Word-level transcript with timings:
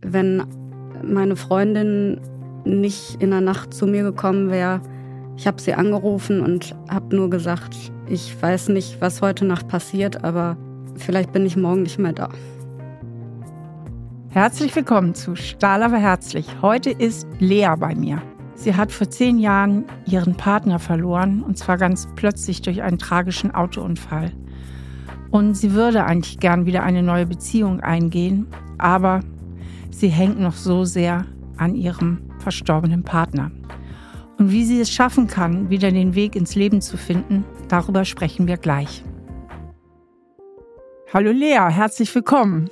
Wenn 0.00 0.44
meine 1.02 1.34
Freundin 1.34 2.20
nicht 2.64 3.20
in 3.20 3.30
der 3.30 3.40
Nacht 3.40 3.74
zu 3.74 3.86
mir 3.86 4.04
gekommen 4.04 4.50
wäre, 4.50 4.80
ich 5.36 5.46
habe 5.46 5.60
sie 5.60 5.74
angerufen 5.74 6.40
und 6.40 6.76
habe 6.88 7.16
nur 7.16 7.28
gesagt, 7.28 7.76
ich 8.06 8.40
weiß 8.40 8.68
nicht, 8.68 9.00
was 9.00 9.20
heute 9.20 9.44
Nacht 9.44 9.66
passiert, 9.68 10.24
aber 10.24 10.56
vielleicht 10.96 11.32
bin 11.32 11.46
ich 11.46 11.56
morgen 11.56 11.82
nicht 11.82 11.98
mehr 11.98 12.12
da. 12.12 12.28
Herzlich 14.30 14.74
willkommen 14.76 15.14
zu 15.14 15.34
Stahl 15.34 15.82
aber 15.82 15.98
herzlich. 15.98 16.46
Heute 16.62 16.90
ist 16.90 17.26
Lea 17.40 17.74
bei 17.78 17.94
mir. 17.94 18.22
Sie 18.54 18.76
hat 18.76 18.92
vor 18.92 19.10
zehn 19.10 19.38
Jahren 19.38 19.84
ihren 20.06 20.36
Partner 20.36 20.78
verloren 20.78 21.42
und 21.42 21.58
zwar 21.58 21.76
ganz 21.76 22.08
plötzlich 22.14 22.62
durch 22.62 22.82
einen 22.82 22.98
tragischen 22.98 23.52
Autounfall. 23.52 24.32
Und 25.30 25.56
sie 25.56 25.72
würde 25.72 26.04
eigentlich 26.04 26.38
gern 26.38 26.66
wieder 26.66 26.82
eine 26.82 27.02
neue 27.02 27.26
Beziehung 27.26 27.80
eingehen, 27.80 28.46
aber 28.78 29.20
sie 29.90 30.08
hängt 30.08 30.40
noch 30.40 30.54
so 30.54 30.84
sehr 30.84 31.26
an 31.56 31.74
ihrem 31.74 32.20
verstorbenen 32.38 33.02
Partner. 33.02 33.50
Und 34.38 34.52
wie 34.52 34.64
sie 34.64 34.80
es 34.80 34.90
schaffen 34.90 35.26
kann, 35.26 35.68
wieder 35.68 35.90
den 35.90 36.14
Weg 36.14 36.36
ins 36.36 36.54
Leben 36.54 36.80
zu 36.80 36.96
finden, 36.96 37.44
darüber 37.68 38.04
sprechen 38.04 38.46
wir 38.46 38.56
gleich. 38.56 39.02
Hallo 41.12 41.32
Lea, 41.32 41.70
herzlich 41.70 42.14
willkommen. 42.14 42.70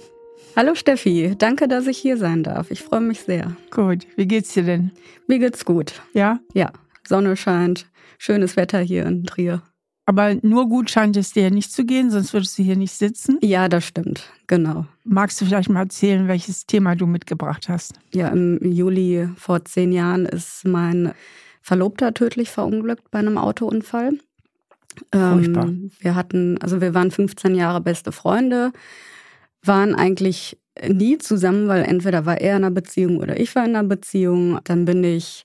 Hallo 0.55 0.75
Steffi, 0.75 1.35
danke, 1.37 1.69
dass 1.69 1.87
ich 1.87 1.99
hier 1.99 2.17
sein 2.17 2.43
darf. 2.43 2.71
Ich 2.71 2.83
freue 2.83 3.01
mich 3.01 3.21
sehr. 3.21 3.57
Gut, 3.71 4.07
wie 4.17 4.27
geht's 4.27 4.55
dir 4.55 4.63
denn? 4.63 4.93
Mir 5.27 5.39
geht's 5.39 5.65
gut. 5.65 6.01
Ja? 6.15 6.39
Ja, 6.55 6.71
Sonne 7.07 7.37
scheint, 7.37 7.87
schönes 8.19 8.57
Wetter 8.57 8.79
hier 8.81 9.05
in 9.07 9.25
Trier. 9.25 9.63
Aber 10.07 10.37
nur 10.43 10.69
gut 10.69 10.89
scheint 10.89 11.17
es 11.17 11.33
dir 11.33 11.45
ja 11.45 11.51
nicht 11.51 11.73
zu 11.73 11.85
gehen, 11.85 12.11
sonst 12.13 12.33
würdest 12.33 12.57
du 12.57 12.63
hier 12.63 12.77
nicht 12.77 12.93
sitzen. 12.93 13.39
Ja, 13.43 13.69
das 13.69 13.85
stimmt, 13.85 14.31
genau. 14.47 14.87
Magst 15.03 15.41
du 15.41 15.45
vielleicht 15.45 15.69
mal 15.69 15.81
erzählen, 15.81 16.29
welches 16.29 16.65
Thema 16.65 16.95
du 16.95 17.07
mitgebracht 17.07 17.69
hast? 17.69 17.95
Ja, 18.15 18.29
im 18.29 18.61
Juli 18.63 19.29
vor 19.37 19.65
zehn 19.65 19.91
Jahren 19.91 20.25
ist 20.25 20.65
mein 20.65 21.13
Verlobter 21.61 22.15
tödlich 22.15 22.51
verunglückt 22.51 23.11
bei 23.11 23.19
einem 23.19 23.37
Autounfall. 23.37 24.13
Furchtbar. 25.13 25.67
Ähm, 25.67 25.91
wir 25.99 26.15
hatten, 26.15 26.57
also 26.63 26.81
wir 26.81 26.95
waren 26.95 27.11
15 27.11 27.57
Jahre 27.57 27.81
beste 27.81 28.13
Freunde, 28.13 28.73
waren 29.65 29.95
eigentlich 29.97 30.57
nie 30.89 31.19
zusammen, 31.19 31.69
weil 31.69 31.83
entweder 31.83 32.27
war 32.27 32.41
er 32.41 32.57
in 32.57 32.65
einer 32.65 32.71
Beziehung 32.71 33.19
oder 33.19 33.39
ich 33.41 33.55
war 33.57 33.65
in 33.65 33.75
einer 33.75 33.89
Beziehung. 33.89 34.61
Dann 34.65 34.85
bin 34.85 35.03
ich 35.03 35.45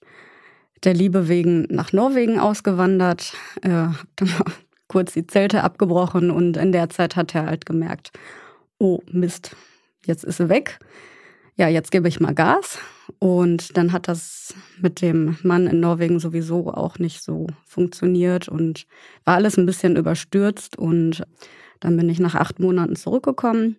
der 0.84 0.94
Liebe 0.94 1.28
wegen 1.28 1.64
nach 1.70 1.94
Norwegen 1.94 2.40
ausgewandert, 2.40 3.34
äh, 3.62 3.70
hab 3.70 4.08
dann 4.16 4.30
mal 4.30 4.46
kurz 4.88 5.14
die 5.14 5.28
Zelte 5.28 5.64
abgebrochen 5.64 6.32
und 6.32 6.58
in 6.58 6.72
der 6.72 6.90
Zeit 6.90 7.16
hat 7.16 7.34
er 7.34 7.46
halt 7.46 7.66
gemerkt, 7.66 8.12
oh 8.78 9.00
Mist, 9.09 9.56
jetzt 10.06 10.24
ist 10.24 10.38
sie 10.38 10.50
weg. 10.50 10.80
Ja, 11.56 11.68
jetzt 11.68 11.92
gebe 11.92 12.08
ich 12.08 12.20
mal 12.20 12.34
Gas. 12.34 12.80
Und 13.20 13.78
dann 13.78 13.92
hat 13.92 14.08
das 14.08 14.56
mit 14.80 15.02
dem 15.02 15.38
Mann 15.44 15.68
in 15.68 15.80
Norwegen 15.80 16.20
sowieso 16.20 16.74
auch 16.74 16.98
nicht 16.98 17.22
so 17.22 17.48
funktioniert 17.66 18.48
und 18.48 18.88
war 19.26 19.36
alles 19.36 19.58
ein 19.58 19.66
bisschen 19.66 19.96
überstürzt. 19.96 20.78
Und 20.78 21.24
dann 21.80 21.98
bin 21.98 22.09
ich 22.09 22.20
nach 22.20 22.36
acht 22.36 22.59
Monaten 22.59 22.96
zurückgekommen 22.96 23.78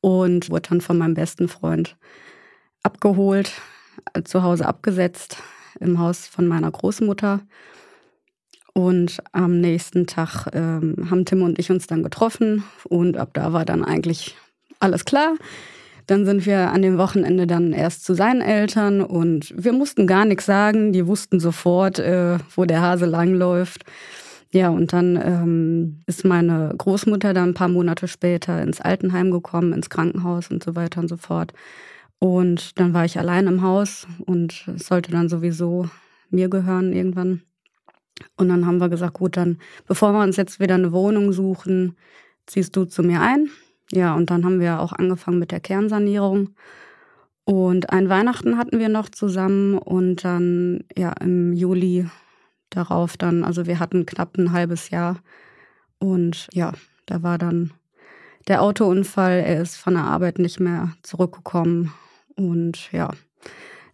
und 0.00 0.50
wurde 0.50 0.70
dann 0.70 0.80
von 0.80 0.98
meinem 0.98 1.14
besten 1.14 1.48
Freund 1.48 1.96
abgeholt, 2.82 3.52
zu 4.24 4.42
Hause 4.42 4.66
abgesetzt 4.66 5.38
im 5.82 5.98
Haus 5.98 6.26
von 6.26 6.46
meiner 6.46 6.70
Großmutter. 6.70 7.40
Und 8.74 9.18
am 9.32 9.60
nächsten 9.60 10.06
Tag 10.06 10.46
ähm, 10.54 11.08
haben 11.10 11.24
Tim 11.26 11.42
und 11.42 11.58
ich 11.58 11.70
uns 11.70 11.86
dann 11.86 12.02
getroffen 12.02 12.64
und 12.84 13.18
ab 13.18 13.30
da 13.34 13.52
war 13.52 13.66
dann 13.66 13.84
eigentlich 13.84 14.34
alles 14.80 15.04
klar. 15.04 15.34
Dann 16.06 16.24
sind 16.24 16.46
wir 16.46 16.70
an 16.72 16.82
dem 16.82 16.98
Wochenende 16.98 17.46
dann 17.46 17.72
erst 17.72 18.04
zu 18.04 18.14
seinen 18.14 18.40
Eltern 18.40 19.02
und 19.02 19.52
wir 19.56 19.72
mussten 19.72 20.06
gar 20.06 20.24
nichts 20.24 20.46
sagen. 20.46 20.92
Die 20.92 21.06
wussten 21.06 21.38
sofort, 21.38 21.98
äh, 21.98 22.38
wo 22.56 22.64
der 22.64 22.80
Hase 22.80 23.06
langläuft. 23.06 23.84
Ja, 24.52 24.68
und 24.68 24.92
dann 24.92 25.16
ähm, 25.16 26.02
ist 26.06 26.24
meine 26.24 26.74
Großmutter 26.76 27.32
dann 27.32 27.50
ein 27.50 27.54
paar 27.54 27.68
Monate 27.68 28.08
später 28.08 28.60
ins 28.62 28.80
Altenheim 28.80 29.30
gekommen, 29.30 29.72
ins 29.72 29.88
Krankenhaus 29.88 30.50
und 30.50 30.62
so 30.62 30.76
weiter 30.76 31.00
und 31.00 31.08
so 31.08 31.16
fort. 31.16 31.52
Und 32.22 32.78
dann 32.78 32.94
war 32.94 33.04
ich 33.04 33.18
allein 33.18 33.48
im 33.48 33.62
Haus 33.62 34.06
und 34.26 34.68
es 34.68 34.86
sollte 34.86 35.10
dann 35.10 35.28
sowieso 35.28 35.90
mir 36.30 36.48
gehören 36.48 36.92
irgendwann. 36.92 37.42
Und 38.36 38.48
dann 38.48 38.64
haben 38.64 38.78
wir 38.78 38.88
gesagt, 38.88 39.14
gut, 39.14 39.36
dann 39.36 39.58
bevor 39.88 40.12
wir 40.12 40.22
uns 40.22 40.36
jetzt 40.36 40.60
wieder 40.60 40.76
eine 40.76 40.92
Wohnung 40.92 41.32
suchen, 41.32 41.96
ziehst 42.46 42.76
du 42.76 42.84
zu 42.84 43.02
mir 43.02 43.20
ein. 43.20 43.50
Ja, 43.90 44.14
und 44.14 44.30
dann 44.30 44.44
haben 44.44 44.60
wir 44.60 44.78
auch 44.78 44.92
angefangen 44.92 45.40
mit 45.40 45.50
der 45.50 45.58
Kernsanierung. 45.58 46.50
Und 47.42 47.90
ein 47.90 48.08
Weihnachten 48.08 48.56
hatten 48.56 48.78
wir 48.78 48.88
noch 48.88 49.08
zusammen 49.08 49.76
und 49.76 50.24
dann 50.24 50.84
ja 50.96 51.10
im 51.14 51.52
Juli 51.52 52.06
darauf 52.70 53.16
dann, 53.16 53.42
also 53.42 53.66
wir 53.66 53.80
hatten 53.80 54.06
knapp 54.06 54.38
ein 54.38 54.52
halbes 54.52 54.90
Jahr 54.90 55.18
und 55.98 56.46
ja, 56.52 56.70
da 57.06 57.24
war 57.24 57.38
dann 57.38 57.72
der 58.46 58.62
Autounfall, 58.62 59.42
er 59.44 59.60
ist 59.60 59.76
von 59.76 59.94
der 59.94 60.04
Arbeit 60.04 60.38
nicht 60.38 60.60
mehr 60.60 60.92
zurückgekommen 61.02 61.92
und 62.36 62.90
ja, 62.92 63.10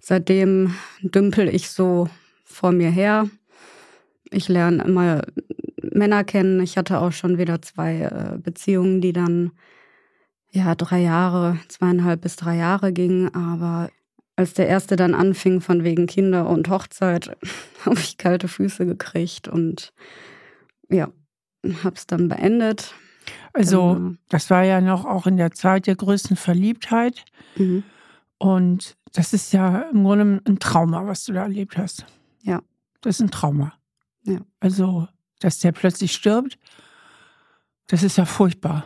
seitdem 0.01 0.75
dümpel 1.03 1.49
ich 1.49 1.71
so 1.71 2.09
vor 2.45 2.73
mir 2.73 2.91
her. 2.91 3.29
Ich 4.31 4.49
lerne 4.49 4.83
immer 4.85 5.23
Männer 5.83 6.25
kennen. 6.25 6.61
Ich 6.61 6.77
hatte 6.77 7.01
auch 7.01 7.13
schon 7.13 7.39
wieder 7.39 7.63
zwei 7.63 8.01
äh, 8.01 8.39
Beziehungen, 8.39 9.01
die 9.01 9.13
dann 9.13 9.53
ja 10.51 10.75
drei 10.75 11.01
Jahre, 11.01 11.59
zweieinhalb 11.69 12.21
bis 12.21 12.37
drei 12.37 12.57
Jahre 12.57 12.93
gingen. 12.93 13.35
Aber 13.35 13.91
als 14.37 14.55
der 14.55 14.69
erste 14.69 14.97
dann 14.97 15.15
anfing 15.15 15.61
von 15.61 15.85
wegen 15.85 16.07
Kinder 16.07 16.49
und 16.49 16.69
Hochzeit, 16.69 17.37
habe 17.85 17.99
ich 17.99 18.19
kalte 18.19 18.49
Füße 18.49 18.87
gekriegt 18.87 19.49
und 19.49 19.93
ja, 20.91 21.09
hab's 21.85 22.07
dann 22.07 22.29
beendet. 22.29 22.95
Also, 23.53 23.95
Genau. 23.95 24.15
das 24.29 24.49
war 24.51 24.63
ja 24.65 24.81
noch 24.81 25.05
auch 25.05 25.27
in 25.27 25.37
der 25.37 25.51
Zeit 25.53 25.87
der 25.87 25.97
größten 25.97 26.37
Verliebtheit. 26.37 27.25
Mhm. 27.57 27.83
Und 28.39 28.97
das 29.13 29.33
ist 29.33 29.53
ja 29.53 29.83
im 29.93 30.05
Grunde 30.05 30.41
ein 30.47 30.59
Trauma, 30.59 31.07
was 31.07 31.25
du 31.25 31.33
da 31.33 31.43
erlebt 31.43 31.77
hast. 31.77 32.07
Ja. 32.43 32.63
Das 33.01 33.17
ist 33.17 33.21
ein 33.21 33.31
Trauma. 33.31 33.73
Ja. 34.25 34.41
Also, 34.61 35.09
dass 35.41 35.59
der 35.59 35.73
plötzlich 35.73 36.13
stirbt, 36.13 36.59
das 37.89 38.03
ist 38.03 38.19
ja 38.19 38.25
furchtbar. 38.25 38.85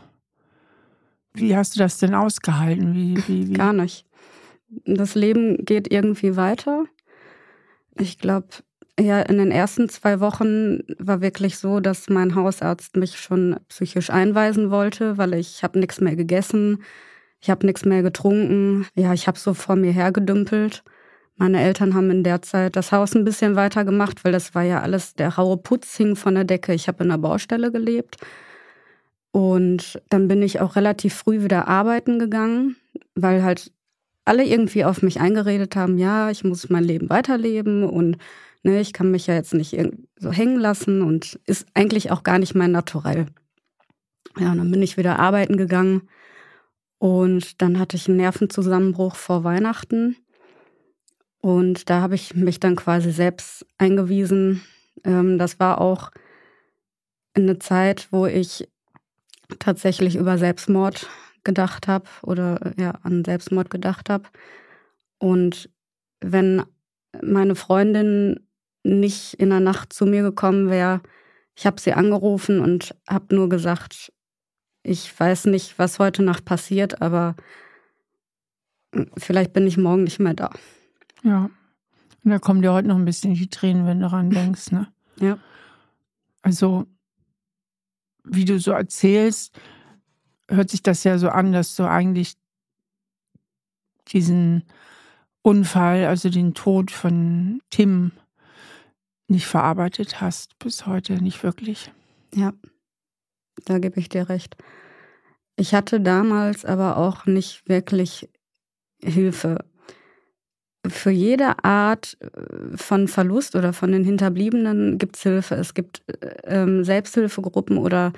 Wie 1.34 1.56
hast 1.56 1.74
du 1.74 1.78
das 1.78 1.98
denn 1.98 2.14
ausgehalten? 2.14 2.94
Wie, 2.94 3.16
wie, 3.26 3.48
wie? 3.48 3.52
Gar 3.52 3.72
nicht. 3.72 4.06
Das 4.84 5.14
Leben 5.14 5.64
geht 5.64 5.90
irgendwie 5.92 6.36
weiter. 6.36 6.84
Ich 7.96 8.18
glaube, 8.18 8.48
ja, 9.00 9.20
in 9.20 9.38
den 9.38 9.50
ersten 9.50 9.88
zwei 9.88 10.20
Wochen 10.20 10.80
war 10.98 11.20
wirklich 11.20 11.58
so, 11.58 11.80
dass 11.80 12.08
mein 12.08 12.34
Hausarzt 12.34 12.96
mich 12.96 13.18
schon 13.18 13.58
psychisch 13.68 14.10
einweisen 14.10 14.70
wollte, 14.70 15.18
weil 15.18 15.34
ich 15.34 15.62
habe 15.62 15.78
nichts 15.78 16.00
mehr 16.00 16.16
gegessen, 16.16 16.82
ich 17.42 17.50
habe 17.50 17.66
nichts 17.66 17.84
mehr 17.84 18.02
getrunken. 18.02 18.86
Ja, 18.94 19.12
ich 19.12 19.26
habe 19.26 19.36
so 19.36 19.52
vor 19.52 19.74
mir 19.74 19.90
hergedümpelt. 19.90 20.84
Meine 21.36 21.60
Eltern 21.60 21.94
haben 21.94 22.08
in 22.10 22.22
der 22.22 22.40
Zeit 22.40 22.76
das 22.76 22.92
Haus 22.92 23.16
ein 23.16 23.24
bisschen 23.24 23.56
weiter 23.56 23.84
gemacht, 23.84 24.24
weil 24.24 24.30
das 24.30 24.54
war 24.54 24.62
ja 24.62 24.80
alles, 24.80 25.14
der 25.14 25.30
raue 25.30 25.56
Putz 25.56 25.96
hing 25.96 26.14
von 26.14 26.36
der 26.36 26.44
Decke. 26.44 26.72
Ich 26.72 26.86
habe 26.86 27.02
in 27.02 27.10
einer 27.10 27.18
Baustelle 27.18 27.72
gelebt. 27.72 28.18
Und 29.32 30.00
dann 30.08 30.28
bin 30.28 30.40
ich 30.40 30.60
auch 30.60 30.76
relativ 30.76 31.14
früh 31.14 31.42
wieder 31.42 31.66
arbeiten 31.66 32.20
gegangen, 32.20 32.76
weil 33.16 33.42
halt 33.42 33.72
alle 34.24 34.44
irgendwie 34.44 34.84
auf 34.84 35.02
mich 35.02 35.18
eingeredet 35.18 35.74
haben, 35.74 35.98
ja, 35.98 36.30
ich 36.30 36.44
muss 36.44 36.70
mein 36.70 36.84
Leben 36.84 37.10
weiterleben 37.10 37.82
und 37.82 38.18
ne, 38.62 38.78
ich 38.80 38.92
kann 38.92 39.10
mich 39.10 39.26
ja 39.26 39.34
jetzt 39.34 39.52
nicht 39.52 39.76
so 40.16 40.30
hängen 40.30 40.60
lassen 40.60 41.02
und 41.02 41.40
ist 41.46 41.66
eigentlich 41.74 42.12
auch 42.12 42.22
gar 42.22 42.38
nicht 42.38 42.54
mein 42.54 42.70
Naturell. 42.70 43.26
Ja, 44.38 44.52
und 44.52 44.58
dann 44.58 44.70
bin 44.70 44.82
ich 44.82 44.96
wieder 44.96 45.18
arbeiten 45.18 45.56
gegangen 45.56 46.02
und 47.02 47.60
dann 47.60 47.80
hatte 47.80 47.96
ich 47.96 48.06
einen 48.06 48.18
Nervenzusammenbruch 48.18 49.16
vor 49.16 49.42
Weihnachten 49.42 50.14
und 51.40 51.90
da 51.90 52.00
habe 52.00 52.14
ich 52.14 52.36
mich 52.36 52.60
dann 52.60 52.76
quasi 52.76 53.10
selbst 53.10 53.66
eingewiesen. 53.76 54.62
Ähm, 55.02 55.36
das 55.36 55.58
war 55.58 55.80
auch 55.80 56.12
eine 57.34 57.58
Zeit, 57.58 58.06
wo 58.12 58.26
ich 58.26 58.68
tatsächlich 59.58 60.14
über 60.14 60.38
Selbstmord 60.38 61.08
gedacht 61.42 61.88
habe 61.88 62.04
oder 62.22 62.72
ja, 62.78 62.92
an 63.02 63.24
Selbstmord 63.24 63.68
gedacht 63.68 64.08
habe. 64.08 64.28
Und 65.18 65.70
wenn 66.20 66.62
meine 67.20 67.56
Freundin 67.56 68.46
nicht 68.84 69.34
in 69.34 69.50
der 69.50 69.58
Nacht 69.58 69.92
zu 69.92 70.06
mir 70.06 70.22
gekommen 70.22 70.70
wäre, 70.70 71.00
ich 71.56 71.66
habe 71.66 71.80
sie 71.80 71.94
angerufen 71.94 72.60
und 72.60 72.94
habe 73.08 73.34
nur 73.34 73.48
gesagt, 73.48 74.12
ich 74.82 75.18
weiß 75.18 75.46
nicht, 75.46 75.78
was 75.78 75.98
heute 75.98 76.22
Nacht 76.22 76.44
passiert, 76.44 77.02
aber 77.02 77.36
vielleicht 79.16 79.52
bin 79.52 79.66
ich 79.66 79.76
morgen 79.76 80.04
nicht 80.04 80.18
mehr 80.18 80.34
da. 80.34 80.50
Ja. 81.22 81.50
Und 82.24 82.30
da 82.30 82.38
kommen 82.38 82.62
dir 82.62 82.72
heute 82.72 82.88
noch 82.88 82.96
ein 82.96 83.04
bisschen 83.04 83.34
die 83.34 83.48
Tränen, 83.48 83.86
wenn 83.86 84.00
du 84.00 84.06
daran 84.06 84.30
denkst, 84.30 84.70
ne? 84.70 84.92
Ja. 85.18 85.38
Also, 86.42 86.86
wie 88.24 88.44
du 88.44 88.58
so 88.58 88.72
erzählst, 88.72 89.58
hört 90.48 90.70
sich 90.70 90.82
das 90.82 91.04
ja 91.04 91.18
so 91.18 91.28
an, 91.28 91.52
dass 91.52 91.76
du 91.76 91.84
eigentlich 91.88 92.34
diesen 94.08 94.64
Unfall, 95.42 96.06
also 96.06 96.28
den 96.28 96.54
Tod 96.54 96.90
von 96.90 97.60
Tim, 97.70 98.12
nicht 99.28 99.46
verarbeitet 99.46 100.20
hast 100.20 100.58
bis 100.58 100.86
heute, 100.86 101.14
nicht 101.14 101.42
wirklich. 101.42 101.90
Ja, 102.34 102.52
da 103.64 103.78
gebe 103.78 104.00
ich 104.00 104.08
dir 104.08 104.28
recht. 104.28 104.56
Ich 105.56 105.74
hatte 105.74 106.00
damals 106.00 106.64
aber 106.64 106.96
auch 106.96 107.26
nicht 107.26 107.68
wirklich 107.68 108.28
Hilfe. 109.02 109.64
Für 110.86 111.10
jede 111.10 111.62
Art 111.64 112.16
äh, 112.20 112.76
von 112.76 113.06
Verlust 113.06 113.54
oder 113.54 113.72
von 113.72 113.92
den 113.92 114.04
Hinterbliebenen 114.04 114.98
gibt 114.98 115.16
es 115.16 115.22
Hilfe. 115.22 115.54
Es 115.54 115.74
gibt 115.74 116.02
ähm, 116.44 116.84
Selbsthilfegruppen 116.84 117.78
oder 117.78 118.12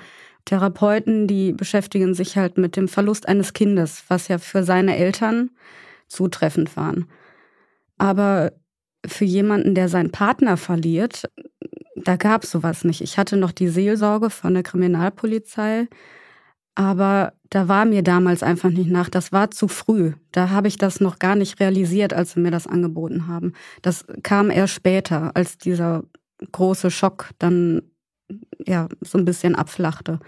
Therapeuten, 0.45 1.27
die 1.27 1.53
beschäftigen 1.53 2.13
sich 2.13 2.37
halt 2.37 2.57
mit 2.57 2.75
dem 2.75 2.87
Verlust 2.87 3.27
eines 3.27 3.53
Kindes, 3.53 4.03
was 4.07 4.27
ja 4.27 4.37
für 4.37 4.63
seine 4.63 4.95
Eltern 4.95 5.51
zutreffend 6.07 6.75
waren. 6.77 7.05
Aber 7.97 8.53
für 9.05 9.25
jemanden, 9.25 9.75
der 9.75 9.89
seinen 9.89 10.11
Partner 10.11 10.57
verliert, 10.57 11.29
da 11.95 12.17
gab 12.17 12.43
es 12.43 12.51
sowas 12.51 12.83
nicht. 12.83 13.01
Ich 13.01 13.17
hatte 13.17 13.37
noch 13.37 13.51
die 13.51 13.69
Seelsorge 13.69 14.29
von 14.29 14.53
der 14.53 14.63
Kriminalpolizei, 14.63 15.87
aber 16.75 17.33
da 17.49 17.69
war 17.69 17.85
mir 17.85 18.03
damals 18.03 18.43
einfach 18.43 18.69
nicht 18.69 18.89
nach. 18.89 19.09
Das 19.09 19.31
war 19.31 19.49
zu 19.49 19.69
früh. 19.69 20.13
Da 20.31 20.49
habe 20.49 20.67
ich 20.67 20.77
das 20.77 20.99
noch 20.99 21.19
gar 21.19 21.35
nicht 21.35 21.59
realisiert, 21.61 22.13
als 22.13 22.33
sie 22.33 22.41
mir 22.41 22.51
das 22.51 22.67
angeboten 22.67 23.27
haben. 23.27 23.53
Das 23.81 24.05
kam 24.23 24.51
erst 24.51 24.73
später, 24.73 25.31
als 25.35 25.57
dieser 25.57 26.03
große 26.51 26.91
Schock 26.91 27.29
dann 27.39 27.81
ja 28.65 28.89
so 28.99 29.17
ein 29.17 29.25
bisschen 29.25 29.55
abflachte. 29.55 30.19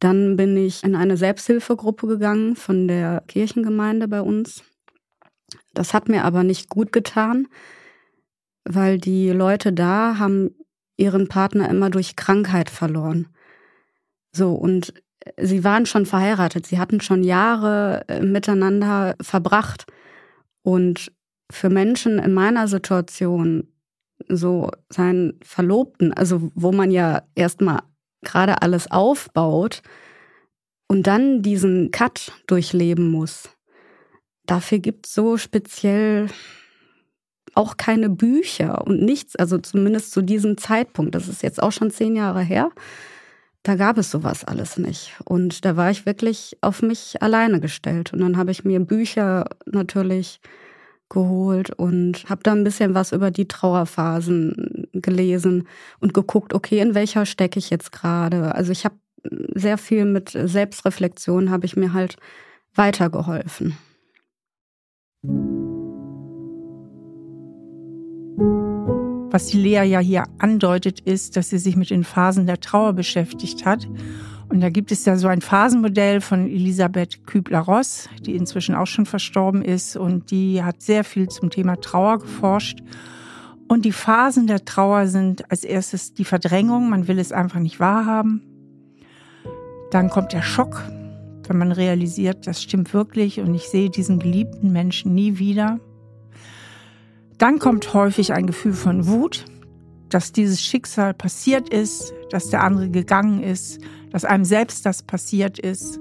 Dann 0.00 0.36
bin 0.36 0.56
ich 0.56 0.84
in 0.84 0.94
eine 0.94 1.16
Selbsthilfegruppe 1.16 2.06
gegangen 2.06 2.56
von 2.56 2.88
der 2.88 3.22
Kirchengemeinde 3.26 4.06
bei 4.06 4.20
uns. 4.20 4.62
Das 5.72 5.94
hat 5.94 6.08
mir 6.08 6.24
aber 6.24 6.42
nicht 6.42 6.68
gut 6.68 6.92
getan, 6.92 7.48
weil 8.64 8.98
die 8.98 9.30
Leute 9.30 9.72
da 9.72 10.18
haben 10.18 10.54
ihren 11.00 11.28
Partner 11.28 11.68
immer 11.68 11.90
durch 11.90 12.14
Krankheit 12.14 12.70
verloren. 12.70 13.28
So, 14.32 14.52
und 14.52 14.92
sie 15.40 15.64
waren 15.64 15.86
schon 15.86 16.06
verheiratet, 16.06 16.66
sie 16.66 16.78
hatten 16.78 17.00
schon 17.00 17.24
Jahre 17.24 18.04
äh, 18.08 18.20
miteinander 18.20 19.16
verbracht. 19.20 19.86
Und 20.62 21.10
für 21.50 21.70
Menschen 21.70 22.18
in 22.18 22.32
meiner 22.32 22.68
Situation, 22.68 23.68
so 24.28 24.70
seinen 24.90 25.40
Verlobten, 25.42 26.12
also 26.12 26.50
wo 26.54 26.70
man 26.70 26.90
ja 26.90 27.22
erstmal 27.34 27.82
gerade 28.22 28.62
alles 28.62 28.90
aufbaut 28.90 29.82
und 30.86 31.06
dann 31.06 31.42
diesen 31.42 31.90
Cut 31.90 32.32
durchleben 32.46 33.10
muss, 33.10 33.48
dafür 34.44 34.78
gibt 34.78 35.06
es 35.06 35.14
so 35.14 35.38
speziell 35.38 36.28
auch 37.54 37.76
keine 37.76 38.08
Bücher 38.08 38.86
und 38.86 39.02
nichts, 39.02 39.36
also 39.36 39.58
zumindest 39.58 40.12
zu 40.12 40.22
diesem 40.22 40.56
Zeitpunkt. 40.56 41.14
Das 41.14 41.28
ist 41.28 41.42
jetzt 41.42 41.62
auch 41.62 41.72
schon 41.72 41.90
zehn 41.90 42.16
Jahre 42.16 42.42
her. 42.42 42.70
Da 43.62 43.76
gab 43.76 43.98
es 43.98 44.10
sowas 44.10 44.44
alles 44.44 44.78
nicht. 44.78 45.14
Und 45.24 45.64
da 45.64 45.76
war 45.76 45.90
ich 45.90 46.06
wirklich 46.06 46.56
auf 46.62 46.82
mich 46.82 47.22
alleine 47.22 47.60
gestellt. 47.60 48.12
Und 48.12 48.20
dann 48.20 48.36
habe 48.36 48.50
ich 48.50 48.64
mir 48.64 48.80
Bücher 48.80 49.44
natürlich 49.66 50.40
geholt 51.10 51.70
und 51.70 52.30
habe 52.30 52.42
da 52.42 52.52
ein 52.52 52.64
bisschen 52.64 52.94
was 52.94 53.12
über 53.12 53.30
die 53.30 53.48
Trauerphasen 53.48 54.88
gelesen 54.92 55.66
und 55.98 56.14
geguckt, 56.14 56.54
okay, 56.54 56.78
in 56.78 56.94
welcher 56.94 57.26
stecke 57.26 57.58
ich 57.58 57.68
jetzt 57.68 57.92
gerade. 57.92 58.54
Also 58.54 58.72
ich 58.72 58.84
habe 58.84 58.94
sehr 59.54 59.76
viel 59.76 60.06
mit 60.06 60.30
Selbstreflexion, 60.30 61.50
habe 61.50 61.66
ich 61.66 61.76
mir 61.76 61.92
halt 61.92 62.16
weitergeholfen. 62.74 63.76
Was 69.30 69.46
die 69.46 69.58
Lea 69.58 69.84
ja 69.84 70.00
hier 70.00 70.24
andeutet, 70.38 71.00
ist, 71.00 71.36
dass 71.36 71.50
sie 71.50 71.58
sich 71.58 71.76
mit 71.76 71.90
den 71.90 72.02
Phasen 72.02 72.46
der 72.46 72.58
Trauer 72.58 72.92
beschäftigt 72.92 73.64
hat. 73.64 73.88
Und 74.48 74.60
da 74.60 74.70
gibt 74.70 74.90
es 74.90 75.04
ja 75.04 75.16
so 75.16 75.28
ein 75.28 75.40
Phasenmodell 75.40 76.20
von 76.20 76.48
Elisabeth 76.48 77.24
Kübler-Ross, 77.26 78.08
die 78.26 78.34
inzwischen 78.34 78.74
auch 78.74 78.88
schon 78.88 79.06
verstorben 79.06 79.62
ist. 79.62 79.96
Und 79.96 80.32
die 80.32 80.64
hat 80.64 80.82
sehr 80.82 81.04
viel 81.04 81.28
zum 81.28 81.50
Thema 81.50 81.76
Trauer 81.76 82.18
geforscht. 82.18 82.80
Und 83.68 83.84
die 83.84 83.92
Phasen 83.92 84.48
der 84.48 84.64
Trauer 84.64 85.06
sind 85.06 85.48
als 85.48 85.62
erstes 85.62 86.12
die 86.12 86.24
Verdrängung, 86.24 86.90
man 86.90 87.06
will 87.06 87.20
es 87.20 87.30
einfach 87.30 87.60
nicht 87.60 87.78
wahrhaben. 87.78 88.42
Dann 89.92 90.10
kommt 90.10 90.32
der 90.32 90.42
Schock, 90.42 90.82
wenn 91.46 91.56
man 91.56 91.70
realisiert, 91.70 92.48
das 92.48 92.60
stimmt 92.60 92.92
wirklich 92.92 93.38
und 93.38 93.54
ich 93.54 93.68
sehe 93.68 93.90
diesen 93.90 94.18
geliebten 94.18 94.72
Menschen 94.72 95.14
nie 95.14 95.38
wieder. 95.38 95.78
Dann 97.40 97.58
kommt 97.58 97.94
häufig 97.94 98.34
ein 98.34 98.46
Gefühl 98.46 98.74
von 98.74 99.06
Wut, 99.06 99.46
dass 100.10 100.30
dieses 100.30 100.60
Schicksal 100.60 101.14
passiert 101.14 101.70
ist, 101.70 102.12
dass 102.30 102.50
der 102.50 102.62
andere 102.62 102.90
gegangen 102.90 103.42
ist, 103.42 103.80
dass 104.10 104.26
einem 104.26 104.44
selbst 104.44 104.84
das 104.84 105.02
passiert 105.02 105.58
ist. 105.58 105.98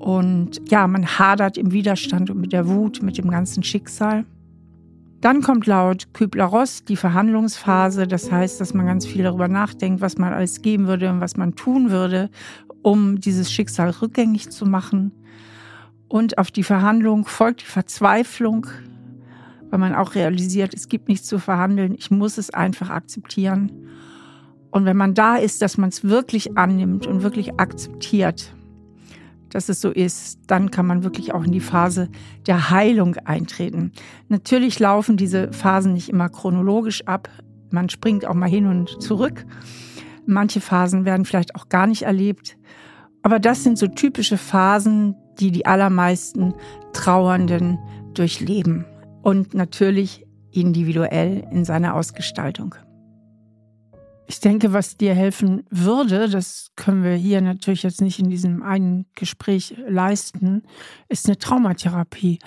Und 0.00 0.60
ja, 0.68 0.88
man 0.88 1.06
hadert 1.06 1.58
im 1.58 1.70
Widerstand 1.70 2.28
und 2.28 2.40
mit 2.40 2.52
der 2.52 2.66
Wut, 2.66 3.02
mit 3.02 3.18
dem 3.18 3.30
ganzen 3.30 3.62
Schicksal. 3.62 4.24
Dann 5.20 5.42
kommt 5.42 5.66
laut 5.66 6.12
Kübler-Ross 6.12 6.82
die 6.82 6.96
Verhandlungsphase. 6.96 8.08
Das 8.08 8.32
heißt, 8.32 8.60
dass 8.60 8.74
man 8.74 8.86
ganz 8.86 9.06
viel 9.06 9.22
darüber 9.22 9.46
nachdenkt, 9.46 10.00
was 10.00 10.18
man 10.18 10.32
alles 10.32 10.60
geben 10.60 10.88
würde 10.88 11.08
und 11.08 11.20
was 11.20 11.36
man 11.36 11.54
tun 11.54 11.90
würde, 11.92 12.30
um 12.82 13.20
dieses 13.20 13.52
Schicksal 13.52 13.90
rückgängig 13.90 14.50
zu 14.50 14.66
machen. 14.66 15.12
Und 16.08 16.36
auf 16.36 16.50
die 16.50 16.64
Verhandlung 16.64 17.26
folgt 17.26 17.60
die 17.60 17.66
Verzweiflung, 17.66 18.66
weil 19.74 19.80
man 19.80 19.96
auch 19.96 20.14
realisiert, 20.14 20.72
es 20.72 20.86
gibt 20.86 21.08
nichts 21.08 21.26
zu 21.26 21.40
verhandeln, 21.40 21.96
ich 21.98 22.08
muss 22.08 22.38
es 22.38 22.50
einfach 22.50 22.90
akzeptieren. 22.90 23.72
Und 24.70 24.84
wenn 24.84 24.96
man 24.96 25.14
da 25.14 25.34
ist, 25.34 25.62
dass 25.62 25.78
man 25.78 25.88
es 25.88 26.04
wirklich 26.04 26.56
annimmt 26.56 27.08
und 27.08 27.24
wirklich 27.24 27.58
akzeptiert, 27.58 28.54
dass 29.50 29.68
es 29.68 29.80
so 29.80 29.90
ist, 29.90 30.38
dann 30.46 30.70
kann 30.70 30.86
man 30.86 31.02
wirklich 31.02 31.34
auch 31.34 31.42
in 31.42 31.50
die 31.50 31.58
Phase 31.58 32.08
der 32.46 32.70
Heilung 32.70 33.16
eintreten. 33.24 33.90
Natürlich 34.28 34.78
laufen 34.78 35.16
diese 35.16 35.52
Phasen 35.52 35.92
nicht 35.92 36.08
immer 36.08 36.28
chronologisch 36.28 37.04
ab. 37.08 37.28
Man 37.72 37.88
springt 37.88 38.26
auch 38.26 38.34
mal 38.34 38.48
hin 38.48 38.66
und 38.66 39.02
zurück. 39.02 39.44
Manche 40.24 40.60
Phasen 40.60 41.04
werden 41.04 41.24
vielleicht 41.24 41.56
auch 41.56 41.68
gar 41.68 41.88
nicht 41.88 42.02
erlebt. 42.02 42.56
Aber 43.22 43.40
das 43.40 43.64
sind 43.64 43.76
so 43.76 43.88
typische 43.88 44.38
Phasen, 44.38 45.16
die 45.40 45.50
die 45.50 45.66
allermeisten 45.66 46.54
Trauernden 46.92 47.80
durchleben 48.14 48.84
und 49.24 49.54
natürlich 49.54 50.26
individuell 50.52 51.48
in 51.50 51.64
seiner 51.64 51.94
Ausgestaltung. 51.94 52.74
Ich 54.26 54.40
denke, 54.40 54.72
was 54.72 54.96
dir 54.96 55.14
helfen 55.14 55.64
würde, 55.70 56.28
das 56.28 56.70
können 56.76 57.02
wir 57.02 57.14
hier 57.14 57.40
natürlich 57.40 57.82
jetzt 57.82 58.02
nicht 58.02 58.18
in 58.18 58.30
diesem 58.30 58.62
einen 58.62 59.06
Gespräch 59.14 59.76
leisten, 59.88 60.62
ist 61.08 61.26
eine 61.26 61.38
Traumatherapie, 61.38 62.38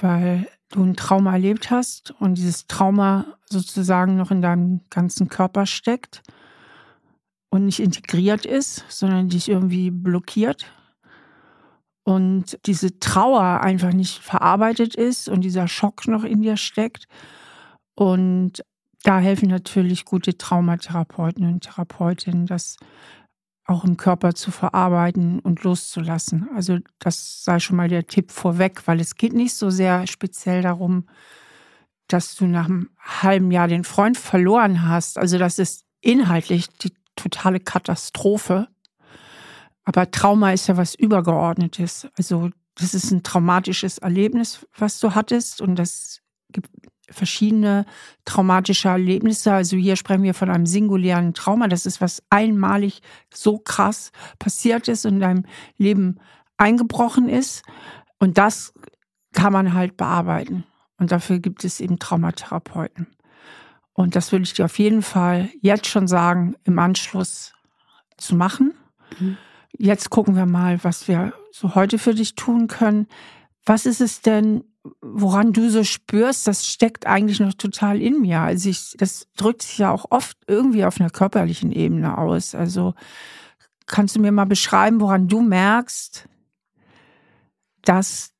weil 0.00 0.48
du 0.70 0.82
ein 0.84 0.96
Trauma 0.96 1.32
erlebt 1.32 1.70
hast 1.70 2.12
und 2.18 2.38
dieses 2.38 2.66
Trauma 2.66 3.26
sozusagen 3.48 4.16
noch 4.16 4.30
in 4.30 4.42
deinem 4.42 4.80
ganzen 4.90 5.28
Körper 5.28 5.66
steckt 5.66 6.22
und 7.50 7.66
nicht 7.66 7.80
integriert 7.80 8.46
ist, 8.46 8.84
sondern 8.88 9.28
dich 9.28 9.48
irgendwie 9.50 9.90
blockiert 9.90 10.66
und 12.06 12.56
diese 12.66 13.00
Trauer 13.00 13.62
einfach 13.62 13.92
nicht 13.92 14.22
verarbeitet 14.22 14.94
ist 14.94 15.28
und 15.28 15.40
dieser 15.40 15.66
Schock 15.66 16.06
noch 16.06 16.22
in 16.22 16.40
dir 16.40 16.56
steckt. 16.56 17.08
Und 17.96 18.62
da 19.02 19.18
helfen 19.18 19.48
natürlich 19.48 20.04
gute 20.04 20.38
Traumatherapeuten 20.38 21.44
und 21.48 21.64
Therapeutinnen, 21.64 22.46
das 22.46 22.76
auch 23.64 23.82
im 23.82 23.96
Körper 23.96 24.34
zu 24.34 24.52
verarbeiten 24.52 25.40
und 25.40 25.64
loszulassen. 25.64 26.48
Also 26.54 26.78
das 27.00 27.42
sei 27.42 27.58
schon 27.58 27.76
mal 27.76 27.88
der 27.88 28.06
Tipp 28.06 28.30
vorweg, 28.30 28.86
weil 28.86 29.00
es 29.00 29.16
geht 29.16 29.32
nicht 29.32 29.54
so 29.54 29.70
sehr 29.70 30.06
speziell 30.06 30.62
darum, 30.62 31.08
dass 32.06 32.36
du 32.36 32.46
nach 32.46 32.66
einem 32.66 32.90
halben 33.00 33.50
Jahr 33.50 33.66
den 33.66 33.82
Freund 33.82 34.16
verloren 34.16 34.88
hast. 34.88 35.18
Also 35.18 35.38
das 35.38 35.58
ist 35.58 35.84
inhaltlich 36.02 36.68
die 36.68 36.92
totale 37.16 37.58
Katastrophe. 37.58 38.68
Aber 39.86 40.10
Trauma 40.10 40.52
ist 40.52 40.66
ja 40.66 40.76
was 40.76 40.94
Übergeordnetes. 40.94 42.08
Also 42.18 42.50
das 42.74 42.92
ist 42.92 43.10
ein 43.12 43.22
traumatisches 43.22 43.98
Erlebnis, 43.98 44.66
was 44.76 45.00
du 45.00 45.14
hattest. 45.14 45.62
Und 45.62 45.76
das 45.76 46.20
gibt 46.52 46.68
verschiedene 47.08 47.86
traumatische 48.24 48.88
Erlebnisse. 48.88 49.52
Also 49.52 49.76
hier 49.76 49.96
sprechen 49.96 50.24
wir 50.24 50.34
von 50.34 50.50
einem 50.50 50.66
singulären 50.66 51.34
Trauma. 51.34 51.68
Das 51.68 51.86
ist 51.86 52.00
was 52.00 52.22
einmalig 52.30 53.00
so 53.32 53.58
krass 53.58 54.10
passiert 54.40 54.88
ist 54.88 55.06
und 55.06 55.14
in 55.14 55.20
deinem 55.20 55.46
Leben 55.76 56.18
eingebrochen 56.56 57.28
ist. 57.28 57.62
Und 58.18 58.38
das 58.38 58.74
kann 59.32 59.52
man 59.52 59.72
halt 59.72 59.96
bearbeiten. 59.96 60.64
Und 60.98 61.12
dafür 61.12 61.38
gibt 61.38 61.64
es 61.64 61.80
eben 61.80 62.00
Traumatherapeuten. 62.00 63.06
Und 63.92 64.16
das 64.16 64.32
würde 64.32 64.42
ich 64.42 64.54
dir 64.54 64.64
auf 64.64 64.78
jeden 64.78 65.02
Fall 65.02 65.48
jetzt 65.60 65.86
schon 65.86 66.08
sagen, 66.08 66.56
im 66.64 66.78
Anschluss 66.78 67.54
zu 68.16 68.34
machen. 68.34 68.74
Mhm. 69.18 69.36
Jetzt 69.78 70.10
gucken 70.10 70.36
wir 70.36 70.46
mal, 70.46 70.82
was 70.82 71.08
wir 71.08 71.32
so 71.52 71.74
heute 71.74 71.98
für 71.98 72.14
dich 72.14 72.34
tun 72.34 72.66
können. 72.66 73.06
Was 73.64 73.86
ist 73.86 74.00
es 74.00 74.22
denn, 74.22 74.64
woran 75.00 75.52
du 75.52 75.68
so 75.70 75.84
spürst, 75.84 76.46
das 76.46 76.66
steckt 76.66 77.06
eigentlich 77.06 77.40
noch 77.40 77.54
total 77.54 78.00
in 78.00 78.20
mir. 78.20 78.40
Also 78.40 78.68
ich, 78.68 78.94
das 78.98 79.26
drückt 79.36 79.62
sich 79.62 79.78
ja 79.78 79.90
auch 79.90 80.06
oft 80.10 80.38
irgendwie 80.46 80.84
auf 80.84 81.00
einer 81.00 81.10
körperlichen 81.10 81.72
Ebene 81.72 82.16
aus. 82.16 82.54
Also 82.54 82.94
kannst 83.86 84.16
du 84.16 84.20
mir 84.20 84.32
mal 84.32 84.46
beschreiben, 84.46 85.00
woran 85.00 85.28
du 85.28 85.40
merkst, 85.40 86.28
dass 87.82 88.32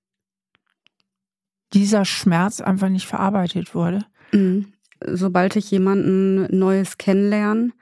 dieser 1.73 2.05
Schmerz 2.05 2.61
einfach 2.61 2.88
nicht 2.88 3.07
verarbeitet 3.07 3.75
wurde? 3.75 4.05
Mhm. 4.33 4.73
Sobald 5.05 5.57
ich 5.57 5.71
jemanden 5.71 6.47
Neues 6.57 6.99
kennenlerne, 6.99 7.73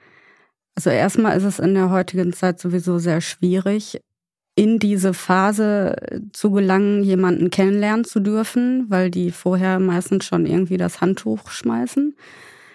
also 0.75 0.89
erstmal 0.89 1.37
ist 1.37 1.43
es 1.43 1.59
in 1.59 1.73
der 1.73 1.89
heutigen 1.89 2.33
Zeit 2.33 2.59
sowieso 2.59 2.99
sehr 2.99 3.21
schwierig, 3.21 3.99
in 4.55 4.79
diese 4.79 5.13
Phase 5.13 5.95
zu 6.31 6.51
gelangen, 6.51 7.03
jemanden 7.03 7.49
kennenlernen 7.49 8.05
zu 8.05 8.19
dürfen, 8.21 8.85
weil 8.89 9.11
die 9.11 9.31
vorher 9.31 9.79
meistens 9.79 10.25
schon 10.25 10.45
irgendwie 10.45 10.77
das 10.77 11.01
Handtuch 11.01 11.49
schmeißen. 11.49 12.15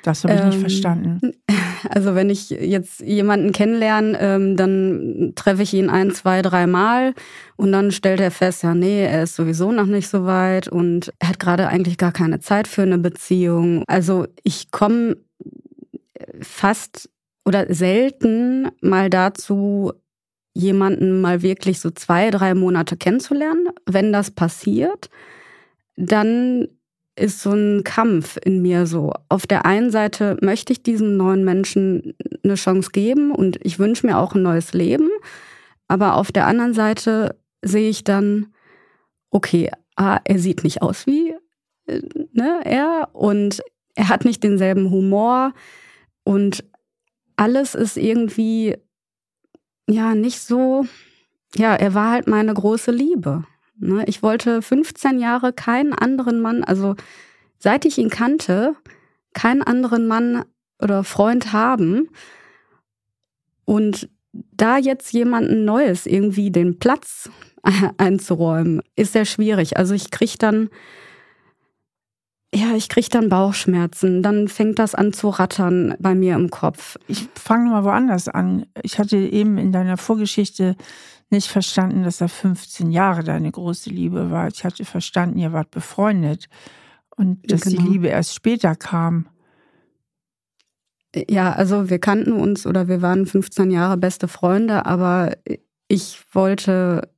Das 0.03 0.25
habe 0.25 0.35
ich 0.35 0.41
ähm, 0.41 0.49
nicht 0.49 0.61
verstanden. 0.61 1.21
Also 1.89 2.15
wenn 2.15 2.29
ich 2.29 2.51
jetzt 2.51 3.01
jemanden 3.01 3.53
kennenlerne, 3.53 4.19
ähm, 4.21 4.55
dann 4.55 5.33
treffe 5.35 5.63
ich 5.63 5.73
ihn 5.73 5.89
ein, 5.89 6.11
zwei, 6.11 6.43
dreimal 6.43 7.15
und 7.57 7.73
dann 7.73 7.91
stellt 7.91 8.21
er 8.21 8.31
fest, 8.31 8.63
ja, 8.65 8.75
nee, 8.75 9.03
er 9.03 9.23
ist 9.23 9.35
sowieso 9.35 9.73
noch 9.73 9.87
nicht 9.87 10.09
so 10.09 10.27
weit 10.27 10.69
und 10.69 11.11
er 11.21 11.29
hat 11.31 11.41
gerade 11.41 11.69
eigentlich 11.69 11.97
gar 11.97 12.13
keine 12.13 12.39
Zeit 12.39 12.69
für 12.69 12.83
eine 12.83 12.99
Beziehung. 12.99 13.83
Also 13.87 14.27
ich 14.43 14.71
komme 14.71 15.17
fast 16.43 17.09
oder 17.51 17.67
selten 17.75 18.71
mal 18.81 19.11
dazu, 19.11 19.93
jemanden 20.55 21.21
mal 21.21 21.43
wirklich 21.43 21.81
so 21.81 21.91
zwei, 21.91 22.31
drei 22.31 22.55
Monate 22.55 22.97
kennenzulernen. 22.97 23.71
Wenn 23.87 24.13
das 24.13 24.31
passiert, 24.31 25.11
dann 25.97 26.69
ist 27.17 27.43
so 27.43 27.51
ein 27.51 27.83
Kampf 27.83 28.39
in 28.45 28.63
mir 28.63 28.87
so. 28.87 29.13
Auf 29.29 29.49
der 29.49 29.67
einen 29.67 29.91
Seite 29.91 30.37
möchte 30.43 30.73
ich 30.73 30.85
diesem 30.85 31.17
neuen 31.17 31.45
Menschen 31.45 32.15
eine 32.45 32.55
Chance 32.55 32.91
geben 32.93 33.33
und 33.33 33.59
ich 33.67 33.81
wünsche 33.81 34.07
mir 34.07 34.17
auch 34.19 34.37
ein 34.37 34.43
neues 34.43 34.73
Leben. 34.73 35.09
Aber 35.89 36.15
auf 36.15 36.31
der 36.31 36.47
anderen 36.47 36.73
Seite 36.73 37.35
sehe 37.63 37.91
ich 37.91 38.05
dann, 38.05 38.55
okay, 39.31 39.73
ah, 39.97 40.21
er 40.23 40.39
sieht 40.39 40.63
nicht 40.63 40.83
aus 40.83 41.05
wie 41.09 41.35
äh, 41.87 42.01
ne, 42.33 42.61
er 42.63 43.09
und 43.13 43.61
er 43.97 44.09
hat 44.09 44.25
nicht 44.25 44.45
denselben 44.45 44.93
Humor 44.93 45.53
und 46.23 46.63
alles 47.41 47.75
ist 47.75 47.97
irgendwie 47.97 48.77
ja 49.89 50.15
nicht 50.15 50.41
so, 50.41 50.85
ja, 51.57 51.75
er 51.75 51.95
war 51.95 52.11
halt 52.11 52.27
meine 52.27 52.53
große 52.53 52.91
Liebe. 52.91 53.45
Ne? 53.79 54.05
Ich 54.07 54.23
wollte 54.23 54.61
15 54.61 55.19
Jahre 55.19 55.55
keinen 55.55 55.95
anderen 55.95 56.43
Mann, 56.43 56.63
also 56.63 56.97
seit 57.59 57.87
ich 57.87 57.97
ihn 57.97 58.11
kannte, 58.11 58.77
keinen 59.33 59.63
anderen 59.63 60.07
Mann 60.07 60.45
oder 60.83 61.03
Freund 61.03 61.55
haben. 61.55 62.11
Und 63.65 64.11
da 64.33 64.77
jetzt 64.77 65.11
jemanden 65.15 65.65
Neues 65.65 66.05
irgendwie 66.05 66.51
den 66.51 66.79
Platz 66.79 67.31
einzuräumen, 67.97 68.83
ist 68.97 69.15
sehr 69.15 69.25
schwierig. 69.25 69.79
Also 69.79 69.95
ich 69.95 70.11
kriege 70.11 70.37
dann 70.39 70.69
ja, 72.55 72.75
ich 72.75 72.89
kriege 72.89 73.09
dann 73.09 73.29
Bauchschmerzen. 73.29 74.23
Dann 74.23 74.49
fängt 74.49 74.79
das 74.79 74.95
an 74.95 75.13
zu 75.13 75.29
rattern 75.29 75.95
bei 76.01 76.15
mir 76.15 76.35
im 76.35 76.51
Kopf. 76.51 76.97
Ich 77.07 77.29
fange 77.35 77.71
mal 77.71 77.85
woanders 77.85 78.29
an. 78.29 78.67
Ich 78.83 78.99
hatte 78.99 79.17
eben 79.17 79.57
in 79.57 79.71
deiner 79.71 79.97
Vorgeschichte 79.97 80.77
nicht 81.31 81.49
verstanden, 81.49 82.03
dass 82.03 82.21
er 82.21 82.29
15 82.29 82.91
Jahre 82.91 83.23
deine 83.23 83.53
große 83.53 83.91
Liebe 83.91 84.33
war. 84.33 84.49
Ich 84.49 84.65
hatte 84.65 84.85
verstanden, 84.85 85.39
ihr 85.39 85.53
wart 85.53 85.71
befreundet 85.71 86.49
und 87.17 87.51
dass 87.51 87.63
genau. 87.63 87.83
die 87.83 87.89
Liebe 87.89 88.09
erst 88.09 88.35
später 88.35 88.75
kam. 88.75 89.29
Ja, 91.15 91.53
also 91.53 91.89
wir 91.89 92.01
kannten 92.01 92.33
uns 92.33 92.67
oder 92.67 92.89
wir 92.89 93.01
waren 93.01 93.27
15 93.27 93.71
Jahre 93.71 93.97
beste 93.97 94.27
Freunde, 94.27 94.87
aber 94.87 95.37
ich 95.87 96.21
wollte 96.33 97.09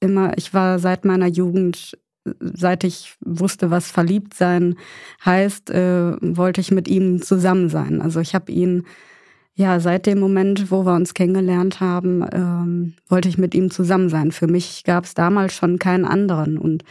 immer, 0.00 0.36
ich 0.38 0.54
war 0.54 0.78
seit 0.78 1.04
meiner 1.04 1.26
Jugend 1.26 1.98
seit 2.40 2.84
ich 2.84 3.16
wusste, 3.20 3.70
was 3.70 3.90
verliebt 3.90 4.34
sein 4.34 4.76
heißt, 5.24 5.70
äh, 5.70 6.16
wollte 6.20 6.60
ich 6.60 6.70
mit 6.70 6.88
ihm 6.88 7.22
zusammen 7.22 7.68
sein. 7.68 8.00
Also 8.00 8.20
ich 8.20 8.34
habe 8.34 8.50
ihn 8.50 8.84
ja 9.54 9.78
seit 9.78 10.06
dem 10.06 10.18
Moment, 10.18 10.70
wo 10.70 10.84
wir 10.84 10.94
uns 10.94 11.14
kennengelernt 11.14 11.80
haben, 11.80 12.24
ähm, 12.32 12.94
wollte 13.08 13.28
ich 13.28 13.38
mit 13.38 13.54
ihm 13.54 13.70
zusammen 13.70 14.08
sein. 14.08 14.32
Für 14.32 14.46
mich 14.46 14.84
gab 14.84 15.04
es 15.04 15.14
damals 15.14 15.54
schon 15.54 15.78
keinen 15.78 16.04
anderen 16.04 16.58
und 16.58 16.82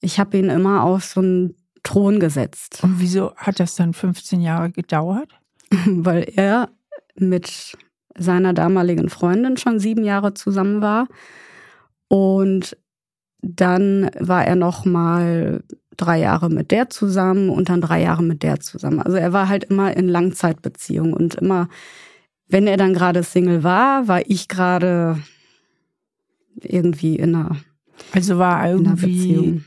ich 0.00 0.18
habe 0.18 0.36
ihn 0.36 0.50
immer 0.50 0.82
auf 0.82 1.04
so 1.04 1.20
einen 1.20 1.54
Thron 1.82 2.18
gesetzt. 2.18 2.80
Und 2.82 3.00
wieso 3.00 3.34
hat 3.36 3.60
das 3.60 3.76
dann 3.76 3.92
15 3.92 4.40
Jahre 4.40 4.70
gedauert? 4.70 5.30
Weil 5.86 6.30
er 6.34 6.70
mit 7.16 7.76
seiner 8.16 8.52
damaligen 8.52 9.08
Freundin 9.08 9.56
schon 9.56 9.78
sieben 9.78 10.04
Jahre 10.04 10.34
zusammen 10.34 10.80
war 10.80 11.06
und 12.08 12.76
dann 13.44 14.10
war 14.18 14.46
er 14.46 14.56
noch 14.56 14.84
mal 14.84 15.62
drei 15.96 16.18
Jahre 16.18 16.50
mit 16.50 16.70
der 16.70 16.90
zusammen 16.90 17.50
und 17.50 17.68
dann 17.68 17.80
drei 17.80 18.02
Jahre 18.02 18.22
mit 18.22 18.42
der 18.42 18.60
zusammen. 18.60 19.00
Also 19.00 19.16
er 19.16 19.32
war 19.32 19.48
halt 19.48 19.64
immer 19.64 19.96
in 19.96 20.08
Langzeitbeziehung 20.08 21.12
und 21.12 21.36
immer, 21.36 21.68
wenn 22.48 22.66
er 22.66 22.76
dann 22.76 22.94
gerade 22.94 23.22
Single 23.22 23.62
war, 23.62 24.08
war 24.08 24.28
ich 24.28 24.48
gerade 24.48 25.18
irgendwie 26.60 27.16
in 27.16 27.34
einer 27.34 27.56
Also 28.12 28.38
war 28.38 28.68
irgendwie 28.68 29.62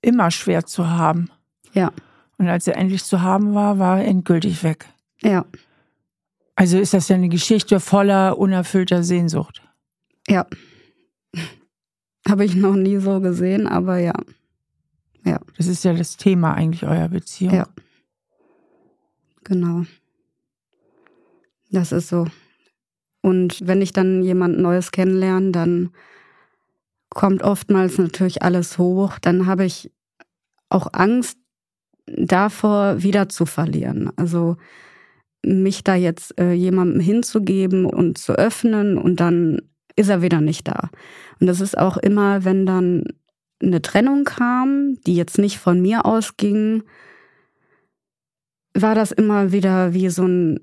immer 0.00 0.30
schwer 0.30 0.64
zu 0.64 0.88
haben. 0.88 1.30
Ja. 1.72 1.92
Und 2.38 2.48
als 2.48 2.66
er 2.66 2.76
endlich 2.76 3.04
zu 3.04 3.22
haben 3.22 3.54
war, 3.54 3.78
war 3.78 4.00
er 4.00 4.06
endgültig 4.06 4.62
weg. 4.62 4.86
Ja. 5.22 5.44
Also 6.54 6.78
ist 6.78 6.94
das 6.94 7.08
ja 7.08 7.16
eine 7.16 7.28
Geschichte 7.28 7.80
voller 7.80 8.38
unerfüllter 8.38 9.02
Sehnsucht. 9.02 9.62
Ja. 10.28 10.46
Habe 12.30 12.44
ich 12.44 12.54
noch 12.54 12.74
nie 12.74 12.98
so 12.98 13.20
gesehen, 13.20 13.66
aber 13.66 13.98
ja. 13.98 14.14
Ja. 15.24 15.40
Das 15.56 15.66
ist 15.66 15.84
ja 15.84 15.94
das 15.94 16.16
Thema 16.16 16.54
eigentlich 16.54 16.84
eurer 16.84 17.08
Beziehung. 17.08 17.54
Ja. 17.54 17.66
Genau. 19.44 19.84
Das 21.70 21.92
ist 21.92 22.08
so. 22.08 22.26
Und 23.22 23.66
wenn 23.66 23.82
ich 23.82 23.92
dann 23.92 24.22
jemand 24.22 24.58
Neues 24.58 24.90
kennenlerne, 24.90 25.52
dann 25.52 25.90
kommt 27.10 27.42
oftmals 27.42 27.98
natürlich 27.98 28.42
alles 28.42 28.78
hoch. 28.78 29.18
Dann 29.18 29.46
habe 29.46 29.64
ich 29.64 29.90
auch 30.68 30.88
Angst 30.92 31.38
davor, 32.06 33.02
wieder 33.02 33.28
zu 33.28 33.46
verlieren. 33.46 34.10
Also 34.16 34.56
mich 35.42 35.84
da 35.84 35.94
jetzt 35.94 36.38
äh, 36.38 36.52
jemandem 36.52 37.00
hinzugeben 37.00 37.86
und 37.86 38.18
zu 38.18 38.32
öffnen 38.32 38.98
und 38.98 39.20
dann 39.20 39.62
ist 39.98 40.08
er 40.08 40.22
wieder 40.22 40.40
nicht 40.40 40.68
da. 40.68 40.90
Und 41.40 41.46
das 41.48 41.60
ist 41.60 41.76
auch 41.76 41.96
immer, 41.96 42.44
wenn 42.44 42.66
dann 42.66 43.04
eine 43.60 43.82
Trennung 43.82 44.24
kam, 44.24 44.96
die 45.06 45.16
jetzt 45.16 45.38
nicht 45.38 45.58
von 45.58 45.80
mir 45.82 46.06
ausging, 46.06 46.84
war 48.74 48.94
das 48.94 49.10
immer 49.10 49.50
wieder 49.50 49.94
wie 49.94 50.08
so 50.08 50.24
ein, 50.24 50.60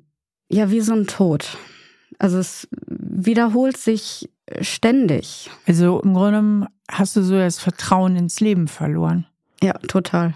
ja, 0.49 0.71
wie 0.71 0.79
so 0.79 0.93
ein 0.93 1.05
Tod. 1.05 1.57
Also 2.17 2.37
es 2.37 2.67
wiederholt 2.87 3.75
sich 3.75 4.29
ständig. 4.61 5.49
Also 5.67 5.99
im 5.99 6.13
Grunde 6.13 6.67
hast 6.89 7.17
du 7.17 7.21
so 7.21 7.35
das 7.35 7.59
Vertrauen 7.59 8.15
ins 8.15 8.39
Leben 8.39 8.69
verloren. 8.69 9.25
Ja, 9.61 9.73
total. 9.73 10.33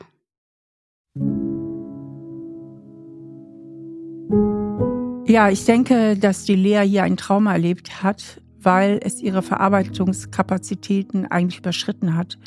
Ja, 5.25 5.49
ich 5.49 5.63
denke, 5.63 6.17
dass 6.17 6.43
die 6.43 6.55
Lea 6.55 6.81
hier 6.81 7.03
ein 7.03 7.15
Trauma 7.15 7.53
erlebt 7.53 8.03
hat 8.03 8.41
weil 8.61 8.99
es 9.03 9.21
ihre 9.21 9.41
Verarbeitungskapazitäten 9.41 11.25
eigentlich 11.27 11.59
überschritten 11.59 12.15
hat. 12.15 12.37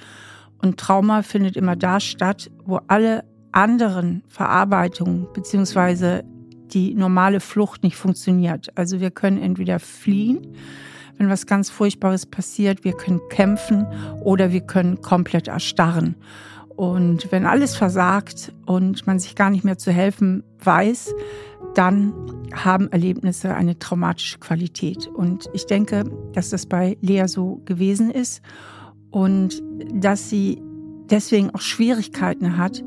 Und 0.61 0.78
Trauma 0.78 1.23
findet 1.23 1.57
immer 1.57 1.76
da 1.76 2.00
statt, 2.00 2.50
wo 2.64 2.81
alle 2.87 3.25
anderen 3.50 4.23
Verarbeitungen 4.28 5.28
beziehungsweise 5.33 6.25
die 6.73 6.95
normale 6.95 7.40
Flucht 7.40 7.83
nicht 7.83 7.97
funktioniert. 7.97 8.69
Also 8.76 9.00
wir 9.00 9.11
können 9.11 9.38
entweder 9.38 9.78
fliehen, 9.78 10.57
wenn 11.19 11.28
was 11.28 11.47
ganz 11.47 11.69
Furchtbares 11.69 12.26
passiert, 12.26 12.85
wir 12.85 12.95
können 12.95 13.21
kämpfen 13.28 13.87
oder 14.23 14.52
wir 14.52 14.62
können 14.62 15.00
komplett 15.02 15.49
erstarren. 15.49 16.16
Und 16.76 17.31
wenn 17.31 17.45
alles 17.45 17.76
versagt 17.76 18.52
und 18.64 19.07
man 19.07 19.19
sich 19.19 19.37
gar 19.37 19.50
nicht 19.50 19.64
mehr 19.64 19.76
zu 19.76 19.92
helfen 19.92 20.42
weiß, 20.64 21.14
dann 21.75 22.12
haben 22.54 22.90
Erlebnisse 22.92 23.54
eine 23.54 23.78
traumatische 23.78 24.38
Qualität. 24.38 25.07
Und 25.07 25.49
ich 25.52 25.66
denke, 25.66 26.04
dass 26.33 26.50
das 26.50 26.66
bei 26.66 26.97
Lea 27.00 27.26
so 27.26 27.62
gewesen 27.64 28.11
ist 28.11 28.42
und 29.11 29.62
dass 29.95 30.28
sie 30.28 30.61
deswegen 31.11 31.50
auch 31.50 31.61
Schwierigkeiten 31.61 32.57
hat, 32.57 32.83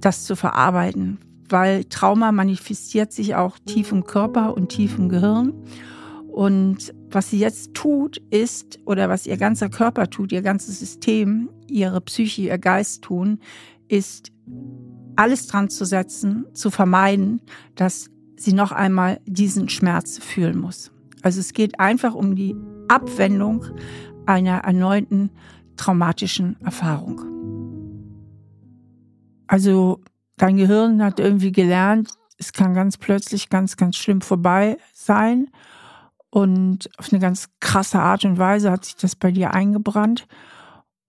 das 0.00 0.24
zu 0.24 0.36
verarbeiten, 0.36 1.18
weil 1.48 1.84
Trauma 1.84 2.32
manifestiert 2.32 3.12
sich 3.12 3.34
auch 3.34 3.58
tief 3.58 3.92
im 3.92 4.04
Körper 4.04 4.56
und 4.56 4.70
tief 4.70 4.98
im 4.98 5.08
Gehirn. 5.08 5.52
Und 6.28 6.94
was 7.10 7.30
sie 7.30 7.38
jetzt 7.38 7.74
tut, 7.74 8.16
ist, 8.30 8.78
oder 8.86 9.08
was 9.08 9.26
ihr 9.26 9.36
ganzer 9.36 9.68
Körper 9.68 10.08
tut, 10.08 10.32
ihr 10.32 10.42
ganzes 10.42 10.80
System, 10.80 11.50
ihre 11.68 12.00
Psyche, 12.00 12.42
ihr 12.42 12.58
Geist 12.58 13.02
tun, 13.02 13.38
ist 13.88 14.32
alles 15.16 15.46
dran 15.46 15.70
zu 15.70 15.84
setzen, 15.84 16.46
zu 16.54 16.70
vermeiden, 16.70 17.40
dass 17.74 18.10
sie 18.36 18.52
noch 18.52 18.72
einmal 18.72 19.20
diesen 19.26 19.68
Schmerz 19.68 20.18
fühlen 20.18 20.58
muss. 20.58 20.90
Also 21.22 21.40
es 21.40 21.52
geht 21.52 21.78
einfach 21.78 22.14
um 22.14 22.34
die 22.34 22.56
Abwendung 22.88 23.64
einer 24.26 24.58
erneuten 24.58 25.30
traumatischen 25.76 26.56
Erfahrung. 26.64 27.20
Also 29.46 30.00
dein 30.36 30.56
Gehirn 30.56 31.02
hat 31.02 31.20
irgendwie 31.20 31.52
gelernt, 31.52 32.10
es 32.38 32.52
kann 32.52 32.74
ganz 32.74 32.98
plötzlich 32.98 33.50
ganz, 33.50 33.76
ganz 33.76 33.96
schlimm 33.96 34.20
vorbei 34.20 34.78
sein. 34.92 35.48
Und 36.30 36.88
auf 36.98 37.12
eine 37.12 37.20
ganz 37.20 37.50
krasse 37.60 38.00
Art 38.00 38.24
und 38.24 38.38
Weise 38.38 38.70
hat 38.70 38.84
sich 38.84 38.96
das 38.96 39.14
bei 39.14 39.30
dir 39.30 39.52
eingebrannt. 39.52 40.26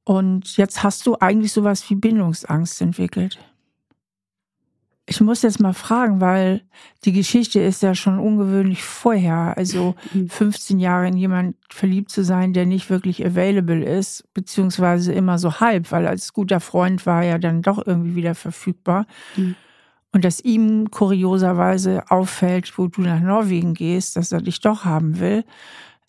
Und 0.03 0.57
jetzt 0.57 0.83
hast 0.83 1.07
du 1.07 1.15
eigentlich 1.19 1.53
sowas 1.53 1.89
wie 1.89 1.95
Bindungsangst 1.95 2.81
entwickelt. 2.81 3.39
Ich 5.05 5.19
muss 5.19 5.41
jetzt 5.41 5.59
mal 5.59 5.73
fragen, 5.73 6.21
weil 6.21 6.61
die 7.03 7.11
Geschichte 7.11 7.59
ist 7.59 7.83
ja 7.83 7.93
schon 7.93 8.19
ungewöhnlich 8.19 8.83
vorher. 8.83 9.57
Also 9.57 9.95
15 10.29 10.77
mhm. 10.77 10.81
Jahre 10.81 11.07
in 11.07 11.17
jemand 11.17 11.57
verliebt 11.69 12.09
zu 12.09 12.23
sein, 12.23 12.53
der 12.53 12.65
nicht 12.65 12.89
wirklich 12.89 13.25
available 13.25 13.83
ist, 13.83 14.23
beziehungsweise 14.33 15.11
immer 15.11 15.39
so 15.39 15.59
halb, 15.59 15.91
weil 15.91 16.07
als 16.07 16.31
guter 16.31 16.61
Freund 16.61 17.05
war 17.05 17.23
er 17.23 17.37
dann 17.37 17.61
doch 17.61 17.85
irgendwie 17.85 18.15
wieder 18.15 18.33
verfügbar. 18.33 19.05
Mhm. 19.35 19.55
Und 20.13 20.23
dass 20.23 20.39
ihm 20.39 20.89
kurioserweise 20.89 22.03
auffällt, 22.09 22.77
wo 22.77 22.87
du 22.87 23.01
nach 23.01 23.19
Norwegen 23.19 23.73
gehst, 23.73 24.15
dass 24.15 24.31
er 24.31 24.41
dich 24.41 24.61
doch 24.61 24.85
haben 24.85 25.19
will. 25.19 25.43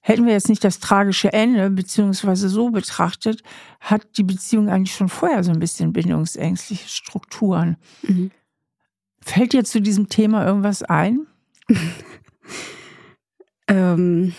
Hätten 0.01 0.27
wir 0.27 0.35
jetzt 0.35 0.51
nicht 0.51 0.63
das 0.63 0.79
tragische 0.79 1.33
Ende, 1.33 1.71
beziehungsweise 1.71 2.51
so 2.51 2.71
betrachtet, 2.71 3.43
hat 3.81 4.19
die 4.19 4.23
Beziehung 4.23 4.69
eigentlich 4.69 4.95
schon 4.95 5.09
vorher 5.09 5.43
so 5.43 5.51
ein 5.51 5.59
bisschen 5.59 5.95
bindungsängstliche 5.95 6.89
Strukturen. 6.91 7.79
Mhm. 8.03 8.31
Fällt 9.25 9.55
dir 9.55 9.65
zu 9.65 9.81
diesem 9.81 10.11
Thema 10.11 10.47
irgendwas 10.47 10.83
ein? 10.83 11.27
ähm, 13.69 14.35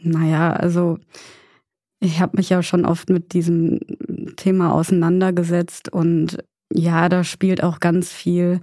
naja, 0.00 0.52
also 0.52 0.98
ich 1.98 2.20
habe 2.20 2.36
mich 2.36 2.50
ja 2.50 2.62
schon 2.62 2.86
oft 2.86 3.10
mit 3.10 3.34
diesem 3.34 3.80
Thema 4.36 4.72
auseinandergesetzt 4.72 5.92
und 5.92 6.38
ja, 6.72 7.08
da 7.08 7.24
spielt 7.24 7.64
auch 7.64 7.80
ganz 7.80 8.12
viel, 8.12 8.60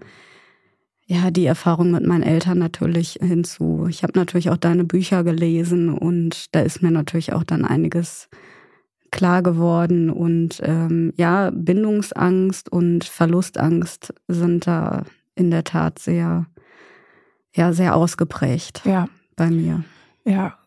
ja, 1.06 1.30
die 1.30 1.46
Erfahrung 1.46 1.92
mit 1.92 2.06
meinen 2.08 2.24
Eltern 2.24 2.58
natürlich 2.58 3.20
hinzu. 3.22 3.88
Ich 3.90 4.04
habe 4.04 4.18
natürlich 4.18 4.50
auch 4.50 4.58
deine 4.58 4.86
Bücher 4.86 5.26
gelesen 5.26 5.90
und 5.90 6.56
da 6.56 6.62
ist 6.62 6.82
mir 6.82 6.92
natürlich 6.92 7.34
auch 7.34 7.44
dann 7.44 7.66
einiges 7.66 8.30
klar 9.18 9.42
geworden 9.42 10.10
und 10.10 10.62
ähm, 10.64 11.12
ja, 11.18 11.50
Bindungsangst 11.52 12.72
und 12.72 13.04
Verlustangst 13.04 14.14
sind 14.28 14.68
da 14.68 15.04
in 15.36 15.52
der 15.52 15.64
Tat 15.64 16.00
sehr, 16.00 16.46
ja, 17.54 17.74
sehr 17.74 17.96
ausgeprägt 17.96 18.84
ja. 18.86 19.10
bei 19.36 19.50
mir. 19.50 19.84
Ja, 20.24 20.58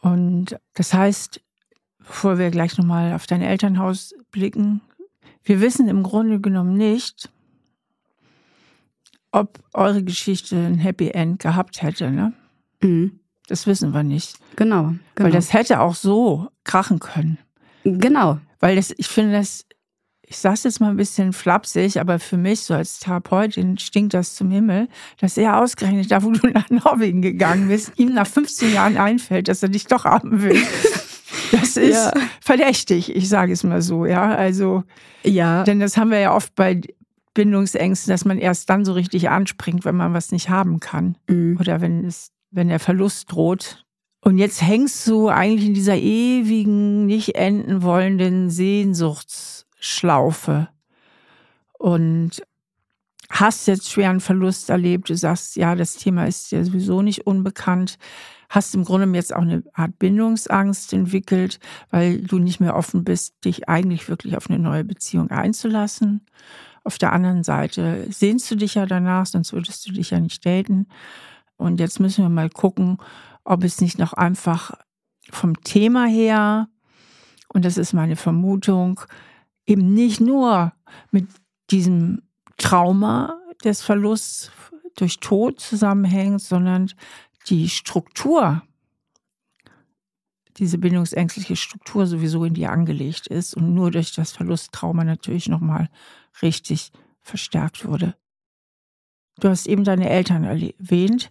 und 0.00 0.58
das 0.74 0.94
heißt, 0.94 1.40
bevor 1.98 2.38
wir 2.38 2.50
gleich 2.50 2.78
nochmal 2.78 3.12
auf 3.12 3.26
dein 3.26 3.42
Elternhaus 3.42 4.14
blicken, 4.30 4.80
wir 5.42 5.60
wissen 5.60 5.88
im 5.88 6.02
Grunde 6.02 6.40
genommen 6.40 6.76
nicht, 6.76 7.30
ob 9.32 9.58
eure 9.74 10.02
Geschichte 10.02 10.56
ein 10.56 10.78
Happy 10.78 11.10
End 11.10 11.40
gehabt 11.40 11.82
hätte, 11.82 12.10
ne? 12.10 12.32
Mhm. 12.80 13.20
Das 13.48 13.66
wissen 13.66 13.92
wir 13.92 14.02
nicht. 14.02 14.38
Genau, 14.56 14.82
genau. 14.84 15.00
Weil 15.16 15.32
das 15.32 15.52
hätte 15.52 15.80
auch 15.80 15.94
so 15.94 16.48
krachen 16.64 16.98
können. 17.00 17.38
Genau. 17.84 18.38
Weil 18.60 18.76
das, 18.76 18.92
ich 18.96 19.08
finde 19.08 19.32
das, 19.32 19.64
ich 20.22 20.36
sage 20.36 20.54
es 20.54 20.64
jetzt 20.64 20.80
mal 20.80 20.90
ein 20.90 20.96
bisschen 20.96 21.32
flapsig, 21.32 21.98
aber 21.98 22.18
für 22.18 22.36
mich 22.36 22.60
so 22.60 22.74
als 22.74 22.98
Therapeutin 22.98 23.78
stinkt 23.78 24.14
das 24.14 24.34
zum 24.34 24.50
Himmel, 24.50 24.88
dass 25.20 25.38
er 25.38 25.60
ausgerechnet 25.60 26.10
da, 26.10 26.22
wo 26.22 26.30
du 26.30 26.48
nach 26.48 26.68
Norwegen 26.70 27.22
gegangen 27.22 27.68
bist, 27.68 27.92
ihm 27.96 28.12
nach 28.12 28.26
15 28.26 28.74
Jahren 28.74 28.96
einfällt, 28.98 29.48
dass 29.48 29.62
er 29.62 29.68
dich 29.68 29.86
doch 29.86 30.04
haben 30.04 30.42
will. 30.42 30.60
Das 31.50 31.76
ist 31.76 31.94
ja. 31.94 32.12
verdächtig, 32.40 33.14
ich 33.14 33.28
sage 33.28 33.52
es 33.52 33.64
mal 33.64 33.80
so, 33.80 34.04
ja. 34.04 34.34
Also, 34.34 34.84
ja. 35.22 35.62
Denn 35.64 35.80
das 35.80 35.96
haben 35.96 36.10
wir 36.10 36.18
ja 36.18 36.34
oft 36.34 36.54
bei 36.54 36.80
Bindungsängsten, 37.34 38.10
dass 38.10 38.24
man 38.24 38.38
erst 38.38 38.68
dann 38.68 38.84
so 38.84 38.92
richtig 38.92 39.30
anspringt, 39.30 39.84
wenn 39.84 39.96
man 39.96 40.12
was 40.12 40.32
nicht 40.32 40.50
haben 40.50 40.80
kann. 40.80 41.16
Mhm. 41.28 41.56
Oder 41.60 41.80
wenn 41.80 42.04
es, 42.04 42.32
wenn 42.50 42.68
der 42.68 42.80
Verlust 42.80 43.32
droht. 43.32 43.86
Und 44.20 44.38
jetzt 44.38 44.62
hängst 44.62 45.06
du 45.06 45.28
eigentlich 45.28 45.68
in 45.68 45.74
dieser 45.74 45.96
ewigen, 45.96 47.06
nicht 47.06 47.36
enden 47.36 47.82
wollenden 47.82 48.50
Sehnsuchtsschlaufe. 48.50 50.68
Und 51.78 52.42
hast 53.30 53.68
jetzt 53.68 53.90
schweren 53.90 54.20
Verlust 54.20 54.70
erlebt. 54.70 55.10
Du 55.10 55.16
sagst, 55.16 55.56
ja, 55.56 55.74
das 55.74 55.94
Thema 55.94 56.26
ist 56.26 56.50
ja 56.50 56.64
sowieso 56.64 57.02
nicht 57.02 57.26
unbekannt 57.26 57.98
hast 58.48 58.74
im 58.74 58.84
Grunde 58.84 59.16
jetzt 59.16 59.34
auch 59.34 59.42
eine 59.42 59.62
Art 59.74 59.98
Bindungsangst 59.98 60.92
entwickelt, 60.92 61.58
weil 61.90 62.20
du 62.20 62.38
nicht 62.38 62.60
mehr 62.60 62.76
offen 62.76 63.04
bist, 63.04 63.44
dich 63.44 63.68
eigentlich 63.68 64.08
wirklich 64.08 64.36
auf 64.36 64.48
eine 64.48 64.58
neue 64.58 64.84
Beziehung 64.84 65.30
einzulassen. 65.30 66.24
Auf 66.84 66.98
der 66.98 67.12
anderen 67.12 67.44
Seite 67.44 68.06
sehnst 68.10 68.50
du 68.50 68.56
dich 68.56 68.74
ja 68.74 68.86
danach, 68.86 69.26
sonst 69.26 69.52
würdest 69.52 69.86
du 69.86 69.92
dich 69.92 70.10
ja 70.10 70.20
nicht 70.20 70.44
daten. 70.46 70.86
Und 71.56 71.80
jetzt 71.80 72.00
müssen 72.00 72.24
wir 72.24 72.30
mal 72.30 72.48
gucken, 72.48 72.98
ob 73.48 73.64
es 73.64 73.80
nicht 73.80 73.98
noch 73.98 74.12
einfach 74.12 74.72
vom 75.30 75.60
Thema 75.62 76.06
her, 76.06 76.68
und 77.48 77.64
das 77.64 77.78
ist 77.78 77.94
meine 77.94 78.16
Vermutung, 78.16 79.00
eben 79.66 79.94
nicht 79.94 80.20
nur 80.20 80.72
mit 81.10 81.26
diesem 81.70 82.22
Trauma 82.58 83.40
des 83.64 83.80
Verlusts 83.80 84.50
durch 84.96 85.20
Tod 85.20 85.60
zusammenhängt, 85.60 86.42
sondern 86.42 86.90
die 87.48 87.70
Struktur, 87.70 88.62
diese 90.58 90.76
bindungsängstliche 90.76 91.56
Struktur 91.56 92.06
sowieso 92.06 92.44
in 92.44 92.52
dir 92.52 92.70
angelegt 92.70 93.28
ist 93.28 93.54
und 93.54 93.74
nur 93.74 93.90
durch 93.90 94.12
das 94.12 94.32
Verlusttrauma 94.32 95.04
natürlich 95.04 95.48
nochmal 95.48 95.88
richtig 96.42 96.92
verstärkt 97.22 97.86
wurde. 97.86 98.14
Du 99.40 99.48
hast 99.48 99.66
eben 99.66 99.84
deine 99.84 100.10
Eltern 100.10 100.44
erwähnt. 100.44 101.30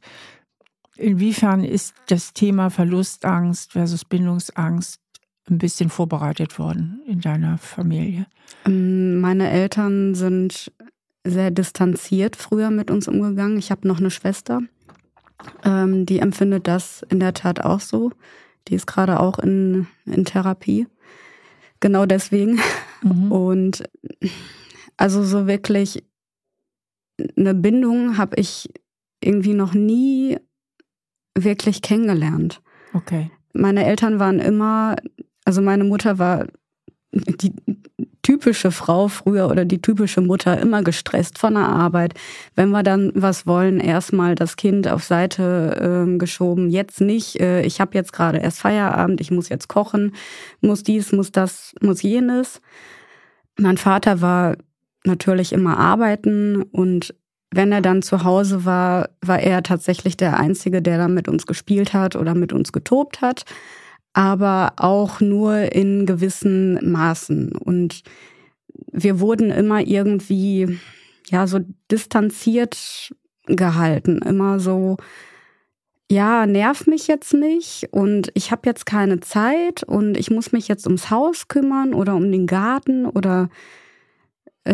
Inwiefern 0.97 1.63
ist 1.63 1.95
das 2.07 2.33
Thema 2.33 2.69
Verlustangst 2.69 3.73
versus 3.73 4.05
Bindungsangst 4.05 4.99
ein 5.49 5.57
bisschen 5.57 5.89
vorbereitet 5.89 6.59
worden 6.59 7.01
in 7.05 7.21
deiner 7.21 7.57
Familie? 7.57 8.27
Ähm, 8.65 9.21
meine 9.21 9.49
Eltern 9.49 10.15
sind 10.15 10.71
sehr 11.23 11.51
distanziert 11.51 12.35
früher 12.35 12.71
mit 12.71 12.91
uns 12.91 13.07
umgegangen. 13.07 13.57
Ich 13.57 13.71
habe 13.71 13.87
noch 13.87 13.99
eine 13.99 14.11
Schwester 14.11 14.61
ähm, 15.63 16.05
die 16.05 16.19
empfindet 16.19 16.67
das 16.67 17.03
in 17.09 17.19
der 17.19 17.33
Tat 17.33 17.61
auch 17.63 17.79
so. 17.79 18.11
Die 18.67 18.75
ist 18.75 18.87
gerade 18.87 19.19
auch 19.19 19.39
in, 19.39 19.87
in 20.05 20.25
Therapie. 20.25 20.87
Genau 21.79 22.05
deswegen. 22.05 22.59
Mhm. 23.01 23.31
Und 23.31 23.83
also 24.97 25.23
so 25.23 25.47
wirklich 25.47 26.03
eine 27.35 27.53
Bindung 27.53 28.17
habe 28.17 28.35
ich 28.39 28.69
irgendwie 29.21 29.53
noch 29.53 29.73
nie 29.73 30.37
wirklich 31.43 31.81
kennengelernt. 31.81 32.61
Okay. 32.93 33.31
Meine 33.53 33.85
Eltern 33.85 34.19
waren 34.19 34.39
immer, 34.39 34.95
also 35.45 35.61
meine 35.61 35.83
Mutter 35.83 36.19
war 36.19 36.47
die 37.11 37.53
typische 38.27 38.71
Frau 38.71 39.07
früher 39.07 39.49
oder 39.49 39.63
die 39.63 39.81
typische 39.81 40.19
Mutter 40.19 40.59
immer 40.59 40.83
gestresst 40.83 41.37
von 41.37 41.53
der 41.53 41.69
Arbeit. 41.69 42.13
Wenn 42.55 42.71
wir 42.71 42.83
dann 42.83 43.11
was 43.15 43.47
wollen, 43.47 43.79
erstmal 43.79 44.35
das 44.35 44.57
Kind 44.57 44.87
auf 44.89 45.05
Seite 45.05 46.05
äh, 46.05 46.17
geschoben. 46.17 46.69
Jetzt 46.69 46.99
nicht. 46.99 47.39
Äh, 47.39 47.61
ich 47.61 47.79
habe 47.79 47.93
jetzt 47.93 48.11
gerade 48.11 48.39
erst 48.39 48.59
Feierabend. 48.59 49.21
Ich 49.21 49.31
muss 49.31 49.47
jetzt 49.47 49.69
kochen. 49.69 50.13
Muss 50.59 50.83
dies, 50.83 51.13
muss 51.13 51.31
das, 51.31 51.73
muss 51.79 52.01
jenes. 52.01 52.61
Mein 53.57 53.77
Vater 53.77 54.19
war 54.19 54.57
natürlich 55.05 55.53
immer 55.53 55.77
arbeiten 55.77 56.61
und 56.63 57.15
wenn 57.51 57.71
er 57.71 57.81
dann 57.81 58.01
zu 58.01 58.23
Hause 58.23 58.65
war, 58.65 59.09
war 59.21 59.39
er 59.39 59.63
tatsächlich 59.63 60.17
der 60.17 60.39
Einzige, 60.39 60.81
der 60.81 60.97
dann 60.97 61.13
mit 61.13 61.27
uns 61.27 61.45
gespielt 61.45 61.93
hat 61.93 62.15
oder 62.15 62.35
mit 62.35 62.53
uns 62.53 62.71
getobt 62.71 63.21
hat 63.21 63.45
aber 64.17 64.73
auch 64.77 65.21
nur 65.21 65.71
in 65.75 66.07
gewissen 66.07 66.91
Maßen. 66.91 67.51
Und 67.55 68.01
wir 68.91 69.19
wurden 69.19 69.51
immer 69.51 69.81
irgendwie, 69.81 70.79
ja, 71.27 71.45
so 71.45 71.59
distanziert 71.91 73.13
gehalten, 73.45 74.17
immer 74.23 74.59
so, 74.59 74.97
ja, 76.09 76.47
nerv 76.47 76.87
mich 76.87 77.05
jetzt 77.05 77.35
nicht 77.35 77.89
und 77.91 78.31
ich 78.33 78.49
habe 78.49 78.63
jetzt 78.65 78.87
keine 78.87 79.19
Zeit 79.19 79.83
und 79.83 80.17
ich 80.17 80.31
muss 80.31 80.51
mich 80.51 80.67
jetzt 80.67 80.87
ums 80.87 81.11
Haus 81.11 81.47
kümmern 81.47 81.93
oder 81.93 82.15
um 82.15 82.31
den 82.31 82.47
Garten 82.47 83.05
oder 83.05 83.49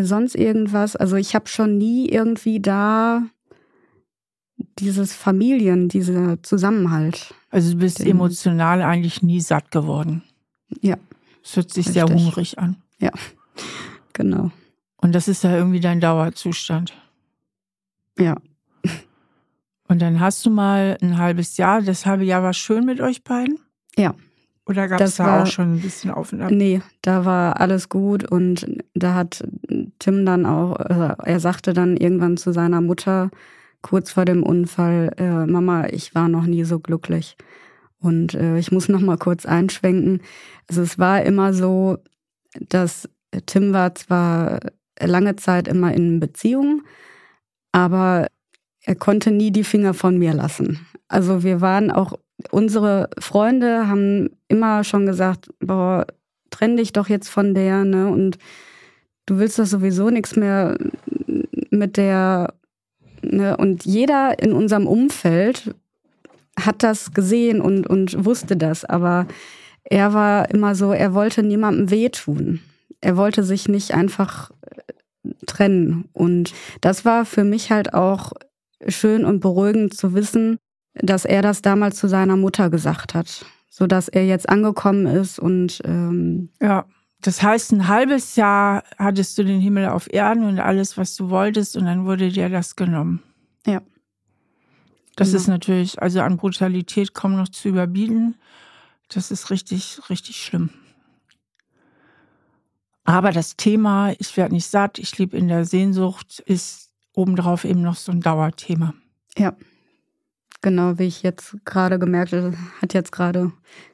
sonst 0.01 0.35
irgendwas. 0.35 0.95
Also 0.95 1.15
ich 1.15 1.35
habe 1.35 1.47
schon 1.47 1.77
nie 1.77 2.09
irgendwie 2.09 2.59
da 2.59 3.23
dieses 4.79 5.13
Familien, 5.13 5.89
dieser 5.89 6.41
Zusammenhalt. 6.43 7.33
Also 7.49 7.73
du 7.73 7.79
bist 7.79 7.99
emotional 7.99 8.81
eigentlich 8.81 9.21
nie 9.21 9.41
satt 9.41 9.71
geworden. 9.71 10.23
Ja. 10.81 10.97
Es 11.43 11.55
hört 11.55 11.71
sich 11.71 11.85
sehr 11.87 12.05
Richtig. 12.05 12.23
hungrig 12.23 12.59
an. 12.59 12.77
Ja, 12.99 13.11
genau. 14.13 14.51
Und 14.97 15.13
das 15.13 15.27
ist 15.27 15.43
ja 15.43 15.55
irgendwie 15.55 15.81
dein 15.81 15.99
Dauerzustand. 15.99 16.93
Ja. 18.17 18.37
Und 19.89 20.01
dann 20.01 20.19
hast 20.19 20.45
du 20.45 20.49
mal 20.49 20.97
ein 21.01 21.17
halbes 21.17 21.57
Jahr, 21.57 21.81
das 21.81 22.05
halbe 22.05 22.23
Jahr 22.23 22.41
war 22.41 22.53
schön 22.53 22.85
mit 22.85 23.01
euch 23.01 23.23
beiden? 23.23 23.59
Ja. 23.97 24.15
Oder 24.65 24.87
gab 24.87 25.01
es 25.01 25.15
da 25.17 25.25
war- 25.25 25.43
auch 25.43 25.47
schon 25.47 25.73
ein 25.75 25.81
bisschen 25.81 26.11
auf 26.11 26.31
und 26.31 26.41
ab? 26.41 26.51
Nee, 26.51 26.81
da 27.01 27.25
war 27.25 27.59
alles 27.59 27.89
gut 27.89 28.29
und 28.29 28.65
da 28.93 29.13
hat 29.13 29.43
Tim 29.99 30.25
dann 30.25 30.45
auch, 30.45 30.75
also 30.77 31.15
er 31.23 31.39
sagte 31.39 31.73
dann 31.73 31.97
irgendwann 31.97 32.37
zu 32.37 32.53
seiner 32.53 32.79
Mutter 32.81 33.29
kurz 33.81 34.11
vor 34.11 34.23
dem 34.23 34.43
Unfall, 34.43 35.11
äh, 35.17 35.45
Mama, 35.45 35.87
ich 35.89 36.15
war 36.15 36.29
noch 36.29 36.45
nie 36.45 36.63
so 36.63 36.79
glücklich. 36.79 37.35
Und 37.99 38.33
äh, 38.35 38.57
ich 38.57 38.71
muss 38.71 38.87
noch 38.87 39.01
mal 39.01 39.17
kurz 39.17 39.45
einschwenken. 39.45 40.21
Also 40.69 40.81
es 40.81 40.97
war 40.99 41.23
immer 41.23 41.53
so, 41.53 41.97
dass 42.69 43.09
Tim 43.45 43.73
war 43.73 43.95
zwar 43.95 44.59
lange 45.01 45.35
Zeit 45.35 45.67
immer 45.67 45.93
in 45.93 46.19
Beziehung, 46.21 46.83
aber 47.71 48.27
er 48.81 48.95
konnte 48.95 49.31
nie 49.31 49.51
die 49.51 49.63
Finger 49.63 49.93
von 49.93 50.17
mir 50.17 50.33
lassen. 50.33 50.85
Also 51.07 51.43
wir 51.43 51.61
waren 51.61 51.91
auch, 51.91 52.13
unsere 52.51 53.09
Freunde 53.19 53.87
haben 53.87 54.29
immer 54.47 54.83
schon 54.83 55.05
gesagt, 55.05 55.49
boah, 55.59 56.05
trenn 56.49 56.77
dich 56.77 56.93
doch 56.93 57.09
jetzt 57.09 57.29
von 57.29 57.53
der, 57.53 57.83
ne? 57.83 58.07
Und 58.07 58.37
du 59.25 59.37
willst 59.39 59.59
doch 59.59 59.65
sowieso 59.65 60.09
nichts 60.09 60.35
mehr 60.35 60.77
mit 61.69 61.97
der, 61.97 62.53
ne? 63.21 63.57
Und 63.57 63.85
jeder 63.85 64.39
in 64.39 64.53
unserem 64.53 64.87
Umfeld 64.87 65.75
hat 66.59 66.83
das 66.83 67.13
gesehen 67.13 67.61
und, 67.61 67.87
und 67.87 68.25
wusste 68.25 68.55
das, 68.55 68.85
aber 68.85 69.27
er 69.83 70.13
war 70.13 70.49
immer 70.51 70.75
so, 70.75 70.91
er 70.91 71.13
wollte 71.13 71.43
niemandem 71.43 71.89
wehtun. 71.89 72.61
Er 73.01 73.17
wollte 73.17 73.43
sich 73.43 73.67
nicht 73.67 73.93
einfach 73.93 74.51
äh, 74.61 75.31
trennen. 75.45 76.05
Und 76.13 76.53
das 76.79 77.03
war 77.03 77.25
für 77.25 77.43
mich 77.43 77.69
halt 77.71 77.93
auch 77.93 78.31
schön 78.87 79.25
und 79.25 79.39
beruhigend 79.39 79.93
zu 79.95 80.13
wissen, 80.13 80.57
dass 80.95 81.25
er 81.25 81.41
das 81.41 81.61
damals 81.61 81.97
zu 81.97 82.07
seiner 82.07 82.37
Mutter 82.37 82.69
gesagt 82.69 83.13
hat, 83.13 83.45
so 83.69 83.87
dass 83.87 84.07
er 84.07 84.25
jetzt 84.25 84.47
angekommen 84.49 85.05
ist 85.07 85.39
und 85.39 85.81
ähm, 85.85 86.49
Ja. 86.61 86.85
Das 87.21 87.41
heißt, 87.41 87.71
ein 87.71 87.87
halbes 87.87 88.35
Jahr 88.35 88.83
hattest 88.97 89.37
du 89.37 89.45
den 89.45 89.61
Himmel 89.61 89.87
auf 89.87 90.11
Erden 90.13 90.43
und 90.43 90.59
alles, 90.59 90.97
was 90.97 91.15
du 91.15 91.29
wolltest, 91.29 91.77
und 91.77 91.85
dann 91.85 92.03
wurde 92.03 92.27
dir 92.29 92.49
das 92.49 92.75
genommen. 92.75 93.23
Ja. 93.65 93.81
Das 95.15 95.29
Genau. 95.29 95.39
ist 95.39 95.47
natürlich, 95.47 96.01
also 96.01 96.19
an 96.19 96.35
Brutalität 96.35 97.13
kaum 97.13 97.37
noch 97.37 97.47
zu 97.47 97.69
überbieten. 97.69 98.35
Das 99.07 99.31
ist 99.31 99.51
richtig, 99.51 100.01
richtig 100.09 100.35
schlimm. 100.43 100.69
Aber 103.05 103.31
das 103.31 103.55
Thema, 103.57 104.13
ich 104.19 104.35
werde 104.37 104.53
nicht 104.55 104.67
satt, 104.67 104.97
ich 104.97 105.17
lebe 105.17 105.37
in 105.37 105.47
der 105.47 105.65
Sehnsucht, 105.65 106.39
ist 106.45 106.91
obendrauf 107.13 107.63
eben 107.63 107.81
noch 107.81 107.95
so 107.95 108.11
ein 108.11 108.21
Dauerthema. 108.21 108.93
ja, 109.37 109.53
genau 110.63 110.97
wie 110.97 111.03
ich 111.03 111.21
jetzt 111.21 111.55
gerade 111.65 111.99
gemerkt 111.99 112.33
habe, 112.33 112.57
hat 112.81 112.95
jetzt 112.95 113.11
gerade 113.11 113.51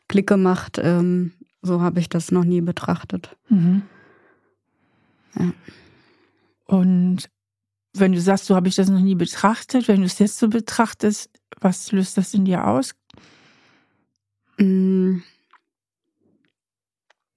Klick 0.08 0.28
gemacht. 0.28 0.80
Ähm, 0.82 1.34
so 1.62 1.82
habe 1.82 2.00
ich 2.00 2.08
das 2.08 2.32
noch 2.32 2.46
nie 2.46 2.62
betrachtet. 2.62 3.36
Mhm. 3.50 3.82
Ja. 5.38 5.52
Und 6.66 7.30
wenn 7.94 8.14
du 8.14 8.22
sagst, 8.22 8.46
so 8.46 8.56
habe 8.56 8.70
ich 8.70 8.76
das 8.76 8.90
noch 8.90 9.02
nie 9.02 9.16
betrachtet, 9.16 9.90
wenn 9.90 10.00
du 10.00 10.06
es 10.06 10.20
jetzt 10.20 10.38
so 10.38 10.48
betrachtest, 10.48 11.30
was 11.60 11.92
löst 11.92 12.18
das 12.18 12.34
in 12.34 12.46
dir 12.46 12.66
aus? 12.66 12.96
Mm, 14.58 15.18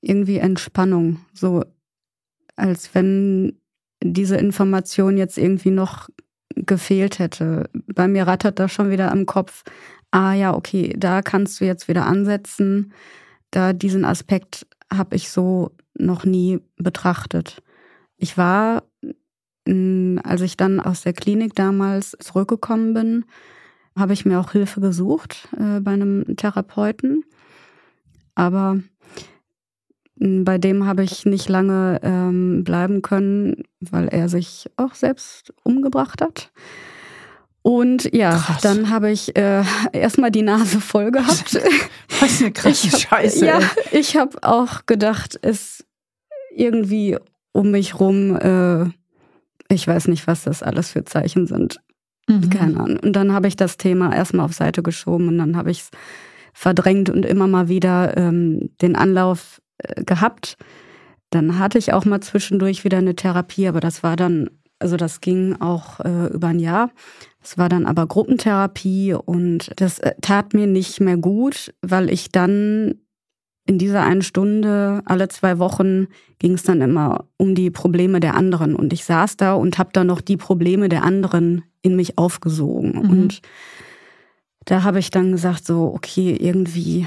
Irgendwie 0.03 0.38
Entspannung, 0.38 1.25
so 1.33 1.64
als 2.57 2.92
wenn 2.95 3.61
diese 4.03 4.37
Information 4.37 5.16
jetzt 5.16 5.38
irgendwie 5.38 5.71
noch 5.71 6.09
gefehlt 6.56 7.18
hätte. 7.18 7.68
Bei 7.72 8.08
mir 8.08 8.26
rattert 8.26 8.58
das 8.58 8.72
schon 8.72 8.90
wieder 8.90 9.10
im 9.12 9.26
Kopf. 9.26 9.62
Ah 10.10 10.34
ja, 10.34 10.54
okay, 10.54 10.94
da 10.96 11.22
kannst 11.22 11.60
du 11.60 11.64
jetzt 11.64 11.88
wieder 11.88 12.06
ansetzen. 12.06 12.92
Da 13.50 13.72
diesen 13.72 14.04
Aspekt 14.04 14.66
habe 14.92 15.16
ich 15.16 15.30
so 15.30 15.72
noch 15.94 16.24
nie 16.24 16.60
betrachtet. 16.76 17.62
Ich 18.16 18.36
war, 18.36 18.82
mm, 19.66 20.18
als 20.22 20.40
ich 20.42 20.56
dann 20.56 20.80
aus 20.80 21.02
der 21.02 21.12
Klinik 21.12 21.54
damals 21.54 22.16
zurückgekommen 22.20 22.94
bin, 22.94 23.24
habe 23.96 24.12
ich 24.12 24.24
mir 24.24 24.40
auch 24.40 24.52
Hilfe 24.52 24.80
gesucht 24.80 25.48
äh, 25.58 25.80
bei 25.80 25.92
einem 25.92 26.36
Therapeuten. 26.36 27.24
Aber 28.34 28.78
bei 30.44 30.58
dem 30.58 30.87
habe 30.87 31.02
ich 31.02 31.24
nicht 31.26 31.48
lange 31.48 32.00
ähm, 32.02 32.64
bleiben 32.64 33.02
können, 33.02 33.64
weil 33.80 34.08
er 34.08 34.28
sich 34.28 34.70
auch 34.76 34.94
selbst 34.94 35.52
umgebracht 35.64 36.20
hat. 36.20 36.50
Und 37.62 38.12
ja, 38.12 38.30
Krass. 38.37 38.61
dann 38.62 38.90
habe 38.90 39.11
ich 39.11 39.37
äh, 39.37 39.62
erstmal 39.92 40.30
die 40.32 40.42
Nase 40.42 40.80
voll 40.80 41.11
gehabt. 41.12 41.54
Was 42.20 42.40
eine 42.40 42.52
krasse 42.52 42.88
Ich 42.88 42.92
hab- 42.92 43.00
Scheiße. 43.00 43.46
Ja, 43.46 43.61
ich 43.92 44.16
habe 44.16 44.37
auch 44.42 44.87
gedacht, 44.87 45.38
es 45.42 45.85
irgendwie 46.54 47.16
um 47.52 47.70
mich 47.70 47.98
rum, 48.00 48.37
äh, 48.37 48.85
ich 49.72 49.87
weiß 49.87 50.08
nicht, 50.08 50.26
was 50.26 50.44
das 50.44 50.62
alles 50.62 50.90
für 50.90 51.04
Zeichen 51.04 51.46
sind. 51.46 51.80
Mhm. 52.28 52.50
Keine 52.50 52.78
Ahnung. 52.80 52.98
Und 53.00 53.14
dann 53.14 53.32
habe 53.32 53.48
ich 53.48 53.56
das 53.56 53.76
Thema 53.78 54.14
erstmal 54.14 54.44
auf 54.44 54.52
Seite 54.52 54.82
geschoben 54.82 55.28
und 55.28 55.38
dann 55.38 55.56
habe 55.56 55.70
ich 55.70 55.80
es 55.80 55.90
verdrängt 56.52 57.08
und 57.08 57.24
immer 57.24 57.46
mal 57.46 57.68
wieder 57.68 58.16
ähm, 58.18 58.70
den 58.82 58.96
Anlauf 58.96 59.62
gehabt. 60.05 60.57
Dann 61.31 61.59
hatte 61.59 61.79
ich 61.79 61.92
auch 61.92 62.05
mal 62.05 62.21
zwischendurch 62.21 62.85
wieder 62.85 62.99
eine 62.99 63.16
Therapie, 63.16 63.66
aber 63.68 63.81
das 63.81 64.03
war 64.03 64.16
dann, 64.16 64.51
also 64.79 64.97
das 64.97 65.21
ging 65.21 65.61
auch 65.61 66.01
äh, 66.01 66.27
über 66.27 66.49
ein 66.49 66.59
Jahr. 66.59 66.90
Das 67.40 67.57
war 67.59 67.68
dann 67.68 67.87
aber 67.87 68.07
Gruppentherapie 68.07 69.14
und 69.14 69.73
das 69.77 69.99
äh, 70.01 70.12
tat 70.21 70.55
mir 70.55 70.66
nicht 70.66 71.01
mehr 71.01 71.16
gut, 71.16 71.73
weil 71.83 72.11
ich 72.11 72.31
dann 72.31 72.95
in 73.64 73.79
dieser 73.79 74.03
einen 74.03 74.23
Stunde 74.23 75.03
alle 75.05 75.29
zwei 75.29 75.59
Wochen 75.59 76.09
ging 76.40 76.55
es 76.55 76.64
dann 76.64 76.81
immer 76.81 77.27
um 77.37 77.55
die 77.55 77.71
Probleme 77.71 78.18
der 78.18 78.35
anderen 78.35 78.75
und 78.75 78.92
ich 78.92 79.05
saß 79.05 79.37
da 79.37 79.55
und 79.55 79.79
habe 79.79 79.90
dann 79.92 80.09
noch 80.09 80.21
die 80.21 80.37
Probleme 80.37 80.88
der 80.88 81.05
anderen 81.05 81.62
in 81.81 81.95
mich 81.95 82.18
aufgesogen 82.18 82.90
Mhm. 82.90 83.11
und 83.11 83.40
da 84.64 84.83
habe 84.83 84.99
ich 84.99 85.11
dann 85.11 85.31
gesagt 85.33 85.64
so 85.64 85.92
okay 85.95 86.37
irgendwie 86.38 87.07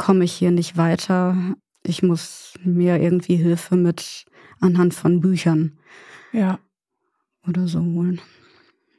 komme 0.00 0.24
ich 0.24 0.32
hier 0.32 0.50
nicht 0.50 0.76
weiter 0.76 1.36
ich 1.82 2.02
muss 2.02 2.54
mir 2.64 3.00
irgendwie 3.00 3.36
Hilfe 3.36 3.76
mit 3.76 4.24
anhand 4.60 4.94
von 4.94 5.20
Büchern 5.20 5.78
Ja. 6.32 6.58
oder 7.46 7.68
so 7.68 7.80
holen 7.80 8.20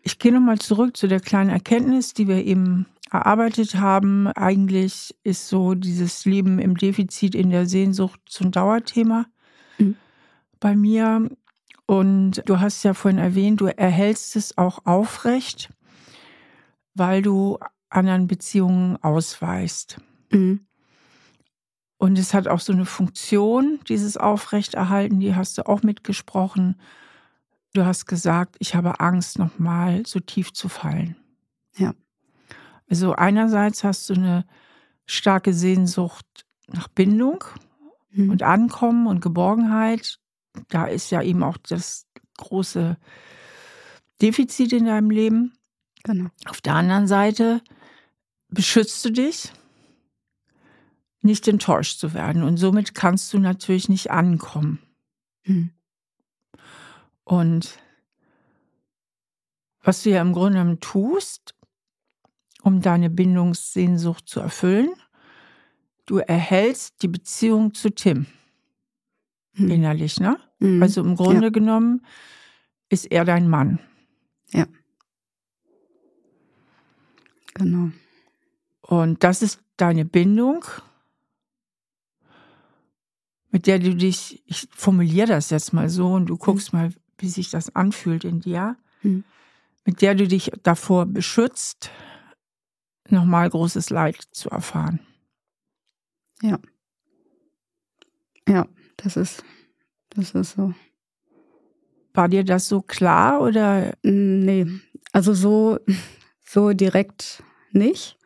Ich 0.04 0.18
gehe 0.20 0.32
nochmal 0.32 0.60
zurück 0.60 0.96
zu 0.98 1.08
der 1.08 1.20
kleinen 1.20 1.50
Erkenntnis, 1.50 2.14
die 2.14 2.28
wir 2.28 2.44
eben 2.44 2.86
erarbeitet 3.12 3.76
haben. 3.76 4.28
Eigentlich 4.28 5.14
ist 5.24 5.48
so 5.48 5.76
dieses 5.76 6.26
Leben 6.26 6.58
im 6.60 6.76
Defizit 6.76 7.36
in 7.36 7.50
der 7.52 7.66
Sehnsucht 7.68 8.20
so 8.30 8.46
ein 8.46 8.52
Dauerthema 8.52 9.26
Mhm. 9.78 9.96
bei 10.60 10.76
mir. 10.76 11.30
Und 11.86 12.42
du 12.46 12.60
hast 12.60 12.82
ja 12.84 12.94
vorhin 12.94 13.20
erwähnt, 13.20 13.60
du 13.62 13.66
erhältst 13.68 14.36
es 14.36 14.58
auch 14.58 14.86
aufrecht, 14.86 15.70
weil 16.96 17.22
du 17.22 17.58
anderen 17.90 18.28
Beziehungen 18.28 18.98
ausweist. 19.04 19.98
mhm. 20.32 20.62
Und 22.02 22.18
es 22.18 22.34
hat 22.34 22.48
auch 22.48 22.60
so 22.60 22.74
eine 22.74 22.86
Funktion, 22.88 23.80
dieses 23.88 24.18
Aufrechterhalten, 24.18 25.20
die 25.20 25.36
hast 25.36 25.60
du 25.60 25.68
auch 25.68 25.84
mitgesprochen. 25.84 26.82
Du 27.76 27.86
hast 27.86 28.08
gesagt, 28.08 28.56
ich 28.58 28.74
habe 28.74 29.00
Angst, 29.00 29.38
nochmal 29.38 30.04
so 30.08 30.20
tief 30.20 30.52
zu 30.52 30.68
fallen. 30.68 31.16
Ja. 31.78 31.94
Also 32.90 33.14
einerseits 33.14 33.84
hast 33.84 34.10
du 34.10 34.16
eine 34.16 34.46
starke 35.06 35.54
Sehnsucht 35.54 36.26
nach 36.70 36.88
Bindung 36.88 37.44
Mhm. 38.14 38.32
und 38.32 38.42
Ankommen 38.42 39.06
und 39.06 39.22
Geborgenheit. 39.22 40.18
Da 40.70 40.86
ist 40.86 41.12
ja 41.12 41.22
eben 41.22 41.44
auch 41.44 41.58
das 41.58 42.08
große 42.40 42.98
Defizit 44.24 44.74
in 44.74 44.86
deinem 44.86 45.12
Leben. 45.12 45.54
genau 46.04 46.32
Auf 46.48 46.62
der 46.62 46.74
anderen 46.74 47.06
Seite 47.06 47.62
beschützt 48.50 49.06
du 49.06 49.12
dich, 49.12 49.54
nicht 51.22 51.48
enttäuscht 51.48 52.00
zu 52.00 52.14
werden. 52.14 52.44
Und 52.44 52.58
somit 52.58 52.96
kannst 52.96 53.34
du 53.34 53.40
natürlich 53.40 53.90
nicht 53.90 54.12
ankommen. 54.12 54.80
mhm. 55.46 55.72
Und 57.24 57.78
was 59.84 60.04
du 60.04 60.10
ja 60.10 60.22
im 60.22 60.34
Grunde 60.34 60.78
tust, 60.80 61.56
um 62.62 62.82
deine 62.82 63.10
Bindungssehnsucht 63.10 64.28
zu 64.28 64.40
erfüllen, 64.42 64.92
du 66.06 66.18
erhältst 66.18 67.02
die 67.02 67.08
Beziehung 67.08 67.74
zu 67.74 67.90
Tim 67.90 68.28
Mhm. 69.54 69.72
innerlich, 69.72 70.20
ne? 70.20 70.38
Mhm. 70.60 70.82
Also 70.82 71.02
im 71.02 71.16
Grunde 71.16 71.52
genommen 71.52 72.06
ist 72.90 73.06
er 73.12 73.26
dein 73.26 73.50
Mann. 73.50 73.80
genau 77.54 77.92
Und 78.82 79.24
das 79.24 79.42
ist 79.42 79.62
deine 79.78 80.06
Bindung. 80.06 80.66
Mit 83.52 83.68
der 83.68 83.80
du 83.80 83.96
dich, 83.96 84.42
ich 84.46 84.68
formuliere 84.76 85.28
das 85.28 85.50
jetzt 85.50 85.74
mal 85.74 85.90
so 85.90 86.14
und 86.14 86.28
du 86.28 86.38
guckst 86.38 86.74
mhm. 86.74 86.80
mal, 86.80 86.94
wie 87.18 87.30
sich 87.30 87.50
das 87.50 87.76
anfühlt 87.76 88.24
in 88.24 88.40
dir, 88.40 88.78
mhm. 89.04 89.24
mit 89.86 90.02
der 90.02 90.16
du 90.16 90.28
dich 90.28 90.52
davor 90.64 91.06
beschützt, 91.06 91.92
nochmal 93.10 93.50
großes 93.50 93.90
Leid 93.90 94.22
zu 94.32 94.50
erfahren. 94.50 95.00
Ja. 96.42 96.60
Ja, 98.48 98.68
das 98.98 99.18
ist, 99.18 99.44
das 100.10 100.32
ist 100.32 100.54
so. 100.54 100.74
War 102.14 102.28
dir 102.28 102.44
das 102.44 102.68
so 102.68 102.82
klar 102.82 103.42
oder? 103.42 103.94
Nee, 104.02 104.66
also 105.12 105.34
so, 105.34 105.80
so 106.46 106.74
direkt 106.74 107.44
nicht. 107.72 108.18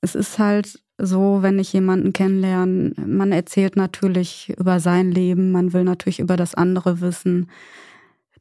Es 0.00 0.14
ist 0.14 0.38
halt 0.38 0.82
so, 0.98 1.42
wenn 1.42 1.58
ich 1.58 1.72
jemanden 1.72 2.12
kennenlerne, 2.12 2.92
man 3.06 3.32
erzählt 3.32 3.76
natürlich 3.76 4.54
über 4.56 4.80
sein 4.80 5.10
Leben, 5.10 5.52
man 5.52 5.72
will 5.72 5.84
natürlich 5.84 6.20
über 6.20 6.36
das 6.36 6.54
andere 6.54 7.00
wissen. 7.00 7.50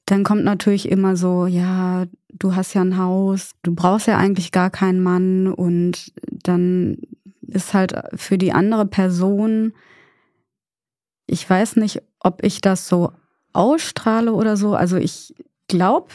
Dann 0.06 0.24
kommt 0.24 0.44
natürlich 0.44 0.90
immer 0.90 1.18
so, 1.18 1.48
ja, 1.48 2.06
du 2.30 2.56
hast 2.56 2.74
ja 2.74 2.82
ein 2.82 2.98
Haus, 2.98 3.52
du 3.64 3.74
brauchst 3.74 4.08
ja 4.08 4.18
eigentlich 4.18 4.52
gar 4.52 4.70
keinen 4.70 5.02
Mann 5.02 5.48
und 5.48 6.14
dann 6.22 6.98
ist 7.42 7.74
halt 7.74 7.94
für 8.14 8.38
die 8.38 8.54
andere 8.54 8.86
Person, 8.86 9.74
ich 11.28 11.50
weiß 11.50 11.78
nicht, 11.78 12.02
ob 12.20 12.44
ich 12.44 12.62
das 12.62 12.88
so 12.88 13.12
ausstrahle 13.54 14.34
oder 14.34 14.58
so. 14.58 14.76
Also 14.76 14.98
ich 14.98 15.34
glaube, 15.68 16.10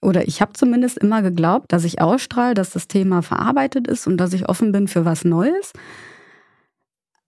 oder 0.00 0.26
ich 0.26 0.40
habe 0.40 0.52
zumindest 0.54 0.98
immer 0.98 1.22
geglaubt, 1.22 1.72
dass 1.72 1.84
ich 1.84 2.00
ausstrahle, 2.00 2.54
dass 2.54 2.70
das 2.70 2.88
Thema 2.88 3.22
verarbeitet 3.22 3.86
ist 3.86 4.06
und 4.06 4.16
dass 4.16 4.32
ich 4.32 4.48
offen 4.48 4.72
bin 4.72 4.88
für 4.88 5.04
was 5.04 5.24
Neues. 5.24 5.72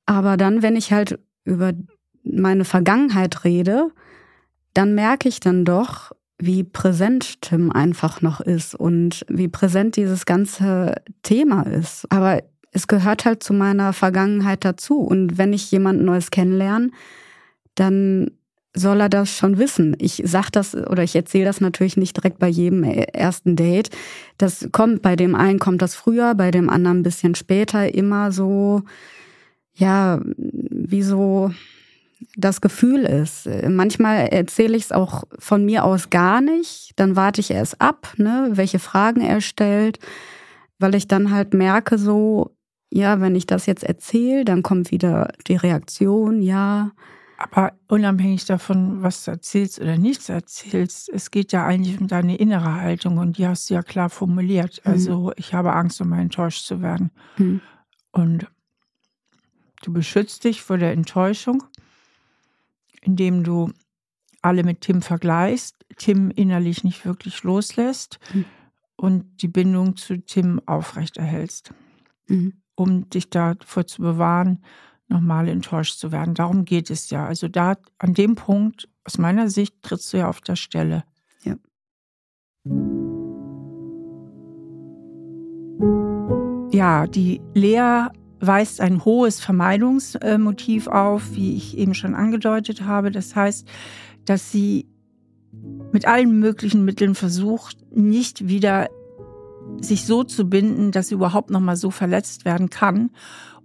Aber 0.06 0.36
dann, 0.36 0.62
wenn 0.62 0.76
ich 0.76 0.92
halt 0.92 1.18
über 1.44 1.72
meine 2.24 2.64
Vergangenheit 2.64 3.44
rede, 3.44 3.90
dann 4.74 4.94
merke 4.94 5.28
ich 5.28 5.40
dann 5.40 5.64
doch, 5.64 6.12
wie 6.38 6.64
präsent 6.64 7.42
Tim 7.42 7.70
einfach 7.70 8.20
noch 8.20 8.40
ist 8.40 8.74
und 8.74 9.24
wie 9.28 9.48
präsent 9.48 9.96
dieses 9.96 10.26
ganze 10.26 10.94
Thema 11.22 11.62
ist. 11.62 12.10
Aber 12.10 12.42
es 12.72 12.88
gehört 12.88 13.24
halt 13.24 13.42
zu 13.42 13.52
meiner 13.52 13.92
Vergangenheit 13.92 14.64
dazu. 14.64 14.98
Und 15.00 15.38
wenn 15.38 15.52
ich 15.52 15.70
jemand 15.70 16.02
Neues 16.02 16.30
kennenlerne, 16.30 16.90
dann 17.74 18.32
soll 18.74 19.00
er 19.00 19.08
das 19.08 19.36
schon 19.36 19.58
wissen. 19.58 19.96
Ich 19.98 20.22
sag 20.24 20.50
das 20.50 20.74
oder 20.74 21.02
ich 21.02 21.14
erzähle 21.14 21.44
das 21.44 21.60
natürlich 21.60 21.96
nicht 21.96 22.16
direkt 22.16 22.38
bei 22.38 22.48
jedem 22.48 22.84
ersten 22.84 23.56
Date. 23.56 23.90
Das 24.38 24.68
kommt 24.72 25.02
bei 25.02 25.16
dem 25.16 25.34
einen 25.34 25.58
kommt 25.58 25.82
das 25.82 25.94
früher, 25.94 26.34
bei 26.34 26.50
dem 26.50 26.70
anderen 26.70 27.00
ein 27.00 27.02
bisschen 27.02 27.34
später 27.34 27.94
immer 27.94 28.32
so 28.32 28.82
ja, 29.74 30.20
wie 30.24 31.02
so 31.02 31.52
das 32.36 32.60
Gefühl 32.60 33.04
ist. 33.04 33.48
Manchmal 33.68 34.28
erzähle 34.28 34.76
ich 34.76 34.84
es 34.84 34.92
auch 34.92 35.24
von 35.38 35.64
mir 35.64 35.84
aus 35.84 36.10
gar 36.10 36.40
nicht, 36.40 36.92
dann 36.96 37.16
warte 37.16 37.40
ich 37.40 37.50
erst 37.50 37.80
ab, 37.80 38.12
ne, 38.16 38.50
welche 38.52 38.78
Fragen 38.78 39.20
er 39.20 39.40
stellt, 39.40 39.98
weil 40.78 40.94
ich 40.94 41.08
dann 41.08 41.30
halt 41.30 41.54
merke 41.54 41.98
so, 41.98 42.54
ja, 42.90 43.20
wenn 43.20 43.34
ich 43.34 43.46
das 43.46 43.66
jetzt 43.66 43.84
erzähle, 43.84 44.44
dann 44.44 44.62
kommt 44.62 44.90
wieder 44.90 45.32
die 45.48 45.56
Reaktion, 45.56 46.42
ja, 46.42 46.92
aber 47.42 47.72
unabhängig 47.88 48.44
davon, 48.44 49.02
was 49.02 49.24
du 49.24 49.32
erzählst 49.32 49.80
oder 49.80 49.96
nichts 49.96 50.28
erzählst, 50.28 51.08
es 51.08 51.30
geht 51.30 51.52
ja 51.52 51.66
eigentlich 51.66 52.00
um 52.00 52.06
deine 52.06 52.36
innere 52.36 52.76
Haltung 52.76 53.18
und 53.18 53.36
die 53.36 53.46
hast 53.46 53.68
du 53.68 53.74
ja 53.74 53.82
klar 53.82 54.10
formuliert. 54.10 54.80
Mhm. 54.84 54.92
Also 54.92 55.32
ich 55.36 55.52
habe 55.52 55.72
Angst, 55.72 56.00
um 56.00 56.12
enttäuscht 56.12 56.64
zu 56.64 56.80
werden. 56.80 57.10
Mhm. 57.38 57.60
Und 58.12 58.46
du 59.82 59.92
beschützt 59.92 60.44
dich 60.44 60.62
vor 60.62 60.78
der 60.78 60.92
Enttäuschung, 60.92 61.64
indem 63.00 63.42
du 63.42 63.72
alle 64.40 64.62
mit 64.62 64.82
Tim 64.82 65.02
vergleichst, 65.02 65.76
Tim 65.96 66.30
innerlich 66.30 66.84
nicht 66.84 67.04
wirklich 67.04 67.42
loslässt 67.42 68.20
mhm. 68.32 68.44
und 68.96 69.42
die 69.42 69.48
Bindung 69.48 69.96
zu 69.96 70.20
Tim 70.20 70.60
aufrechterhältst, 70.66 71.74
mhm. 72.28 72.54
um 72.76 73.10
dich 73.10 73.30
davor 73.30 73.86
zu 73.86 74.02
bewahren, 74.02 74.62
nochmal 75.12 75.48
enttäuscht 75.48 75.98
zu 75.98 76.10
werden. 76.10 76.34
Darum 76.34 76.64
geht 76.64 76.90
es 76.90 77.10
ja. 77.10 77.26
Also 77.26 77.48
da 77.48 77.76
an 77.98 78.14
dem 78.14 78.34
Punkt, 78.34 78.88
aus 79.04 79.18
meiner 79.18 79.48
Sicht, 79.48 79.82
trittst 79.82 80.12
du 80.12 80.18
ja 80.18 80.28
auf 80.28 80.40
der 80.40 80.56
Stelle. 80.56 81.04
Ja. 81.44 81.56
Ja, 86.72 87.06
die 87.06 87.40
Lea 87.54 88.06
weist 88.40 88.80
ein 88.80 89.04
hohes 89.04 89.40
Vermeidungsmotiv 89.40 90.88
auf, 90.88 91.34
wie 91.34 91.54
ich 91.56 91.78
eben 91.78 91.94
schon 91.94 92.14
angedeutet 92.14 92.82
habe. 92.82 93.10
Das 93.10 93.36
heißt, 93.36 93.68
dass 94.24 94.50
sie 94.50 94.88
mit 95.92 96.06
allen 96.06 96.38
möglichen 96.40 96.84
Mitteln 96.84 97.14
versucht, 97.14 97.76
nicht 97.94 98.48
wieder 98.48 98.88
sich 99.80 100.06
so 100.06 100.24
zu 100.24 100.48
binden, 100.48 100.90
dass 100.90 101.08
sie 101.08 101.14
überhaupt 101.14 101.50
noch 101.50 101.60
mal 101.60 101.76
so 101.76 101.90
verletzt 101.90 102.44
werden 102.44 102.68
kann 102.68 103.10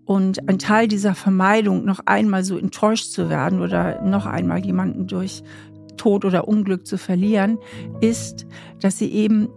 und 0.08 0.48
ein 0.48 0.58
Teil 0.58 0.88
dieser 0.88 1.16
Vermeidung, 1.16 1.84
noch 1.84 2.00
einmal 2.06 2.46
so 2.46 2.58
enttäuscht 2.58 3.12
zu 3.12 3.30
werden 3.30 3.60
oder 3.60 4.02
noch 4.02 4.26
einmal 4.26 4.66
jemanden 4.66 5.06
durch 5.06 5.44
Tod 5.98 6.24
oder 6.24 6.48
Unglück 6.48 6.88
zu 6.88 6.98
verlieren, 6.98 7.58
ist, 8.00 8.48
dass 8.80 8.98
sie 8.98 9.12
eben 9.12 9.50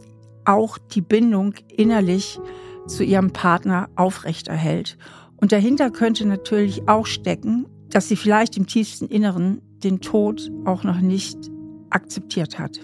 auch 0.45 0.77
die 0.77 1.03
Bindung 1.03 1.55
innerlich 1.69 2.41
zu 2.89 3.05
ihrem 3.05 3.31
Partner 3.31 3.91
aufrechterhält. 3.95 4.99
Und 5.37 5.53
dahinter 5.53 5.93
könnte 5.93 6.27
natürlich 6.27 6.89
auch 6.89 7.07
stecken, 7.07 7.67
dass 7.89 8.09
sie 8.09 8.17
vielleicht 8.17 8.57
im 8.57 8.67
tiefsten 8.67 9.07
Inneren 9.07 9.63
den 9.85 10.01
Tod 10.01 10.51
auch 10.65 10.83
noch 10.83 11.01
nicht 11.01 11.39
akzeptiert 11.91 12.59
hat. 12.59 12.81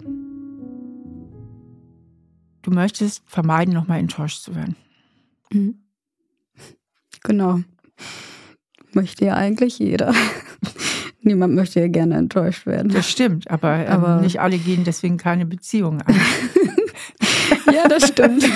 Du 2.62 2.70
möchtest 2.70 3.22
vermeiden, 3.26 3.74
nochmal 3.74 3.98
enttäuscht 3.98 4.42
zu 4.42 4.54
werden. 4.54 4.76
Mhm. 5.50 5.85
Genau. 7.22 7.60
Möchte 8.92 9.26
ja 9.26 9.34
eigentlich 9.34 9.78
jeder. 9.78 10.14
Niemand 11.22 11.54
möchte 11.54 11.80
ja 11.80 11.88
gerne 11.88 12.16
enttäuscht 12.16 12.66
werden. 12.66 12.92
Das 12.92 13.10
stimmt, 13.10 13.50
aber, 13.50 13.74
ähm, 13.74 13.88
aber 13.88 14.20
nicht 14.20 14.40
alle 14.40 14.58
gehen 14.58 14.84
deswegen 14.84 15.16
keine 15.16 15.44
Beziehung 15.44 16.00
ein. 16.02 16.14
ja, 17.74 17.88
das 17.88 18.08
stimmt. 18.08 18.48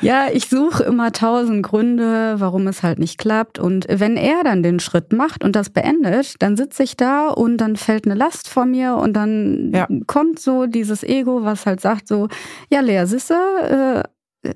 ja, 0.00 0.28
ich 0.32 0.48
suche 0.48 0.84
immer 0.84 1.12
tausend 1.12 1.64
Gründe, 1.64 2.36
warum 2.38 2.68
es 2.68 2.84
halt 2.84 3.00
nicht 3.00 3.18
klappt. 3.18 3.58
Und 3.58 3.86
wenn 3.90 4.16
er 4.16 4.44
dann 4.44 4.62
den 4.62 4.78
Schritt 4.78 5.12
macht 5.12 5.42
und 5.42 5.56
das 5.56 5.70
beendet, 5.70 6.40
dann 6.40 6.56
sitze 6.56 6.84
ich 6.84 6.96
da 6.96 7.28
und 7.28 7.56
dann 7.56 7.76
fällt 7.76 8.06
eine 8.06 8.14
Last 8.14 8.48
vor 8.48 8.64
mir 8.64 8.94
und 8.94 9.14
dann 9.14 9.72
ja. 9.74 9.88
kommt 10.06 10.38
so 10.38 10.66
dieses 10.66 11.02
Ego, 11.02 11.42
was 11.42 11.66
halt 11.66 11.80
sagt 11.80 12.06
so, 12.06 12.28
ja, 12.70 12.80
Lea, 12.80 13.06
Sisse, 13.06 13.34
äh, 13.34 14.08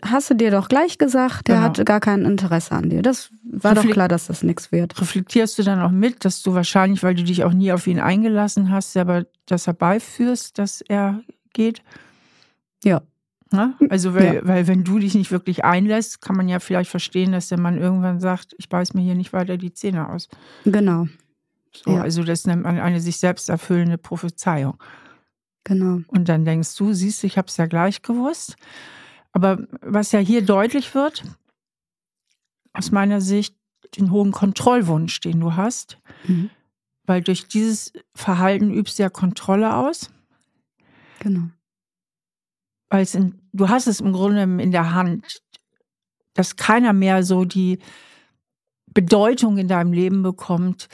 hast 0.03 0.31
du 0.31 0.35
dir 0.35 0.51
doch 0.51 0.69
gleich 0.69 0.99
gesagt, 0.99 1.49
der 1.49 1.57
genau. 1.57 1.69
hat 1.69 1.87
gar 1.87 2.01
kein 2.01 2.25
Interesse 2.25 2.73
an 2.73 2.91
dir. 2.91 3.03
Das 3.03 3.31
war 3.43 3.73
Reflekt 3.73 3.91
doch 3.91 3.95
klar, 3.95 4.09
dass 4.09 4.27
das 4.27 4.43
nichts 4.43 4.73
wird. 4.73 5.01
Reflektierst 5.01 5.59
du 5.59 5.63
dann 5.63 5.81
auch 5.81 5.91
mit, 5.91 6.25
dass 6.25 6.43
du 6.43 6.55
wahrscheinlich, 6.55 7.03
weil 7.03 7.15
du 7.15 7.25
dich 7.25 7.45
auch 7.45 7.53
nie 7.53 7.73
auf 7.73 7.87
ihn 7.87 8.01
eingelassen 8.01 8.71
hast, 8.71 8.97
aber 8.97 9.27
das 9.47 9.67
herbeiführst, 9.67 10.59
dass 10.59 10.81
er 10.81 11.21
geht? 11.53 11.83
Ja. 12.85 13.03
Na? 13.53 13.75
Also, 13.89 14.15
weil, 14.15 14.37
ja. 14.37 14.41
weil 14.45 14.67
wenn 14.69 14.85
du 14.85 14.99
dich 14.99 15.15
nicht 15.15 15.33
wirklich 15.33 15.65
einlässt, 15.65 16.21
kann 16.21 16.37
man 16.37 16.49
ja 16.49 16.61
vielleicht 16.61 16.91
verstehen, 16.91 17.33
dass 17.33 17.49
der 17.49 17.59
Mann 17.59 17.79
irgendwann 17.79 18.21
sagt, 18.21 18.55
ich 18.59 18.69
beiß 18.69 18.95
mir 18.95 19.03
hier 19.03 19.17
nicht 19.17 19.33
weiter 19.33 19.57
die 19.57 19.73
Zähne 19.73 20.09
aus. 20.09 20.29
Genau. 20.65 21.09
So, 21.73 21.93
ja. 21.93 22.03
Also 22.03 22.23
das 22.23 22.47
nennt 22.47 22.63
man 22.63 22.79
eine 22.79 23.01
sich 23.01 23.17
selbst 23.19 23.49
erfüllende 23.49 23.99
Prophezeiung. 23.99 24.77
Genau. 25.65 26.01
Und 26.09 26.29
dann 26.29 26.45
denkst 26.45 26.75
du, 26.77 26.93
siehst 26.93 27.23
du, 27.23 27.27
ich 27.27 27.39
habe 27.39 27.49
es 27.49 27.57
ja 27.57 27.67
gleich 27.67 28.03
gewusst. 28.03 28.57
Aber 29.33 29.67
was 29.81 30.13
ja 30.13 30.19
hier 30.19 30.43
deutlich 30.43 30.95
wird, 30.95 31.25
aus 32.73 32.91
meiner 32.91 33.21
Sicht, 33.21 33.57
den 33.97 34.11
hohen 34.11 34.33
Kontrollwunsch, 34.33 35.21
den 35.21 35.41
du 35.41 35.57
hast, 35.57 35.99
mhm. 36.27 36.51
weil 37.05 37.23
durch 37.23 37.49
dieses 37.49 37.93
Verhalten 38.15 38.73
übst 38.73 38.99
du 38.99 39.03
ja 39.03 39.11
Kontrolle 39.11 39.75
aus. 39.75 40.11
Genau. 41.21 41.49
Weil 42.89 43.03
es 43.03 43.15
in, 43.15 43.41
du 43.53 43.69
hast 43.69 43.87
es 43.87 44.01
im 44.01 44.13
Grunde 44.13 44.43
in 44.43 44.71
der 44.71 44.95
Hand, 44.95 45.43
dass 46.35 46.57
keiner 46.57 46.93
mehr 46.93 47.25
so 47.25 47.45
die 47.45 47.79
Bedeutung 48.87 49.59
in 49.59 49.69
deinem 49.69 49.93
Leben 49.93 50.23
bekommt, 50.23 50.89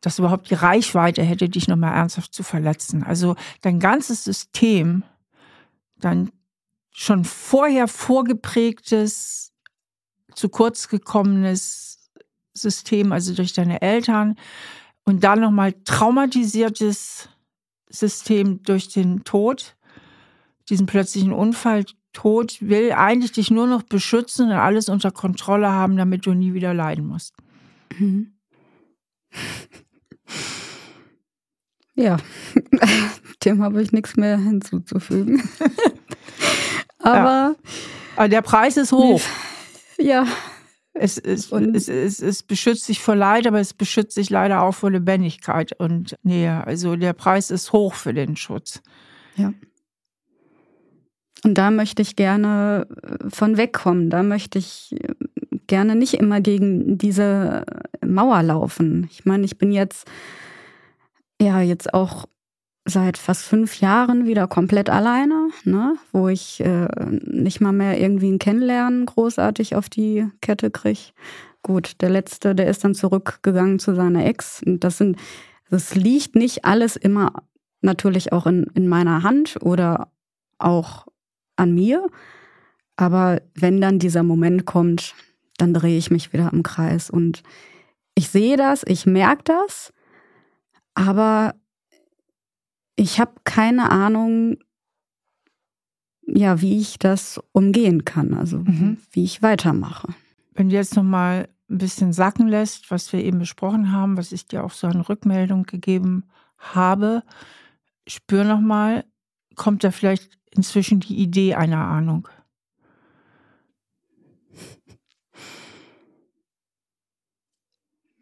dass 0.00 0.18
überhaupt 0.18 0.50
die 0.50 0.54
Reichweite 0.54 1.22
hätte, 1.22 1.48
dich 1.48 1.68
nochmal 1.68 1.94
ernsthaft 1.94 2.34
zu 2.34 2.42
verletzen. 2.42 3.02
Also 3.04 3.36
dein 3.60 3.78
ganzes 3.78 4.24
System, 4.24 5.04
dein 5.96 6.30
schon 6.92 7.24
vorher 7.24 7.88
vorgeprägtes, 7.88 9.52
zu 10.34 10.48
kurz 10.48 10.88
gekommenes 10.88 12.10
System, 12.54 13.12
also 13.12 13.34
durch 13.34 13.52
deine 13.52 13.82
Eltern, 13.82 14.36
und 15.04 15.24
dann 15.24 15.40
nochmal 15.40 15.72
traumatisiertes 15.84 17.28
System 17.88 18.62
durch 18.62 18.88
den 18.88 19.24
Tod, 19.24 19.76
diesen 20.68 20.86
plötzlichen 20.86 21.32
Unfall. 21.32 21.84
Tod 22.12 22.58
will 22.60 22.92
eigentlich 22.92 23.32
dich 23.32 23.50
nur 23.50 23.66
noch 23.66 23.82
beschützen 23.82 24.50
und 24.50 24.52
alles 24.52 24.88
unter 24.88 25.10
Kontrolle 25.10 25.70
haben, 25.70 25.96
damit 25.96 26.26
du 26.26 26.34
nie 26.34 26.52
wieder 26.52 26.74
leiden 26.74 27.06
musst. 27.06 27.34
Mhm. 27.98 28.34
Ja, 31.94 32.18
dem 33.44 33.62
habe 33.62 33.82
ich 33.82 33.92
nichts 33.92 34.16
mehr 34.16 34.38
hinzuzufügen. 34.38 35.42
Aber, 37.02 37.14
ja. 37.14 37.54
Aber 38.16 38.28
der 38.28 38.42
Preis 38.42 38.76
ist 38.76 38.92
hoch. 38.92 39.20
Ja. 39.98 40.26
Es, 40.94 41.16
es, 41.16 41.52
es, 41.52 41.88
es, 41.88 42.20
es 42.20 42.42
beschützt 42.42 42.84
sich 42.84 42.98
vor 42.98 43.14
Leid, 43.14 43.46
aber 43.46 43.60
es 43.60 43.72
beschützt 43.72 44.14
sich 44.14 44.30
leider 44.30 44.62
auch 44.62 44.72
vor 44.72 44.90
Lebendigkeit 44.90 45.78
und 45.78 46.16
Nähe. 46.24 46.66
Also 46.66 46.96
der 46.96 47.12
Preis 47.12 47.52
ist 47.52 47.72
hoch 47.72 47.94
für 47.94 48.12
den 48.12 48.36
Schutz. 48.36 48.82
Ja. 49.36 49.52
Und 51.44 51.54
da 51.54 51.70
möchte 51.70 52.02
ich 52.02 52.16
gerne 52.16 52.86
äh, 53.02 53.30
von 53.30 53.56
wegkommen. 53.56 54.10
Da 54.10 54.22
möchte 54.22 54.58
ich 54.58 54.94
äh, 55.00 55.14
gerne 55.66 55.96
nicht 55.96 56.14
immer 56.14 56.40
gegen 56.40 56.98
diese 56.98 57.64
Mauer 58.04 58.42
laufen. 58.42 59.08
Ich 59.10 59.24
meine, 59.24 59.44
ich 59.44 59.58
bin 59.58 59.72
jetzt 59.72 60.06
ja 61.40 61.60
jetzt 61.60 61.94
auch 61.94 62.26
seit 62.84 63.16
fast 63.16 63.44
fünf 63.44 63.80
Jahren 63.80 64.26
wieder 64.26 64.48
komplett 64.48 64.90
alleine, 64.90 65.50
ne? 65.64 65.94
wo 66.12 66.28
ich 66.28 66.60
äh, 66.60 66.88
nicht 67.06 67.60
mal 67.60 67.72
mehr 67.72 68.00
irgendwie 68.00 68.30
ein 68.30 68.38
Kennenlernen 68.38 69.06
großartig 69.06 69.76
auf 69.76 69.88
die 69.88 70.26
Kette 70.40 70.70
kriege. 70.70 71.12
Gut, 71.62 72.00
der 72.00 72.10
letzte, 72.10 72.54
der 72.54 72.66
ist 72.66 72.82
dann 72.82 72.94
zurückgegangen 72.94 73.78
zu 73.78 73.94
seiner 73.94 74.26
Ex. 74.26 74.62
Und 74.64 74.82
das 74.82 74.98
sind, 74.98 75.16
das 75.70 75.94
liegt 75.94 76.34
nicht 76.34 76.64
alles 76.64 76.96
immer 76.96 77.44
natürlich 77.82 78.32
auch 78.32 78.46
in, 78.46 78.64
in 78.74 78.88
meiner 78.88 79.22
Hand 79.22 79.58
oder 79.62 80.10
auch 80.58 81.06
an 81.56 81.72
mir. 81.72 82.06
Aber 82.96 83.40
wenn 83.54 83.80
dann 83.80 84.00
dieser 84.00 84.24
Moment 84.24 84.66
kommt, 84.66 85.14
dann 85.56 85.72
drehe 85.72 85.98
ich 85.98 86.10
mich 86.10 86.32
wieder 86.32 86.52
im 86.52 86.64
Kreis. 86.64 87.10
Und 87.10 87.42
ich 88.14 88.28
sehe 88.28 88.56
das, 88.56 88.82
ich 88.86 89.06
merke 89.06 89.44
das, 89.44 89.92
aber 90.94 91.54
ich 92.96 93.20
habe 93.20 93.32
keine 93.44 93.90
Ahnung, 93.90 94.58
ja, 96.26 96.60
wie 96.60 96.78
ich 96.78 96.98
das 96.98 97.40
umgehen 97.52 98.04
kann, 98.04 98.34
also 98.34 98.58
mhm. 98.58 98.98
wie 99.10 99.24
ich 99.24 99.42
weitermache. 99.42 100.14
Wenn 100.54 100.68
du 100.68 100.74
jetzt 100.74 100.96
nochmal 100.96 101.48
ein 101.68 101.78
bisschen 101.78 102.12
sacken 102.12 102.48
lässt, 102.48 102.90
was 102.90 103.12
wir 103.12 103.24
eben 103.24 103.38
besprochen 103.38 103.92
haben, 103.92 104.16
was 104.16 104.32
ich 104.32 104.46
dir 104.46 104.64
auch 104.64 104.72
so 104.72 104.86
eine 104.86 105.08
Rückmeldung 105.08 105.64
gegeben 105.64 106.24
habe, 106.58 107.22
spür 108.06 108.44
nochmal, 108.44 109.04
kommt 109.56 109.84
da 109.84 109.90
vielleicht 109.90 110.38
inzwischen 110.50 111.00
die 111.00 111.16
Idee 111.16 111.54
einer 111.54 111.84
Ahnung? 111.84 112.28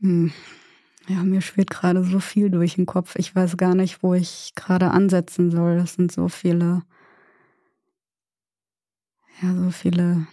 Hm. 0.01 0.33
Ja, 1.11 1.25
mir 1.25 1.41
schwirrt 1.41 1.71
gerade 1.71 2.05
so 2.05 2.21
viel 2.21 2.51
durch 2.51 2.77
den 2.77 2.87
Kopf. 2.87 3.17
Ich 3.17 3.35
weiß 3.35 3.57
gar 3.57 3.75
nicht, 3.75 4.05
wo 4.05 4.15
ich 4.15 4.53
gerade 4.55 4.93
ansetzen 4.93 5.51
soll. 5.51 5.77
Das 5.77 5.95
sind 5.95 6.13
so 6.13 6.29
viele, 6.29 6.83
ja, 9.43 9.53
so 9.57 9.73
viele 9.73 10.29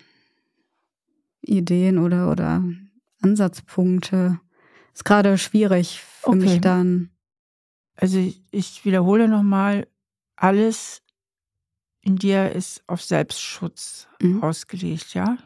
Ideen 1.42 1.98
oder, 1.98 2.30
oder 2.30 2.63
Ansatzpunkte. 3.22 4.40
Ist 4.94 5.04
gerade 5.04 5.40
schwierig 5.40 6.04
für 6.04 6.30
okay. 6.30 6.38
mich 6.38 6.62
dann. 6.62 7.10
Also 7.96 8.20
ich, 8.20 8.44
ich 8.52 8.86
wiederhole 8.86 9.28
nochmal, 9.28 9.88
alles 10.36 11.02
in 12.02 12.18
dir 12.18 12.52
ist 12.52 12.84
auf 12.86 13.02
Selbstschutz 13.02 14.08
mhm. 14.22 14.44
ausgelegt, 14.44 15.16
ja? 15.16 15.40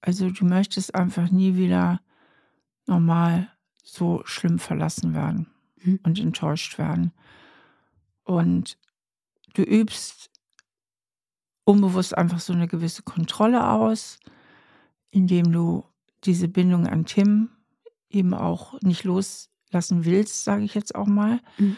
Also 0.00 0.30
du 0.30 0.44
möchtest 0.44 0.96
einfach 0.96 1.30
nie 1.30 1.54
wieder 1.54 2.00
normal 2.88 3.51
so 3.82 4.22
schlimm 4.24 4.58
verlassen 4.58 5.14
werden 5.14 5.48
mhm. 5.82 6.00
und 6.02 6.18
enttäuscht 6.18 6.78
werden. 6.78 7.12
Und 8.24 8.78
du 9.54 9.62
übst 9.62 10.30
unbewusst 11.64 12.16
einfach 12.16 12.40
so 12.40 12.52
eine 12.52 12.68
gewisse 12.68 13.02
Kontrolle 13.02 13.68
aus, 13.68 14.18
indem 15.10 15.52
du 15.52 15.84
diese 16.24 16.48
Bindung 16.48 16.86
an 16.86 17.04
Tim 17.04 17.50
eben 18.08 18.34
auch 18.34 18.80
nicht 18.82 19.04
loslassen 19.04 20.04
willst, 20.04 20.44
sage 20.44 20.64
ich 20.64 20.74
jetzt 20.74 20.94
auch 20.94 21.06
mal, 21.06 21.40
mhm. 21.58 21.76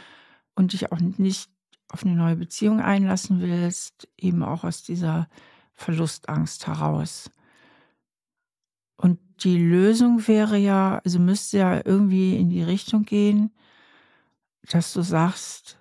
und 0.55 0.73
dich 0.73 0.93
auch 0.93 1.01
nicht 1.01 1.51
auf 1.89 2.05
eine 2.05 2.15
neue 2.15 2.37
Beziehung 2.37 2.81
einlassen 2.81 3.41
willst, 3.41 4.09
eben 4.17 4.43
auch 4.43 4.65
aus 4.65 4.83
dieser 4.83 5.29
Verlustangst 5.75 6.67
heraus. 6.67 7.31
Die 9.41 9.59
Lösung 9.59 10.27
wäre 10.27 10.57
ja, 10.57 11.01
also 11.05 11.19
müsste 11.19 11.59
ja 11.59 11.81
irgendwie 11.85 12.37
in 12.37 12.49
die 12.49 12.63
Richtung 12.63 13.05
gehen, 13.05 13.53
dass 14.71 14.93
du 14.93 15.03
sagst, 15.03 15.79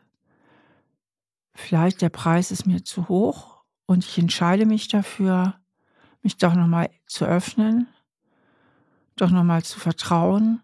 vielleicht 1.55 2.01
der 2.01 2.09
Preis 2.09 2.51
ist 2.51 2.65
mir 2.65 2.83
zu 2.83 3.07
hoch 3.07 3.63
und 3.85 4.03
ich 4.03 4.17
entscheide 4.17 4.65
mich 4.65 4.87
dafür, 4.87 5.59
mich 6.21 6.37
doch 6.37 6.55
nochmal 6.55 6.89
zu 7.05 7.25
öffnen, 7.25 7.87
doch 9.15 9.29
nochmal 9.29 9.63
zu 9.63 9.79
vertrauen 9.79 10.61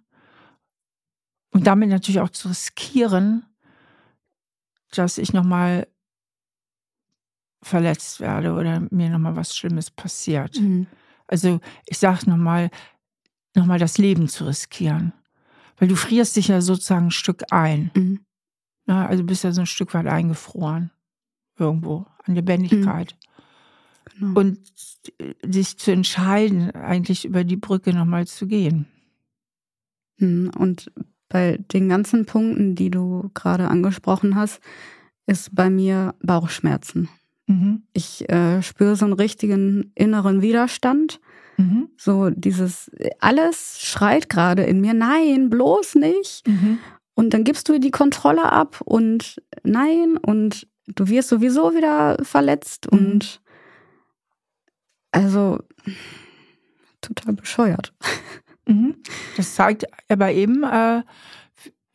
und 1.51 1.67
damit 1.67 1.89
natürlich 1.89 2.21
auch 2.21 2.29
zu 2.29 2.49
riskieren, 2.49 3.45
dass 4.91 5.17
ich 5.17 5.33
nochmal 5.33 5.87
verletzt 7.61 8.19
werde 8.19 8.53
oder 8.53 8.81
mir 8.89 9.09
nochmal 9.09 9.35
was 9.35 9.55
Schlimmes 9.55 9.91
passiert. 9.91 10.59
Mhm. 10.59 10.87
Also 11.29 11.59
ich 11.85 11.97
sage 11.97 12.29
nochmal, 12.29 12.71
nochmal 13.55 13.79
das 13.79 13.97
Leben 13.97 14.27
zu 14.27 14.45
riskieren. 14.45 15.13
Weil 15.77 15.87
du 15.87 15.95
frierst 15.95 16.35
dich 16.35 16.49
ja 16.49 16.59
sozusagen 16.61 17.07
ein 17.07 17.11
Stück 17.11 17.43
ein. 17.51 17.91
Mhm. 17.95 18.19
Na, 18.85 19.05
also 19.05 19.23
bist 19.23 19.43
ja 19.43 19.51
so 19.51 19.61
ein 19.61 19.67
Stück 19.67 19.93
weit 19.93 20.07
eingefroren. 20.07 20.91
Irgendwo 21.57 22.05
an 22.25 22.35
Lebendigkeit. 22.35 23.15
Mhm. 23.15 24.19
Genau. 24.19 24.39
Und 24.39 24.59
sich 25.45 25.77
zu 25.77 25.91
entscheiden, 25.91 26.71
eigentlich 26.71 27.25
über 27.25 27.43
die 27.43 27.57
Brücke 27.57 27.93
nochmal 27.93 28.27
zu 28.27 28.47
gehen. 28.47 28.87
Mhm. 30.17 30.51
Und 30.57 30.91
bei 31.29 31.57
den 31.57 31.89
ganzen 31.89 32.25
Punkten, 32.25 32.75
die 32.75 32.89
du 32.89 33.29
gerade 33.35 33.67
angesprochen 33.67 34.35
hast, 34.35 34.59
ist 35.27 35.53
bei 35.53 35.69
mir 35.69 36.15
Bauchschmerzen. 36.23 37.07
Mhm. 37.49 37.81
Ich 37.93 38.29
äh, 38.29 38.61
spüre 38.61 38.95
so 38.95 39.05
einen 39.05 39.15
richtigen 39.15 39.91
inneren 39.95 40.43
Widerstand. 40.43 41.19
Mhm. 41.57 41.89
So 41.97 42.29
dieses, 42.29 42.91
alles 43.19 43.79
schreit 43.81 44.29
gerade 44.29 44.63
in 44.63 44.81
mir, 44.81 44.93
nein, 44.93 45.49
bloß 45.49 45.95
nicht. 45.95 46.47
Mhm. 46.47 46.77
Und 47.15 47.33
dann 47.33 47.43
gibst 47.43 47.67
du 47.67 47.79
die 47.79 47.91
Kontrolle 47.91 48.51
ab 48.51 48.81
und 48.85 49.41
nein, 49.63 50.15
und 50.17 50.67
du 50.87 51.07
wirst 51.07 51.29
sowieso 51.29 51.73
wieder 51.73 52.23
verletzt 52.23 52.87
mhm. 52.91 52.97
und 52.97 53.41
also 55.11 55.59
total 57.01 57.33
bescheuert. 57.33 57.93
Mhm. 58.67 58.97
Das 59.35 59.55
zeigt 59.55 59.87
aber 60.09 60.31
eben, 60.31 60.61
äh, 60.63 61.01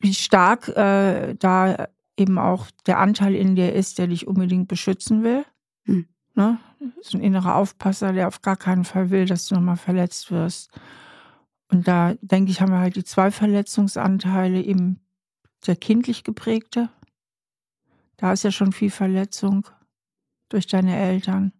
wie 0.00 0.12
stark 0.12 0.66
äh, 0.70 1.36
da 1.38 1.86
eben 2.16 2.38
auch 2.38 2.70
der 2.86 2.98
Anteil 2.98 3.34
in 3.34 3.56
dir 3.56 3.72
ist, 3.72 3.98
der 3.98 4.06
dich 4.06 4.26
unbedingt 4.26 4.68
beschützen 4.68 5.22
will. 5.22 5.44
Hm. 5.84 6.06
Ne? 6.34 6.58
So 7.00 7.18
ein 7.18 7.24
innerer 7.24 7.56
Aufpasser, 7.56 8.12
der 8.12 8.28
auf 8.28 8.42
gar 8.42 8.56
keinen 8.56 8.84
Fall 8.84 9.10
will, 9.10 9.26
dass 9.26 9.46
du 9.46 9.54
nochmal 9.54 9.76
verletzt 9.76 10.30
wirst. 10.30 10.70
Und 11.70 11.88
da 11.88 12.14
denke 12.20 12.50
ich, 12.50 12.60
haben 12.60 12.72
wir 12.72 12.78
halt 12.78 12.96
die 12.96 13.04
zwei 13.04 13.30
Verletzungsanteile, 13.30 14.62
eben 14.62 15.00
der 15.66 15.76
kindlich 15.76 16.24
geprägte. 16.24 16.90
Da 18.16 18.32
ist 18.32 18.44
ja 18.44 18.52
schon 18.52 18.72
viel 18.72 18.90
Verletzung 18.90 19.66
durch 20.48 20.66
deine 20.66 20.96
Eltern. 20.96 21.52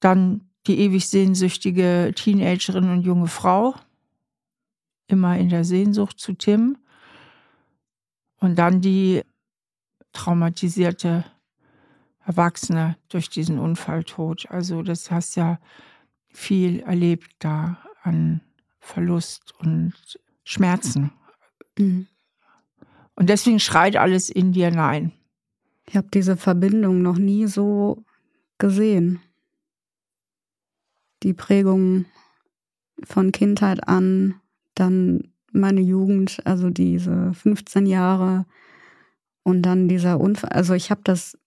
Dann 0.00 0.48
die 0.66 0.78
ewig 0.78 1.08
sehnsüchtige 1.08 2.12
Teenagerin 2.14 2.90
und 2.90 3.02
junge 3.02 3.26
Frau, 3.26 3.74
immer 5.08 5.36
in 5.36 5.48
der 5.48 5.64
Sehnsucht 5.64 6.18
zu 6.18 6.34
Tim. 6.34 6.78
Und 8.42 8.56
dann 8.56 8.80
die 8.80 9.22
traumatisierte 10.12 11.24
Erwachsene 12.26 12.96
durch 13.08 13.30
diesen 13.30 13.60
Unfalltod. 13.60 14.50
Also 14.50 14.82
das 14.82 15.12
hast 15.12 15.36
ja 15.36 15.60
viel 16.28 16.80
erlebt 16.80 17.30
da 17.38 17.78
an 18.02 18.40
Verlust 18.80 19.54
und 19.60 19.94
Schmerzen. 20.42 21.12
Mhm. 21.78 22.08
Und 23.14 23.28
deswegen 23.28 23.60
schreit 23.60 23.94
alles 23.94 24.28
in 24.28 24.52
dir 24.52 24.72
nein. 24.72 25.12
Ich 25.86 25.96
habe 25.96 26.08
diese 26.12 26.36
Verbindung 26.36 27.00
noch 27.00 27.18
nie 27.18 27.46
so 27.46 28.04
gesehen. 28.58 29.20
Die 31.22 31.32
Prägung 31.32 32.06
von 33.04 33.30
Kindheit 33.30 33.86
an, 33.86 34.40
dann 34.74 35.31
meine 35.52 35.80
Jugend, 35.80 36.44
also 36.44 36.70
diese 36.70 37.32
15 37.34 37.86
Jahre 37.86 38.46
und 39.42 39.62
dann 39.62 39.88
dieser 39.88 40.20
Unfall. 40.20 40.50
Also 40.50 40.74
ich 40.74 40.90
habe 40.90 41.02
das 41.04 41.38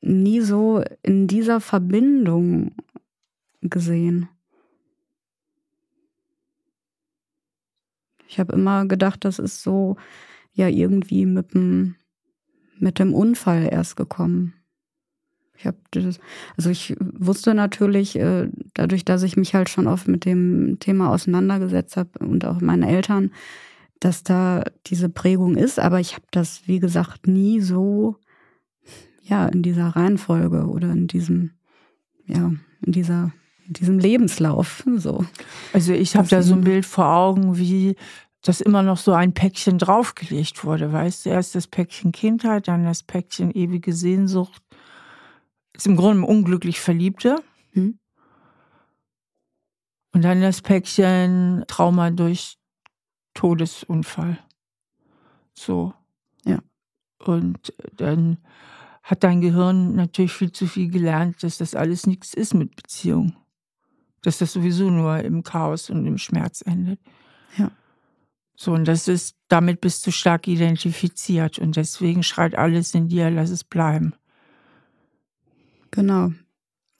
nie 0.00 0.40
so 0.40 0.82
in 1.02 1.26
dieser 1.26 1.60
Verbindung 1.60 2.74
gesehen. 3.62 4.28
Ich 8.26 8.38
habe 8.38 8.52
immer 8.54 8.86
gedacht, 8.86 9.24
das 9.24 9.38
ist 9.38 9.62
so, 9.62 9.96
ja 10.54 10.68
irgendwie 10.68 11.26
mit 11.26 11.54
dem, 11.54 11.96
mit 12.78 12.98
dem 12.98 13.12
Unfall 13.12 13.68
erst 13.70 13.96
gekommen. 13.96 14.54
Ich 15.56 15.66
habe 15.66 15.76
das, 15.92 16.18
also 16.56 16.70
ich 16.70 16.96
wusste 17.00 17.54
natürlich, 17.54 18.16
äh, 18.16 18.48
dadurch, 18.74 19.04
dass 19.04 19.22
ich 19.22 19.36
mich 19.36 19.54
halt 19.54 19.68
schon 19.70 19.86
oft 19.86 20.08
mit 20.08 20.24
dem 20.24 20.78
Thema 20.80 21.10
auseinandergesetzt 21.10 21.96
habe 21.96 22.18
und 22.18 22.44
auch 22.44 22.60
meine 22.60 22.88
Eltern, 22.88 23.30
dass 24.00 24.22
da 24.22 24.64
diese 24.86 25.08
Prägung 25.08 25.56
ist, 25.56 25.78
aber 25.78 26.00
ich 26.00 26.14
habe 26.14 26.26
das, 26.30 26.66
wie 26.66 26.80
gesagt, 26.80 27.26
nie 27.26 27.60
so, 27.60 28.16
ja, 29.22 29.46
in 29.46 29.62
dieser 29.62 29.88
Reihenfolge 29.88 30.66
oder 30.66 30.90
in 30.90 31.06
diesem, 31.06 31.52
ja, 32.26 32.52
in 32.84 32.92
dieser, 32.92 33.32
in 33.66 33.72
diesem 33.74 33.98
Lebenslauf. 33.98 34.84
So. 34.96 35.24
Also 35.72 35.92
ich 35.92 36.16
habe 36.16 36.28
da 36.28 36.42
so 36.42 36.54
ein 36.54 36.60
Bild 36.62 36.84
vor 36.84 37.06
Augen, 37.06 37.56
wie 37.56 37.96
dass 38.44 38.60
immer 38.60 38.82
noch 38.82 38.98
so 38.98 39.12
ein 39.12 39.32
Päckchen 39.32 39.78
draufgelegt 39.78 40.64
wurde, 40.64 40.92
weißt 40.92 41.24
du, 41.24 41.30
erst 41.30 41.54
das 41.54 41.66
Päckchen 41.66 42.12
Kindheit, 42.12 42.68
dann 42.68 42.84
das 42.84 43.02
Päckchen 43.02 43.50
ewige 43.50 43.94
Sehnsucht, 43.94 44.62
ist 45.74 45.86
im 45.86 45.96
Grunde 45.96 46.26
unglücklich 46.26 46.80
Verliebte. 46.80 47.42
Hm. 47.72 47.98
Und 50.12 50.22
dann 50.22 50.40
das 50.40 50.62
Päckchen 50.62 51.64
Trauma 51.66 52.10
durch 52.10 52.56
Todesunfall. 53.34 54.38
So. 55.52 55.92
Ja. 56.44 56.60
Und 57.18 57.74
dann 57.96 58.38
hat 59.02 59.24
dein 59.24 59.40
Gehirn 59.40 59.96
natürlich 59.96 60.32
viel 60.32 60.52
zu 60.52 60.66
viel 60.66 60.90
gelernt, 60.90 61.42
dass 61.42 61.58
das 61.58 61.74
alles 61.74 62.06
nichts 62.06 62.32
ist 62.32 62.54
mit 62.54 62.74
Beziehung. 62.76 63.36
Dass 64.22 64.38
das 64.38 64.52
sowieso 64.52 64.88
nur 64.88 65.18
im 65.18 65.42
Chaos 65.42 65.90
und 65.90 66.06
im 66.06 66.16
Schmerz 66.16 66.62
endet. 66.62 67.00
Ja. 67.58 67.70
So, 68.56 68.72
und 68.72 68.86
das 68.86 69.08
ist, 69.08 69.36
damit 69.48 69.80
bist 69.80 70.06
du 70.06 70.12
stark 70.12 70.46
identifiziert 70.46 71.58
und 71.58 71.76
deswegen 71.76 72.22
schreit 72.22 72.54
alles 72.54 72.94
in 72.94 73.08
dir, 73.08 73.30
lass 73.30 73.50
es 73.50 73.64
bleiben. 73.64 74.14
Genau. 75.94 76.32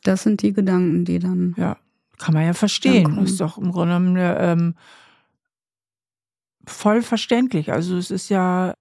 Das 0.04 0.22
sind 0.22 0.42
die 0.42 0.52
Gedanken, 0.52 1.04
die 1.04 1.18
dann. 1.18 1.54
Ja, 1.58 1.76
kann 2.18 2.34
man 2.34 2.46
ja 2.46 2.54
verstehen. 2.54 3.18
Ist 3.18 3.40
doch 3.40 3.58
im 3.58 3.72
Grunde 3.72 3.96
genommen 3.96 4.16
ähm, 4.18 4.74
voll 6.64 7.02
verständlich. 7.02 7.72
Also 7.72 7.96
es 7.96 8.12
ist 8.12 8.28
ja 8.28 8.74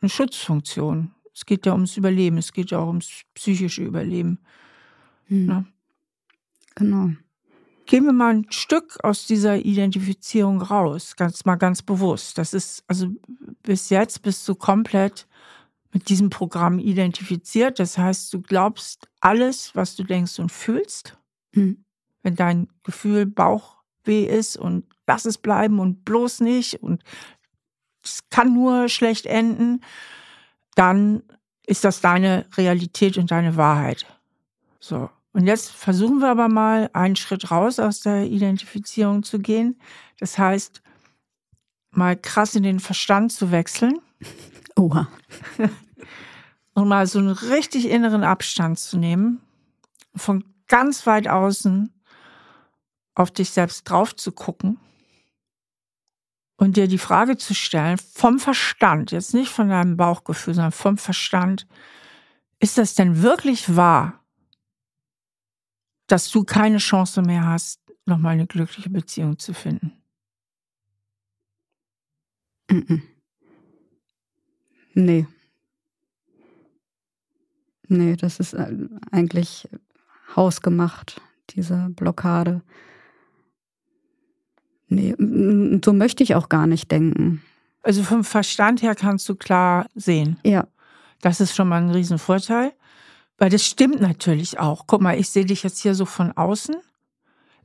eine 0.00 0.08
Schutzfunktion. 0.08 1.12
Es 1.34 1.44
geht 1.44 1.66
ja 1.66 1.72
ums 1.72 1.96
Überleben, 1.96 2.38
es 2.38 2.52
geht 2.52 2.70
ja 2.70 2.78
auch 2.78 2.88
ums 2.88 3.22
psychische 3.34 3.82
Überleben. 3.82 4.38
Hm. 5.26 5.48
Ja? 5.48 5.64
Genau. 6.76 7.10
Gehen 7.84 8.04
wir 8.04 8.12
mal 8.12 8.34
ein 8.34 8.46
Stück 8.50 8.96
aus 9.02 9.26
dieser 9.26 9.58
Identifizierung 9.58 10.62
raus, 10.62 11.16
ganz 11.16 11.44
mal 11.44 11.56
ganz 11.56 11.82
bewusst. 11.82 12.38
Das 12.38 12.54
ist, 12.54 12.82
also 12.86 13.08
bis 13.62 13.90
jetzt 13.90 14.22
bist 14.22 14.48
du 14.48 14.54
komplett 14.54 15.26
mit 15.92 16.08
diesem 16.08 16.30
Programm 16.30 16.78
identifiziert. 16.78 17.78
Das 17.78 17.98
heißt, 17.98 18.32
du 18.32 18.40
glaubst 18.40 19.08
alles, 19.20 19.74
was 19.74 19.96
du 19.96 20.04
denkst 20.04 20.38
und 20.38 20.52
fühlst. 20.52 21.18
Mhm. 21.52 21.84
Wenn 22.22 22.36
dein 22.36 22.68
Gefühl 22.82 23.26
Bauchweh 23.26 24.24
ist 24.24 24.56
und 24.56 24.84
lass 25.06 25.24
es 25.24 25.38
bleiben 25.38 25.80
und 25.80 26.04
bloß 26.04 26.40
nicht 26.40 26.82
und 26.82 27.02
es 28.04 28.20
kann 28.30 28.54
nur 28.54 28.88
schlecht 28.88 29.26
enden, 29.26 29.80
dann 30.74 31.22
ist 31.66 31.84
das 31.84 32.00
deine 32.00 32.46
Realität 32.56 33.18
und 33.18 33.30
deine 33.30 33.56
Wahrheit. 33.56 34.06
So. 34.78 35.10
Und 35.32 35.46
jetzt 35.46 35.70
versuchen 35.70 36.18
wir 36.18 36.28
aber 36.28 36.48
mal 36.48 36.90
einen 36.92 37.16
Schritt 37.16 37.50
raus 37.50 37.78
aus 37.78 38.00
der 38.00 38.24
Identifizierung 38.24 39.22
zu 39.22 39.38
gehen. 39.38 39.80
Das 40.18 40.38
heißt, 40.38 40.82
mal 41.92 42.16
krass 42.16 42.54
in 42.54 42.62
den 42.62 42.80
Verstand 42.80 43.32
zu 43.32 43.50
wechseln 43.52 44.00
Oha. 44.80 45.08
Und 46.72 46.88
mal 46.88 47.06
so 47.06 47.18
einen 47.18 47.28
richtig 47.28 47.86
inneren 47.86 48.24
Abstand 48.24 48.78
zu 48.78 48.96
nehmen, 48.96 49.42
von 50.14 50.42
ganz 50.68 51.06
weit 51.06 51.28
außen 51.28 51.92
auf 53.14 53.30
dich 53.30 53.50
selbst 53.50 53.84
drauf 53.84 54.16
zu 54.16 54.32
gucken 54.32 54.78
und 56.56 56.76
dir 56.78 56.88
die 56.88 56.98
Frage 56.98 57.36
zu 57.36 57.54
stellen, 57.54 57.98
vom 57.98 58.38
Verstand, 58.38 59.12
jetzt 59.12 59.34
nicht 59.34 59.50
von 59.50 59.68
deinem 59.68 59.98
Bauchgefühl, 59.98 60.54
sondern 60.54 60.72
vom 60.72 60.96
Verstand, 60.96 61.66
ist 62.58 62.78
das 62.78 62.94
denn 62.94 63.22
wirklich 63.22 63.76
wahr, 63.76 64.24
dass 66.06 66.30
du 66.30 66.44
keine 66.44 66.78
Chance 66.78 67.20
mehr 67.20 67.44
hast, 67.46 67.80
nochmal 68.06 68.32
eine 68.32 68.46
glückliche 68.46 68.88
Beziehung 68.88 69.38
zu 69.38 69.52
finden? 69.52 69.92
Mm 72.70 72.78
-mm. 72.78 73.19
Nee. 74.94 75.26
Nee, 77.88 78.16
das 78.16 78.38
ist 78.40 78.52
äh, 78.52 78.72
eigentlich 79.10 79.68
hausgemacht, 80.36 81.20
diese 81.50 81.88
Blockade. 81.90 82.62
Nee, 84.88 85.14
so 85.84 85.92
möchte 85.92 86.22
ich 86.22 86.34
auch 86.34 86.48
gar 86.48 86.66
nicht 86.66 86.90
denken. 86.90 87.42
Also 87.82 88.02
vom 88.02 88.24
Verstand 88.24 88.82
her 88.82 88.94
kannst 88.94 89.28
du 89.28 89.34
klar 89.34 89.86
sehen. 89.94 90.38
Ja. 90.44 90.66
Das 91.20 91.40
ist 91.40 91.54
schon 91.54 91.68
mal 91.68 91.82
ein 91.82 91.90
Riesenvorteil. 91.90 92.72
Weil 93.38 93.50
das 93.50 93.64
stimmt 93.64 94.00
natürlich 94.00 94.58
auch. 94.58 94.86
Guck 94.86 95.00
mal, 95.00 95.18
ich 95.18 95.30
sehe 95.30 95.46
dich 95.46 95.62
jetzt 95.62 95.80
hier 95.80 95.94
so 95.94 96.04
von 96.04 96.32
außen. 96.32 96.76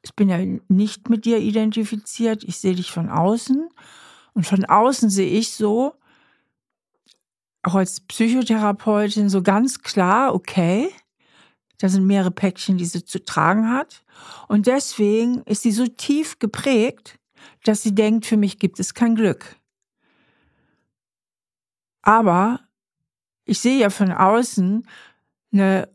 Ich 0.04 0.14
bin 0.16 0.30
ja 0.30 0.38
nicht 0.70 1.10
mit 1.10 1.26
dir 1.26 1.40
identifiziert. 1.40 2.44
Ich 2.44 2.58
sehe 2.58 2.76
dich 2.76 2.92
von 2.92 3.10
außen. 3.10 3.70
Und 4.34 4.46
von 4.46 4.66
außen 4.66 5.10
sehe 5.10 5.30
ich 5.30 5.52
so, 5.52 5.96
auch 7.66 7.76
als 7.76 8.02
Psychotherapeutin 8.02 9.30
so 9.30 9.42
ganz 9.42 9.82
klar, 9.82 10.34
okay, 10.34 10.90
da 11.80 11.90
sind 11.90 12.06
mehrere 12.06 12.32
Päckchen, 12.32 12.78
die 12.78 12.86
sie 12.86 13.04
zu 13.04 13.24
tragen 13.24 13.70
hat. 13.70 14.04
Und 14.48 14.68
deswegen 14.68 15.42
ist 15.44 15.64
sie 15.64 15.72
so 15.72 15.88
tief 15.88 16.40
geprägt, 16.40 17.20
dass 17.64 17.82
sie 17.82 17.94
denkt, 17.94 18.26
für 18.26 18.38
mich 18.38 18.60
gibt 18.60 18.80
es 18.80 18.94
kein 18.94 19.16
Glück. 19.16 19.58
Aber 22.02 22.60
ich 23.46 23.60
sehe 23.60 23.80
ja 23.80 23.90
von 23.90 24.12
außen 24.12 24.88
eine 25.52 25.90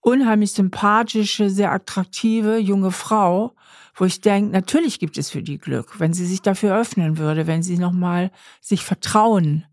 unheimlich 0.00 0.52
sympathische, 0.52 1.50
sehr 1.50 1.72
attraktive 1.72 2.58
junge 2.58 2.92
Frau, 2.92 3.54
wo 3.94 4.04
ich 4.04 4.20
denke, 4.20 4.52
natürlich 4.52 5.00
gibt 5.00 5.18
es 5.18 5.30
für 5.30 5.42
die 5.42 5.58
Glück, 5.58 5.98
wenn 5.98 6.12
sie 6.12 6.26
sich 6.26 6.42
dafür 6.42 6.78
öffnen 6.78 7.18
würde, 7.18 7.48
wenn 7.48 7.64
sie 7.64 7.76
nochmal 7.76 8.30
sich 8.60 8.84
vertrauen 8.84 9.66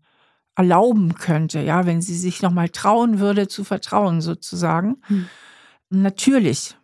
erlauben 0.56 1.14
könnte, 1.14 1.60
ja, 1.60 1.86
wenn 1.86 2.00
sie 2.00 2.16
sich 2.16 2.42
nochmal 2.42 2.70
trauen 2.70 3.20
würde 3.20 3.46
zu 3.46 3.62
vertrauen, 3.62 4.20
sozusagen. 4.20 4.96
Hm. 5.06 5.28
Natürlich. 5.90 6.76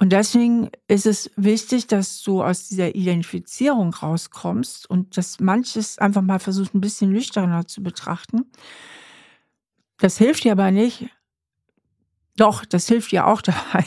Und 0.00 0.10
deswegen 0.10 0.70
ist 0.86 1.06
es 1.06 1.30
wichtig, 1.34 1.88
dass 1.88 2.22
du 2.22 2.42
aus 2.42 2.68
dieser 2.68 2.94
Identifizierung 2.94 3.92
rauskommst 3.92 4.88
und 4.88 5.16
dass 5.16 5.40
manches 5.40 5.98
einfach 5.98 6.22
mal 6.22 6.38
versucht, 6.38 6.72
ein 6.74 6.80
bisschen 6.80 7.10
nüchterner 7.10 7.66
zu 7.66 7.82
betrachten. 7.82 8.46
Das 9.98 10.16
hilft 10.16 10.44
dir 10.44 10.52
aber 10.52 10.70
nicht. 10.70 11.10
Doch, 12.36 12.64
das 12.64 12.86
hilft 12.86 13.10
dir 13.10 13.26
auch 13.26 13.42
dabei. 13.42 13.84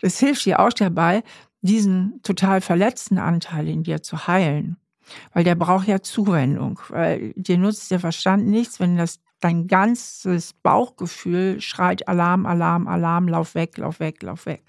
Das 0.00 0.18
hilft 0.18 0.46
dir 0.46 0.60
auch 0.60 0.72
dabei, 0.72 1.22
diesen 1.60 2.22
total 2.22 2.62
verletzten 2.62 3.18
Anteil 3.18 3.68
in 3.68 3.82
dir 3.82 4.02
zu 4.02 4.26
heilen. 4.26 4.78
Weil 5.32 5.44
der 5.44 5.54
braucht 5.54 5.86
ja 5.88 6.00
Zuwendung. 6.00 6.80
Weil 6.88 7.32
dir 7.34 7.58
nutzt 7.58 7.90
der 7.90 8.00
Verstand 8.00 8.46
nichts, 8.46 8.80
wenn 8.80 8.96
das 8.96 9.20
dein 9.40 9.66
ganzes 9.66 10.54
Bauchgefühl 10.54 11.60
schreit 11.60 12.08
Alarm, 12.08 12.46
Alarm, 12.46 12.88
Alarm, 12.88 13.28
lauf 13.28 13.54
weg, 13.54 13.76
lauf 13.76 14.00
weg, 14.00 14.22
lauf 14.22 14.46
weg. 14.46 14.64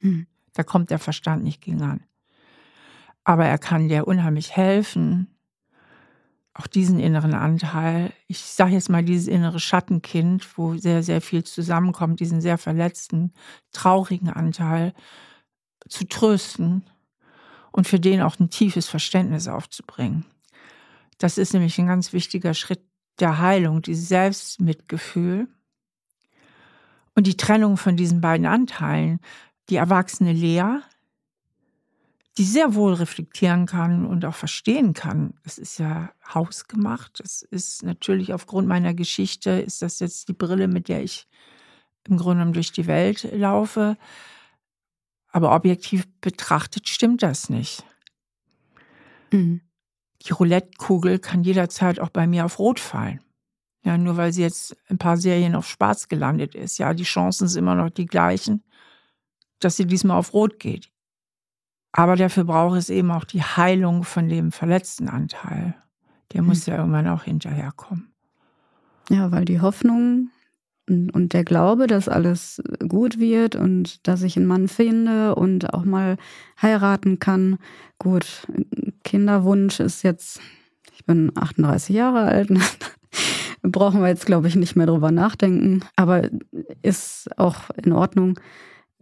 Hm. 0.00 0.26
Da 0.54 0.62
kommt 0.62 0.90
der 0.90 0.98
Verstand 0.98 1.44
nicht 1.44 1.60
gegen 1.60 1.82
an. 1.82 2.00
Aber 3.24 3.44
er 3.44 3.58
kann 3.58 3.88
dir 3.88 4.08
unheimlich 4.08 4.56
helfen, 4.56 5.28
auch 6.58 6.66
diesen 6.66 6.98
inneren 6.98 7.34
Anteil, 7.34 8.12
ich 8.26 8.40
sage 8.40 8.72
jetzt 8.72 8.88
mal 8.88 9.04
dieses 9.04 9.28
innere 9.28 9.60
Schattenkind, 9.60 10.58
wo 10.58 10.76
sehr, 10.76 11.02
sehr 11.02 11.20
viel 11.20 11.44
zusammenkommt, 11.44 12.18
diesen 12.18 12.40
sehr 12.40 12.58
verletzten, 12.58 13.32
traurigen 13.70 14.30
Anteil 14.30 14.92
zu 15.88 16.08
trösten 16.08 16.84
und 17.78 17.86
für 17.86 18.00
den 18.00 18.22
auch 18.22 18.40
ein 18.40 18.50
tiefes 18.50 18.88
Verständnis 18.88 19.46
aufzubringen. 19.46 20.24
Das 21.18 21.38
ist 21.38 21.54
nämlich 21.54 21.78
ein 21.78 21.86
ganz 21.86 22.12
wichtiger 22.12 22.52
Schritt 22.52 22.80
der 23.20 23.38
Heilung, 23.38 23.82
dieses 23.82 24.08
Selbstmitgefühl 24.08 25.46
und 27.14 27.28
die 27.28 27.36
Trennung 27.36 27.76
von 27.76 27.96
diesen 27.96 28.20
beiden 28.20 28.46
Anteilen. 28.46 29.20
Die 29.68 29.76
erwachsene 29.76 30.32
Lea, 30.32 30.80
die 32.36 32.42
sehr 32.42 32.74
wohl 32.74 32.94
reflektieren 32.94 33.66
kann 33.66 34.06
und 34.06 34.24
auch 34.24 34.34
verstehen 34.34 34.92
kann. 34.92 35.34
Das 35.44 35.56
ist 35.56 35.78
ja 35.78 36.10
hausgemacht. 36.34 37.20
Das 37.20 37.42
ist 37.42 37.84
natürlich 37.84 38.34
aufgrund 38.34 38.66
meiner 38.66 38.92
Geschichte, 38.92 39.50
ist 39.50 39.82
das 39.82 40.00
jetzt 40.00 40.28
die 40.28 40.32
Brille, 40.32 40.66
mit 40.66 40.88
der 40.88 41.04
ich 41.04 41.28
im 42.08 42.16
Grunde 42.16 42.44
durch 42.50 42.72
die 42.72 42.88
Welt 42.88 43.28
laufe. 43.32 43.96
Aber 45.30 45.54
objektiv 45.54 46.06
betrachtet 46.20 46.88
stimmt 46.88 47.22
das 47.22 47.50
nicht. 47.50 47.84
Mhm. 49.30 49.60
die 50.22 50.32
Roulette-Kugel 50.32 51.18
kann 51.18 51.44
jederzeit 51.44 52.00
auch 52.00 52.08
bei 52.08 52.26
mir 52.26 52.46
auf 52.46 52.58
Rot 52.58 52.80
fallen. 52.80 53.20
Ja, 53.84 53.96
nur 53.96 54.16
weil 54.16 54.32
sie 54.32 54.42
jetzt 54.42 54.76
ein 54.88 54.98
paar 54.98 55.16
Serien 55.16 55.54
auf 55.54 55.68
Schwarz 55.68 56.08
gelandet 56.08 56.54
ist. 56.54 56.78
Ja, 56.78 56.94
die 56.94 57.04
Chancen 57.04 57.46
sind 57.46 57.60
immer 57.62 57.74
noch 57.74 57.90
die 57.90 58.06
gleichen, 58.06 58.64
dass 59.60 59.76
sie 59.76 59.86
diesmal 59.86 60.18
auf 60.18 60.32
Rot 60.32 60.58
geht. 60.58 60.90
Aber 61.92 62.16
dafür 62.16 62.44
braucht 62.44 62.76
es 62.76 62.90
eben 62.90 63.10
auch 63.10 63.24
die 63.24 63.42
Heilung 63.42 64.04
von 64.04 64.28
dem 64.28 64.52
verletzten 64.52 65.08
Anteil. 65.08 65.74
Der 66.32 66.42
muss 66.42 66.66
hm. 66.66 66.72
ja 66.72 66.78
irgendwann 66.80 67.08
auch 67.08 67.22
hinterherkommen. 67.22 68.12
Ja, 69.08 69.32
weil 69.32 69.44
die 69.44 69.60
Hoffnung 69.60 70.30
und 70.88 71.32
der 71.32 71.44
Glaube, 71.44 71.86
dass 71.86 72.08
alles 72.08 72.62
gut 72.88 73.18
wird 73.18 73.56
und 73.56 74.06
dass 74.06 74.22
ich 74.22 74.36
einen 74.36 74.46
Mann 74.46 74.68
finde 74.68 75.34
und 75.34 75.72
auch 75.74 75.84
mal 75.84 76.16
heiraten 76.60 77.18
kann. 77.18 77.58
Gut, 77.98 78.46
Kinderwunsch 79.04 79.80
ist 79.80 80.02
jetzt, 80.02 80.40
ich 80.96 81.04
bin 81.04 81.32
38 81.34 81.94
Jahre 81.94 82.22
alt, 82.22 82.50
brauchen 83.62 84.00
wir 84.00 84.08
jetzt, 84.08 84.26
glaube 84.26 84.48
ich, 84.48 84.56
nicht 84.56 84.76
mehr 84.76 84.86
drüber 84.86 85.10
nachdenken. 85.10 85.84
Aber 85.96 86.28
ist 86.82 87.28
auch 87.38 87.70
in 87.82 87.92
Ordnung. 87.92 88.38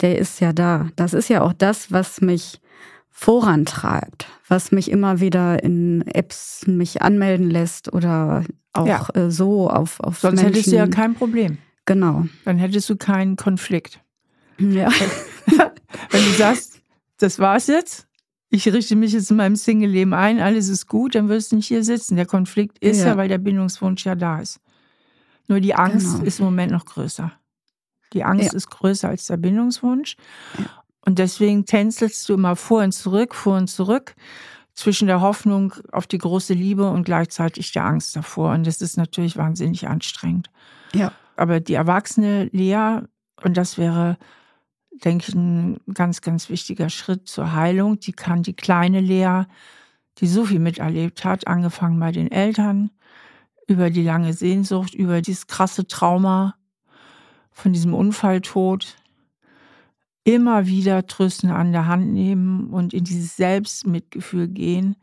Der 0.00 0.18
ist 0.18 0.40
ja 0.40 0.52
da. 0.52 0.90
Das 0.96 1.14
ist 1.14 1.28
ja 1.28 1.42
auch 1.42 1.52
das, 1.52 1.92
was 1.92 2.20
mich 2.20 2.60
vorantreibt, 3.10 4.26
was 4.46 4.72
mich 4.72 4.90
immer 4.90 5.20
wieder 5.20 5.62
in 5.62 6.06
Apps 6.06 6.66
mich 6.66 7.00
anmelden 7.00 7.48
lässt 7.48 7.90
oder 7.92 8.44
auch 8.74 8.86
ja. 8.86 9.08
Äh, 9.14 9.30
so 9.30 9.70
auf, 9.70 10.00
auf 10.00 10.18
Sonst 10.18 10.42
Menschen. 10.42 10.54
hättest 10.54 10.72
du 10.72 10.76
ja 10.76 10.86
kein 10.86 11.14
Problem. 11.14 11.56
Genau. 11.86 12.26
Dann 12.44 12.58
hättest 12.58 12.90
du 12.90 12.96
keinen 12.96 13.36
Konflikt. 13.36 14.00
Ja. 14.58 14.90
Wenn 16.10 16.24
du 16.24 16.30
sagst, 16.36 16.82
das 17.18 17.38
war's 17.38 17.68
jetzt, 17.68 18.06
ich 18.48 18.66
richte 18.68 18.96
mich 18.96 19.12
jetzt 19.12 19.30
in 19.30 19.36
meinem 19.38 19.56
Single-Leben 19.56 20.14
ein, 20.14 20.40
alles 20.40 20.68
ist 20.68 20.86
gut, 20.86 21.14
dann 21.14 21.28
wirst 21.28 21.52
du 21.52 21.56
nicht 21.56 21.68
hier 21.68 21.84
sitzen. 21.84 22.16
Der 22.16 22.26
Konflikt 22.26 22.78
ist 22.78 23.00
ja, 23.00 23.06
ja 23.08 23.16
weil 23.16 23.28
der 23.28 23.38
Bindungswunsch 23.38 24.04
ja 24.04 24.14
da 24.14 24.40
ist. 24.40 24.60
Nur 25.48 25.60
die 25.60 25.74
Angst 25.74 26.14
genau. 26.14 26.24
ist 26.24 26.38
im 26.40 26.46
Moment 26.46 26.72
noch 26.72 26.84
größer. 26.84 27.32
Die 28.12 28.24
Angst 28.24 28.52
ja. 28.52 28.56
ist 28.56 28.70
größer 28.70 29.08
als 29.08 29.26
der 29.26 29.36
Bindungswunsch. 29.36 30.16
Ja. 30.58 30.64
Und 31.00 31.18
deswegen 31.18 31.66
tänzelst 31.66 32.28
du 32.28 32.34
immer 32.34 32.56
vor 32.56 32.82
und 32.82 32.92
zurück, 32.92 33.34
vor 33.34 33.56
und 33.56 33.68
zurück 33.68 34.14
zwischen 34.74 35.06
der 35.06 35.20
Hoffnung 35.20 35.72
auf 35.92 36.06
die 36.06 36.18
große 36.18 36.52
Liebe 36.52 36.90
und 36.90 37.04
gleichzeitig 37.04 37.72
der 37.72 37.84
Angst 37.84 38.14
davor. 38.16 38.52
Und 38.52 38.66
das 38.66 38.80
ist 38.80 38.96
natürlich 38.96 39.36
wahnsinnig 39.36 39.88
anstrengend. 39.88 40.50
Ja. 40.94 41.12
Aber 41.36 41.60
die 41.60 41.74
erwachsene 41.74 42.44
Lea, 42.52 43.00
und 43.42 43.56
das 43.56 43.78
wäre, 43.78 44.16
denke 44.90 45.26
ich, 45.28 45.34
ein 45.34 45.78
ganz, 45.92 46.22
ganz 46.22 46.48
wichtiger 46.48 46.88
Schritt 46.88 47.28
zur 47.28 47.52
Heilung, 47.52 48.00
die 48.00 48.12
kann 48.12 48.42
die 48.42 48.54
kleine 48.54 49.00
Lea, 49.00 49.44
die 50.18 50.26
so 50.26 50.46
viel 50.46 50.58
miterlebt 50.58 51.24
hat, 51.24 51.46
angefangen 51.46 52.00
bei 52.00 52.10
den 52.10 52.30
Eltern, 52.30 52.90
über 53.68 53.90
die 53.90 54.02
lange 54.02 54.32
Sehnsucht, 54.32 54.94
über 54.94 55.20
dieses 55.20 55.46
krasse 55.46 55.86
Trauma 55.86 56.54
von 57.50 57.72
diesem 57.72 57.94
Unfalltod, 57.94 58.96
immer 60.24 60.66
wieder 60.66 61.06
Trösten 61.06 61.50
an 61.50 61.72
der 61.72 61.86
Hand 61.86 62.12
nehmen 62.12 62.70
und 62.70 62.94
in 62.94 63.04
dieses 63.04 63.36
Selbstmitgefühl 63.36 64.48
gehen 64.48 64.96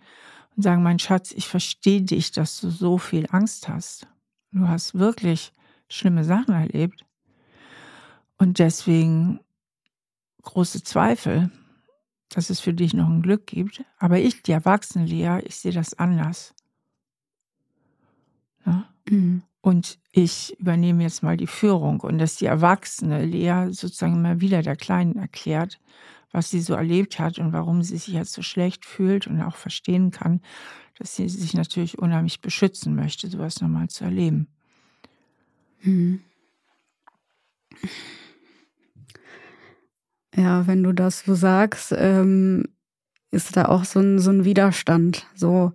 und 0.55 0.63
sagen, 0.63 0.83
mein 0.83 0.99
Schatz, 0.99 1.31
ich 1.31 1.47
verstehe 1.47 2.01
dich, 2.01 2.31
dass 2.31 2.59
du 2.59 2.69
so 2.69 2.97
viel 2.97 3.27
Angst 3.31 3.69
hast. 3.69 4.07
Du 4.51 4.67
hast 4.67 4.95
wirklich 4.95 5.53
schlimme 5.93 6.23
Sachen 6.23 6.53
erlebt. 6.53 7.05
Und 8.37 8.59
deswegen 8.59 9.39
große 10.41 10.83
Zweifel, 10.83 11.51
dass 12.29 12.49
es 12.49 12.59
für 12.59 12.73
dich 12.73 12.93
noch 12.93 13.07
ein 13.07 13.21
Glück 13.21 13.47
gibt. 13.47 13.83
Aber 13.99 14.19
ich, 14.19 14.41
die 14.43 14.51
erwachsene 14.51 15.05
Lea, 15.05 15.39
ich 15.45 15.55
sehe 15.55 15.71
das 15.71 15.93
anders. 15.93 16.53
Ja? 18.65 18.89
Mhm. 19.09 19.43
Und 19.61 19.97
ich 20.11 20.59
übernehme 20.59 21.03
jetzt 21.03 21.23
mal 21.23 21.37
die 21.37 21.47
Führung 21.47 22.01
und 22.01 22.17
dass 22.17 22.35
die 22.35 22.47
erwachsene 22.47 23.23
Lea 23.23 23.71
sozusagen 23.71 24.15
immer 24.15 24.41
wieder 24.41 24.61
der 24.61 24.75
Kleinen 24.75 25.15
erklärt, 25.15 25.79
was 26.31 26.49
sie 26.49 26.59
so 26.59 26.73
erlebt 26.73 27.19
hat 27.19 27.39
und 27.39 27.53
warum 27.53 27.81
sie 27.81 27.97
sich 27.97 28.13
jetzt 28.13 28.33
so 28.33 28.41
schlecht 28.41 28.83
fühlt 28.83 29.27
und 29.27 29.41
auch 29.41 29.55
verstehen 29.55 30.11
kann, 30.11 30.41
dass 30.97 31.15
sie 31.15 31.29
sich 31.29 31.53
natürlich 31.53 31.97
unheimlich 31.97 32.41
beschützen 32.41 32.95
möchte, 32.95 33.29
sowas 33.29 33.61
nochmal 33.61 33.87
zu 33.87 34.03
erleben. 34.03 34.47
Mhm. 35.83 36.21
Ja, 40.35 40.65
wenn 40.65 40.81
du 40.81 40.93
das 40.93 41.19
so 41.19 41.35
sagst, 41.35 41.93
ähm, 41.95 42.65
ist 43.31 43.55
da 43.55 43.65
auch 43.65 43.85
so 43.85 43.99
ein, 43.99 44.19
so 44.19 44.31
ein 44.31 44.45
Widerstand. 44.45 45.27
So, 45.35 45.73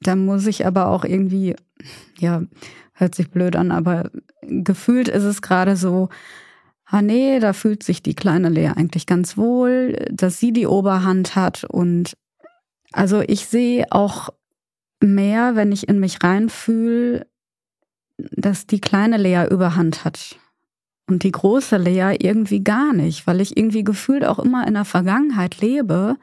da 0.00 0.16
muss 0.16 0.46
ich 0.46 0.66
aber 0.66 0.88
auch 0.88 1.04
irgendwie, 1.04 1.56
ja, 2.18 2.42
hört 2.92 3.14
sich 3.14 3.30
blöd 3.30 3.56
an, 3.56 3.72
aber 3.72 4.10
gefühlt 4.42 5.08
ist 5.08 5.24
es 5.24 5.42
gerade 5.42 5.76
so, 5.76 6.10
ah 6.84 7.02
nee, 7.02 7.40
da 7.40 7.52
fühlt 7.52 7.82
sich 7.82 8.02
die 8.02 8.14
kleine 8.14 8.50
Lea 8.50 8.68
eigentlich 8.68 9.06
ganz 9.06 9.36
wohl, 9.36 9.92
dass 10.10 10.38
sie 10.38 10.52
die 10.52 10.66
Oberhand 10.66 11.34
hat 11.34 11.64
und 11.64 12.16
also 12.92 13.20
ich 13.22 13.46
sehe 13.46 13.86
auch 13.90 14.28
mehr, 15.04 15.56
wenn 15.56 15.72
ich 15.72 15.88
in 15.88 16.00
mich 16.00 16.22
reinfühle, 16.22 17.26
dass 18.16 18.66
die 18.66 18.80
kleine 18.80 19.16
Lea 19.16 19.46
Überhand 19.50 20.04
hat. 20.04 20.36
Und 21.06 21.22
die 21.22 21.32
große 21.32 21.76
Lea 21.76 22.16
irgendwie 22.18 22.64
gar 22.64 22.94
nicht, 22.94 23.26
weil 23.26 23.40
ich 23.40 23.56
irgendwie 23.56 23.84
gefühlt 23.84 24.24
auch 24.24 24.38
immer 24.38 24.66
in 24.66 24.74
der 24.74 24.86
Vergangenheit 24.86 25.60
lebe, 25.60 26.16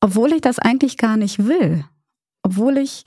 obwohl 0.00 0.32
ich 0.32 0.42
das 0.42 0.58
eigentlich 0.58 0.98
gar 0.98 1.16
nicht 1.16 1.46
will. 1.46 1.84
Obwohl 2.42 2.76
ich 2.76 3.04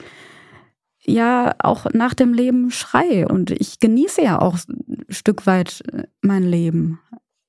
ja 1.04 1.54
auch 1.60 1.86
nach 1.94 2.16
dem 2.16 2.34
Leben 2.34 2.72
schreie 2.72 3.28
und 3.28 3.52
ich 3.52 3.80
genieße 3.80 4.24
ja 4.24 4.42
auch 4.42 4.58
ein 4.68 5.06
Stück 5.10 5.46
weit 5.46 5.84
mein 6.22 6.44
Leben. 6.44 7.00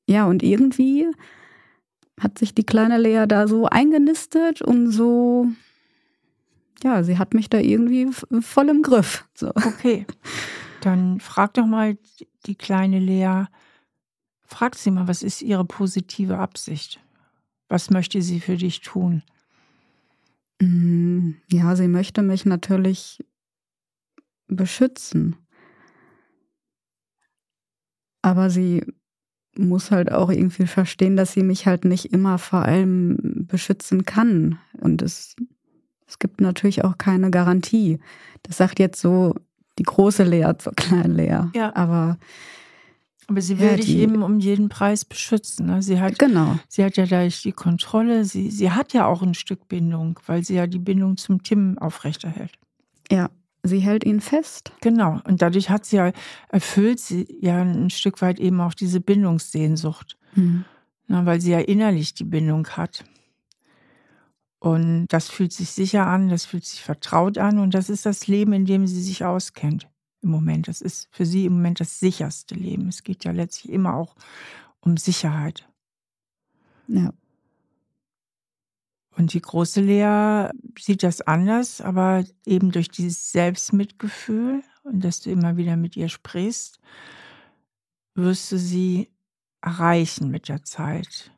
Ja, 0.07 0.27
und 0.27 0.43
irgendwie 0.43 1.07
hat 2.21 2.39
sich 2.39 2.55
die 2.55 2.67
kleine 2.67 2.99
Lea 2.99 3.25
da 3.27 3.49
so 3.49 3.67
eingenistet 3.67 4.61
und 4.61 4.91
so 4.91 5.49
ja, 6.83 7.03
sie 7.03 7.19
hat 7.19 7.35
mich 7.35 7.49
da 7.49 7.59
irgendwie 7.59 8.09
voll 8.41 8.69
im 8.69 8.83
Griff. 8.83 9.27
So. 9.35 9.49
Okay. 9.49 10.07
Dann 10.81 11.21
frag 11.21 11.55
doch 11.55 11.67
mal 11.67 11.99
die 12.47 12.55
kleine 12.55 12.99
Lea, 12.99 13.45
frag 14.45 14.77
sie 14.77 14.91
mal, 14.91 15.09
was 15.09 15.23
ist 15.23 15.43
ihre 15.43 15.65
positive 15.65 16.39
Absicht? 16.39 17.01
Was 17.69 17.91
möchte 17.91 18.23
sie 18.23 18.41
für 18.41 18.57
dich 18.57 18.81
tun? 18.81 19.23
Mm, 20.61 21.33
ja, 21.51 21.75
sie 21.77 21.89
möchte 21.89 22.23
mich 22.23 22.45
natürlich 22.45 23.25
beschützen. 24.47 25.37
Aber 28.23 28.51
sie 28.51 28.85
muss 29.57 29.91
halt 29.91 30.13
auch 30.13 30.31
irgendwie 30.31 30.67
verstehen, 30.67 31.17
dass 31.17 31.33
sie 31.33 31.43
mich 31.43 31.67
halt 31.67 31.85
nicht 31.85 32.13
immer 32.13 32.39
vor 32.39 32.63
allem 32.63 33.47
beschützen 33.49 34.05
kann. 34.05 34.59
Und 34.73 35.03
es 35.03 35.37
es 36.07 36.19
gibt 36.19 36.41
natürlich 36.41 36.85
auch 36.85 36.99
keine 36.99 37.31
Garantie. 37.31 37.99
Das 38.43 38.57
sagt 38.57 38.79
jetzt 38.79 39.01
so 39.01 39.35
die 39.79 39.83
große 39.83 40.25
Lea 40.25 40.53
zur 40.59 40.75
kleinen 40.75 41.15
Lea. 41.15 41.43
Ja. 41.55 41.75
Aber 41.75 42.19
aber 43.29 43.41
sie 43.41 43.59
will 43.59 43.71
ja, 43.71 43.77
dich 43.77 43.97
eben 43.97 44.23
um 44.23 44.39
jeden 44.39 44.69
Preis 44.69 45.05
beschützen. 45.05 45.67
Ne? 45.67 45.83
Sie 45.83 46.01
hat, 46.01 46.19
genau. 46.19 46.59
sie 46.69 46.85
hat 46.85 46.97
ja 46.97 47.07
da 47.07 47.27
die 47.27 47.53
Kontrolle. 47.53 48.25
Sie, 48.25 48.51
sie 48.51 48.71
hat 48.71 48.93
ja 48.93 49.07
auch 49.07 49.23
ein 49.23 49.35
Stück 49.35 49.67
Bindung, 49.67 50.21
weil 50.27 50.45
sie 50.45 50.55
ja 50.55 50.69
die 50.69 50.79
Bindung 50.79 51.17
zum 51.17 51.43
Tim 51.43 51.77
aufrechterhält. 51.79 52.53
Ja, 53.11 53.31
sie 53.65 53.81
hält 53.81 54.05
ihn 54.05 54.21
fest. 54.21 54.71
Genau. 54.81 55.21
Und 55.25 55.43
dadurch 55.43 55.71
hat 55.71 55.85
sie 55.85 55.97
ja, 55.97 56.13
erfüllt 56.51 57.01
sie 57.01 57.27
ja 57.41 57.63
ein 57.63 57.91
Stück 57.91 58.23
weit 58.23 58.39
eben 58.39 58.61
auch 58.61 58.75
diese 58.75 59.01
Bindungssehnsucht. 59.01 60.17
Mhm. 60.37 60.65
Na, 61.09 61.27
weil 61.27 61.41
sie 61.41 61.51
ja 61.51 61.59
innerlich 61.59 62.15
die 62.15 62.25
Bindung 62.25 62.69
hat. 62.69 63.05
Und 64.67 65.07
das 65.11 65.29
fühlt 65.29 65.53
sich 65.53 65.71
sicher 65.71 66.09
an, 66.09 66.29
das 66.29 66.45
fühlt 66.45 66.65
sich 66.65 66.83
vertraut 66.83 67.39
an 67.39 67.61
und 67.61 67.73
das 67.73 67.89
ist 67.89 68.05
das 68.05 68.27
Leben, 68.27 68.53
in 68.53 68.67
dem 68.67 68.89
sie 68.89 69.01
sich 69.01 69.25
auskennt 69.25 69.89
im 70.23 70.31
Moment. 70.31 70.67
Das 70.67 70.81
ist 70.81 71.07
für 71.13 71.25
sie 71.25 71.47
im 71.47 71.53
Moment 71.53 71.79
das 71.79 72.01
sicherste 72.01 72.57
Leben. 72.57 72.89
Es 72.89 73.05
geht 73.05 73.23
ja 73.23 73.31
letztlich 73.31 73.73
immer 73.73 73.95
auch 73.95 74.17
um 74.81 74.97
Sicherheit. 74.97 75.69
Ja. 76.89 77.13
Und 79.17 79.35
die 79.35 79.41
große 79.41 79.83
Lea 79.83 80.51
sieht 80.77 81.05
das 81.05 81.21
anders, 81.21 81.81
aber 81.81 82.25
eben 82.45 82.73
durch 82.73 82.89
dieses 82.89 83.31
Selbstmitgefühl 83.31 84.65
und 84.83 85.05
dass 85.05 85.21
du 85.21 85.31
immer 85.31 85.57
wieder 85.57 85.77
mit 85.77 85.97
ihr 85.97 86.09
sprichst, 86.09 86.81
wirst 88.17 88.51
du 88.51 88.59
sie 88.59 89.13
erreichen 89.61 90.29
mit 90.29 90.49
der 90.49 90.65
Zeit. 90.65 91.31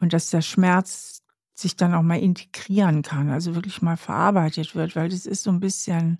Und 0.00 0.14
dass 0.14 0.30
der 0.30 0.40
Schmerz 0.40 1.23
sich 1.54 1.76
dann 1.76 1.94
auch 1.94 2.02
mal 2.02 2.18
integrieren 2.18 3.02
kann, 3.02 3.30
also 3.30 3.54
wirklich 3.54 3.80
mal 3.80 3.96
verarbeitet 3.96 4.74
wird, 4.74 4.96
weil 4.96 5.08
das 5.08 5.24
ist 5.24 5.44
so 5.44 5.50
ein 5.50 5.60
bisschen 5.60 6.18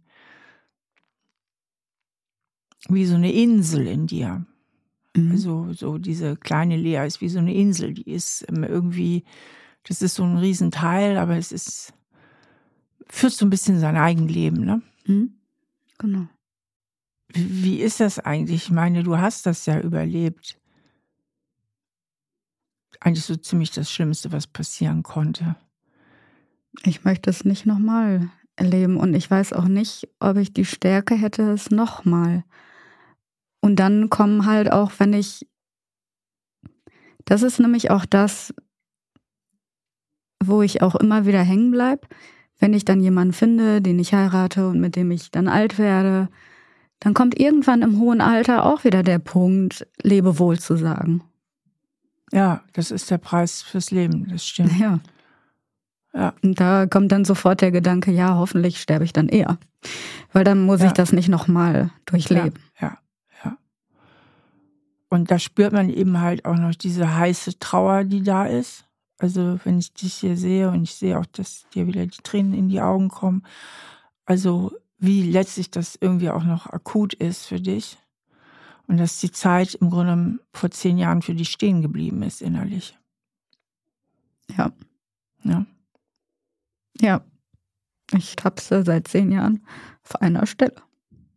wie 2.89 3.07
so 3.07 3.17
eine 3.17 3.33
Insel 3.33 3.87
in 3.87 4.07
dir. 4.07 4.47
Mhm. 5.17 5.33
Also 5.33 5.73
so 5.73 5.99
diese 5.99 6.37
kleine 6.37 6.77
Lea 6.77 7.05
ist 7.07 7.21
wie 7.21 7.29
so 7.29 7.39
eine 7.39 7.55
Insel, 7.55 7.95
die 7.95 8.11
ist 8.11 8.45
ähm, 8.49 8.63
irgendwie 8.63 9.25
das 9.85 10.01
ist 10.01 10.15
so 10.15 10.25
ein 10.25 10.39
Riesenteil, 10.39 11.19
aber 11.19 11.37
es 11.37 11.53
ist, 11.53 11.93
führt 13.09 13.35
so 13.35 13.47
ein 13.47 13.51
bisschen 13.51 13.79
sein 13.79 13.97
eigenes 13.97 14.35
Leben, 14.35 14.65
ne? 14.65 14.83
Mhm. 15.07 15.35
Genau. 15.99 16.27
Wie, 17.29 17.63
wie 17.63 17.81
ist 17.81 18.01
das 18.01 18.19
eigentlich? 18.19 18.65
Ich 18.65 18.71
meine, 18.71 19.03
du 19.03 19.19
hast 19.19 19.47
das 19.47 19.67
ja 19.67 19.79
überlebt. 19.81 20.59
Eigentlich 23.05 23.27
so 23.27 23.37
ziemlich 23.37 23.71
das 23.71 23.91
Schlimmste, 23.93 24.33
was 24.33 24.47
passieren 24.47 25.03
konnte. 25.03 25.57
Ich 26.85 27.05
möchte 27.05 27.29
es 27.29 27.45
nicht 27.45 27.67
nochmal 27.67 28.31
erleben 28.57 28.97
und 28.97 29.13
ich 29.13 29.31
weiß 29.31 29.53
auch 29.53 29.69
nicht, 29.69 30.09
ob 30.21 30.39
ich 30.39 30.55
die 30.55 30.65
Stärke 30.65 31.15
hätte, 31.15 31.51
es 31.51 31.71
nochmal. 31.71 32.45
Und 33.61 33.77
dann 33.77 34.09
kommen 34.09 34.47
halt 34.47 34.73
auch, 34.73 34.91
wenn 34.97 35.13
ich, 35.13 35.47
das 37.27 37.43
ist 37.43 37.61
nämlich 37.61 37.91
auch 37.91 38.07
das, 38.07 38.55
wo 40.43 40.63
ich 40.63 40.81
auch 40.81 40.95
immer 40.95 41.27
wieder 41.27 41.43
hängen 41.43 41.73
bleibe, 41.73 42.09
wenn 42.59 42.73
ich 42.73 42.87
dann 42.87 43.03
jemanden 43.03 43.35
finde, 43.35 43.83
den 43.83 43.99
ich 43.99 44.15
heirate 44.15 44.67
und 44.67 44.81
mit 44.81 44.97
dem 44.97 45.11
ich 45.11 45.31
dann 45.31 45.49
alt 45.49 45.79
werde, 45.79 46.31
dann 47.01 47.13
kommt 47.13 47.39
irgendwann 47.39 47.83
im 47.83 48.01
hohen 48.01 48.23
Alter 48.23 48.65
auch 48.65 48.85
wieder 48.85 49.03
der 49.03 49.19
Punkt, 49.19 49.87
Lebewohl 50.03 50.59
zu 50.59 50.77
sagen. 50.77 51.23
Ja, 52.33 52.63
das 52.73 52.91
ist 52.91 53.11
der 53.11 53.19
Preis 53.19 53.63
fürs 53.63 53.91
Leben, 53.91 54.29
das 54.29 54.47
stimmt. 54.47 54.79
Ja. 54.79 55.01
Ja. 56.15 56.33
Und 56.43 56.61
da 56.61 56.87
kommt 56.87 57.11
dann 57.11 57.25
sofort 57.25 57.61
der 57.61 57.73
Gedanke, 57.73 58.13
ja, 58.13 58.37
hoffentlich 58.37 58.81
sterbe 58.81 59.05
ich 59.05 59.13
dann 59.13 59.29
eher. 59.29 59.59
Weil 60.33 60.45
dann 60.45 60.63
muss 60.63 60.81
ja. 60.81 60.87
ich 60.87 60.93
das 60.93 61.13
nicht 61.13 61.29
nochmal 61.29 61.91
durchleben. 62.07 62.55
Ja, 62.81 62.87
ja, 62.89 62.99
ja. 63.45 63.59
Und 65.09 65.31
da 65.31 65.39
spürt 65.39 65.73
man 65.73 65.91
eben 65.91 66.21
halt 66.21 66.45
auch 66.45 66.57
noch 66.57 66.75
diese 66.75 67.17
heiße 67.17 67.59
Trauer, 67.59 68.05
die 68.05 68.23
da 68.23 68.47
ist. 68.47 68.85
Also 69.19 69.59
wenn 69.65 69.79
ich 69.79 69.93
dich 69.93 70.15
hier 70.15 70.37
sehe 70.37 70.71
und 70.71 70.85
ich 70.85 70.95
sehe 70.95 71.19
auch, 71.19 71.27
dass 71.27 71.69
dir 71.75 71.87
wieder 71.87 72.07
die 72.07 72.23
Tränen 72.23 72.55
in 72.55 72.69
die 72.69 72.81
Augen 72.81 73.09
kommen. 73.09 73.45
Also 74.25 74.73
wie 74.99 75.23
letztlich 75.23 75.71
das 75.71 75.97
irgendwie 76.01 76.31
auch 76.31 76.45
noch 76.45 76.67
akut 76.67 77.15
ist 77.15 77.47
für 77.47 77.61
dich. 77.61 77.99
Und 78.87 78.99
dass 78.99 79.21
die 79.21 79.31
Zeit 79.31 79.75
im 79.75 79.91
Grunde 79.91 80.39
vor 80.53 80.71
zehn 80.71 80.99
Jahren 80.99 81.23
für 81.23 81.35
dich 81.35 81.51
stehen 81.51 81.83
geblieben 81.83 82.23
ist 82.23 82.43
innerlich. 82.43 82.97
Ja. 84.57 84.73
Ja. 85.43 85.67
Ja. 87.01 87.25
Ich 88.13 88.37
tapse 88.37 88.85
seit 88.85 89.09
zehn 89.09 89.33
Jahren 89.33 89.65
auf 90.05 90.21
einer 90.21 90.47
Stelle. 90.47 90.77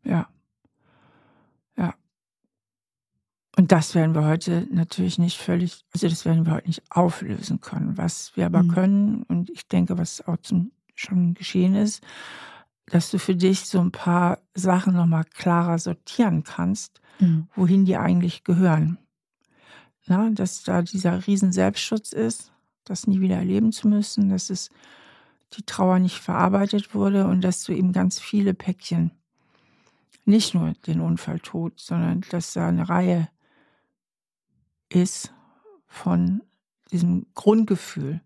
Ja. 0.03 0.27
Ja. 1.77 1.95
Und 3.57 3.71
das 3.71 3.95
werden 3.95 4.13
wir 4.13 4.25
heute 4.25 4.67
natürlich 4.71 5.17
nicht 5.17 5.37
völlig, 5.37 5.85
also 5.93 6.07
das 6.09 6.25
werden 6.25 6.45
wir 6.45 6.53
heute 6.53 6.67
nicht 6.67 6.83
auflösen 6.89 7.61
können. 7.61 7.97
Was 7.97 8.35
wir 8.35 8.45
aber 8.45 8.63
mhm. 8.63 8.71
können, 8.71 9.23
und 9.23 9.49
ich 9.49 9.67
denke, 9.67 9.97
was 9.97 10.21
auch 10.27 10.37
zum, 10.37 10.71
schon 10.95 11.33
geschehen 11.33 11.75
ist, 11.75 12.03
dass 12.89 13.11
du 13.11 13.19
für 13.19 13.35
dich 13.35 13.65
so 13.65 13.79
ein 13.79 13.91
paar 13.91 14.39
Sachen 14.53 14.93
nochmal 14.93 15.25
klarer 15.25 15.77
sortieren 15.77 16.43
kannst, 16.43 17.01
mhm. 17.19 17.47
wohin 17.53 17.85
die 17.85 17.97
eigentlich 17.97 18.43
gehören. 18.43 18.97
Na, 20.05 20.29
dass 20.29 20.63
da 20.63 20.81
dieser 20.81 21.27
riesen 21.27 21.51
Selbstschutz 21.51 22.13
ist, 22.13 22.53
das 22.85 23.05
nie 23.05 23.19
wieder 23.19 23.35
erleben 23.35 23.73
zu 23.73 23.89
müssen, 23.89 24.29
dass 24.29 24.49
es 24.49 24.69
die 25.53 25.63
Trauer 25.63 25.99
nicht 25.99 26.19
verarbeitet 26.19 26.95
wurde 26.95 27.27
und 27.27 27.41
dass 27.41 27.63
du 27.63 27.73
eben 27.73 27.91
ganz 27.91 28.19
viele 28.19 28.53
Päckchen, 28.53 29.11
nicht 30.23 30.53
nur 30.53 30.73
den 30.85 31.01
Unfalltod, 31.01 31.79
sondern 31.79 32.21
dass 32.29 32.53
da 32.53 32.69
eine 32.69 32.87
Reihe 32.87 33.27
ist 34.89 35.33
von 35.87 36.41
diesem 36.91 37.25
Grundgefühl, 37.33 38.21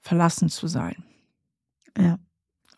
verlassen 0.00 0.48
zu 0.48 0.68
sein. 0.68 1.04
Ja 1.98 2.18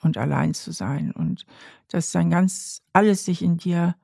und 0.05 0.18
allein 0.18 0.55
zu 0.55 0.72
sein 0.72 1.11
und 1.11 1.46
dass 1.88 2.12
dann 2.12 2.30
ganz 2.30 2.82
alles 2.92 3.24
sich 3.24 3.42
in 3.42 3.57
dir, 3.57 3.96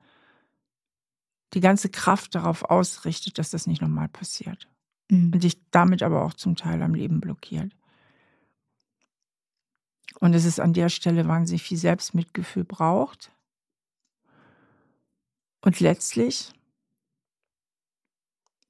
die 1.53 1.59
ganze 1.59 1.89
Kraft 1.89 2.35
darauf 2.35 2.63
ausrichtet, 2.63 3.37
dass 3.37 3.51
das 3.51 3.67
nicht 3.67 3.81
nochmal 3.81 4.07
passiert. 4.09 4.67
Mhm. 5.09 5.31
Und 5.33 5.43
dich 5.43 5.61
damit 5.71 6.03
aber 6.03 6.23
auch 6.23 6.33
zum 6.33 6.55
Teil 6.55 6.81
am 6.81 6.95
Leben 6.95 7.19
blockiert. 7.19 7.75
Und 10.19 10.33
es 10.33 10.59
an 10.59 10.73
der 10.73 10.89
Stelle 10.89 11.27
wahnsinnig 11.27 11.63
viel 11.63 11.77
Selbstmitgefühl 11.77 12.63
braucht. 12.63 13.31
Und 15.61 15.79
letztlich 15.79 16.53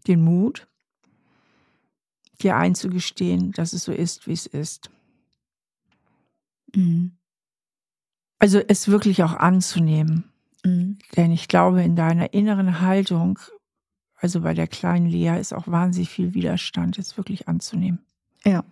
den 0.07 0.23
Mut, 0.23 0.67
dir 2.41 2.55
einzugestehen, 2.57 3.51
dass 3.51 3.73
es 3.73 3.83
so 3.83 3.91
ist, 3.91 4.27
wie 4.27 4.33
es 4.33 4.45
ist. 4.47 4.89
Mhm. 6.75 7.17
Also 8.41 8.57
es 8.57 8.87
wirklich 8.87 9.21
auch 9.23 9.35
anzunehmen. 9.35 10.23
Mhm. 10.65 10.97
Denn 11.15 11.31
ich 11.31 11.47
glaube, 11.47 11.83
in 11.83 11.95
deiner 11.95 12.33
inneren 12.33 12.81
Haltung, 12.81 13.37
also 14.15 14.41
bei 14.41 14.55
der 14.55 14.67
kleinen 14.67 15.05
Lea, 15.05 15.39
ist 15.39 15.53
auch 15.53 15.67
wahnsinnig 15.67 16.09
viel 16.09 16.33
Widerstand, 16.33 16.97
es 16.97 17.17
wirklich 17.17 17.47
anzunehmen. 17.47 17.99
Ja, 18.43 18.63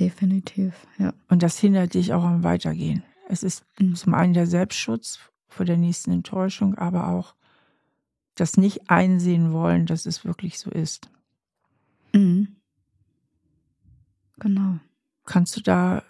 definitiv, 0.00 0.72
ja. 0.96 1.12
Und 1.28 1.42
das 1.42 1.58
hindert 1.58 1.92
dich 1.92 2.14
auch 2.14 2.24
am 2.24 2.44
Weitergehen. 2.44 3.02
Es 3.28 3.42
ist 3.42 3.62
mhm. 3.78 3.94
zum 3.94 4.14
einen 4.14 4.32
der 4.32 4.46
Selbstschutz 4.46 5.18
vor 5.48 5.66
der 5.66 5.76
nächsten 5.76 6.10
Enttäuschung, 6.10 6.76
aber 6.76 7.08
auch 7.08 7.34
das 8.36 8.56
nicht 8.56 8.88
einsehen 8.88 9.52
wollen, 9.52 9.84
dass 9.84 10.06
es 10.06 10.24
wirklich 10.24 10.58
so 10.58 10.70
ist. 10.70 11.10
Mhm. 12.14 12.56
Genau. 14.38 14.78
Kannst 15.26 15.58
du 15.58 15.60
da 15.60 16.02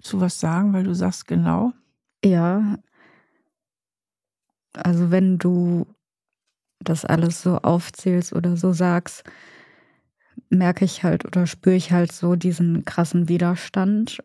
zu 0.00 0.20
was 0.20 0.40
sagen, 0.40 0.72
weil 0.72 0.84
du 0.84 0.94
sagst 0.94 1.26
genau? 1.26 1.72
Ja. 2.24 2.78
Also 4.74 5.10
wenn 5.10 5.38
du 5.38 5.86
das 6.80 7.04
alles 7.04 7.42
so 7.42 7.56
aufzählst 7.58 8.32
oder 8.32 8.56
so 8.56 8.72
sagst, 8.72 9.24
merke 10.50 10.84
ich 10.84 11.02
halt 11.02 11.24
oder 11.24 11.46
spüre 11.46 11.74
ich 11.74 11.92
halt 11.92 12.12
so 12.12 12.36
diesen 12.36 12.84
krassen 12.84 13.28
Widerstand. 13.28 14.18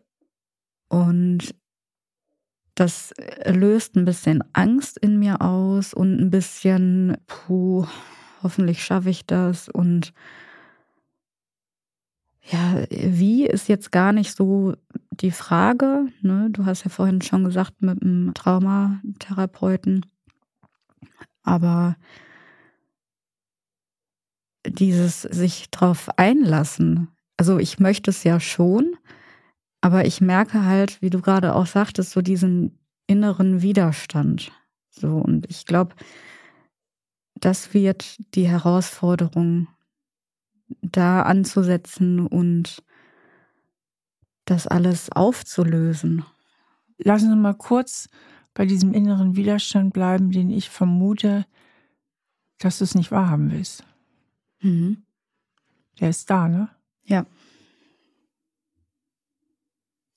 Und 0.88 1.54
das 2.74 3.12
löst 3.46 3.96
ein 3.96 4.04
bisschen 4.04 4.42
Angst 4.52 4.98
in 4.98 5.18
mir 5.18 5.40
aus 5.40 5.94
und 5.94 6.20
ein 6.20 6.30
bisschen, 6.30 7.16
puh, 7.26 7.86
hoffentlich 8.42 8.84
schaffe 8.84 9.10
ich 9.10 9.26
das. 9.26 9.68
Und 9.68 10.12
ja, 12.42 12.84
wie 12.90 13.46
ist 13.46 13.68
jetzt 13.68 13.90
gar 13.92 14.12
nicht 14.12 14.36
so 14.36 14.74
die 15.20 15.30
Frage. 15.30 16.06
Ne? 16.22 16.48
Du 16.50 16.66
hast 16.66 16.84
ja 16.84 16.90
vorhin 16.90 17.22
schon 17.22 17.44
gesagt 17.44 17.82
mit 17.82 18.02
einem 18.02 18.32
Traumatherapeuten. 18.34 20.06
Aber 21.42 21.96
dieses 24.66 25.22
sich 25.22 25.70
drauf 25.70 26.08
einlassen, 26.16 27.08
also 27.36 27.58
ich 27.58 27.78
möchte 27.78 28.10
es 28.10 28.24
ja 28.24 28.40
schon, 28.40 28.96
aber 29.80 30.06
ich 30.06 30.20
merke 30.20 30.64
halt, 30.64 31.02
wie 31.02 31.10
du 31.10 31.20
gerade 31.20 31.54
auch 31.54 31.66
sagtest, 31.66 32.12
so 32.12 32.22
diesen 32.22 32.78
inneren 33.06 33.60
Widerstand. 33.60 34.52
So, 34.88 35.18
und 35.18 35.50
ich 35.50 35.66
glaube, 35.66 35.94
das 37.34 37.74
wird 37.74 38.16
die 38.34 38.48
Herausforderung 38.48 39.68
da 40.80 41.22
anzusetzen 41.22 42.26
und 42.26 42.82
das 44.44 44.66
alles 44.66 45.10
aufzulösen. 45.10 46.24
Lassen 46.98 47.30
Sie 47.30 47.36
mal 47.36 47.54
kurz 47.54 48.08
bei 48.52 48.66
diesem 48.66 48.92
inneren 48.92 49.36
Widerstand 49.36 49.92
bleiben, 49.92 50.30
den 50.30 50.50
ich 50.50 50.70
vermute, 50.70 51.46
dass 52.58 52.78
du 52.78 52.84
es 52.84 52.94
nicht 52.94 53.10
wahrhaben 53.10 53.50
willst. 53.50 53.84
Mhm. 54.60 55.04
Der 56.00 56.10
ist 56.10 56.30
da, 56.30 56.48
ne? 56.48 56.68
Ja. 57.04 57.26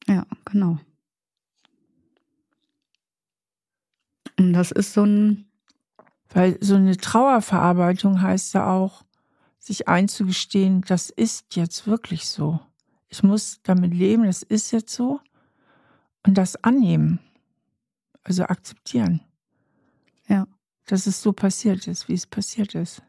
Ja, 0.08 0.26
genau. 0.46 0.80
Und 4.40 4.54
das 4.54 4.72
ist 4.72 4.94
so 4.94 5.04
ein. 5.04 5.44
Weil 6.30 6.58
so 6.62 6.76
eine 6.76 6.98
Trauerverarbeitung 6.98 8.22
heißt 8.22 8.54
ja 8.54 8.70
auch, 8.70 9.06
sich 9.60 9.88
einzugestehen, 9.88 10.82
das 10.82 11.10
ist 11.10 11.56
jetzt 11.56 11.88
wirklich 11.88 12.28
so. 12.28 12.60
Ich 13.10 13.24
muss 13.24 13.62
damit 13.64 13.94
leben, 13.94 14.26
das 14.26 14.44
ist 14.44 14.72
jetzt 14.72 14.94
so. 14.94 15.20
Und 16.26 16.38
das 16.38 16.62
annehmen. 16.64 17.20
Also 18.24 18.44
akzeptieren. 18.44 19.22
Ja. 20.28 20.48
Dass 20.86 21.08
es 21.08 21.22
so 21.22 21.34
passiert 21.34 21.88
ist, 21.88 22.08
wie 22.08 22.14
es 22.14 22.28
passiert 22.28 22.76
ist. 22.76 23.02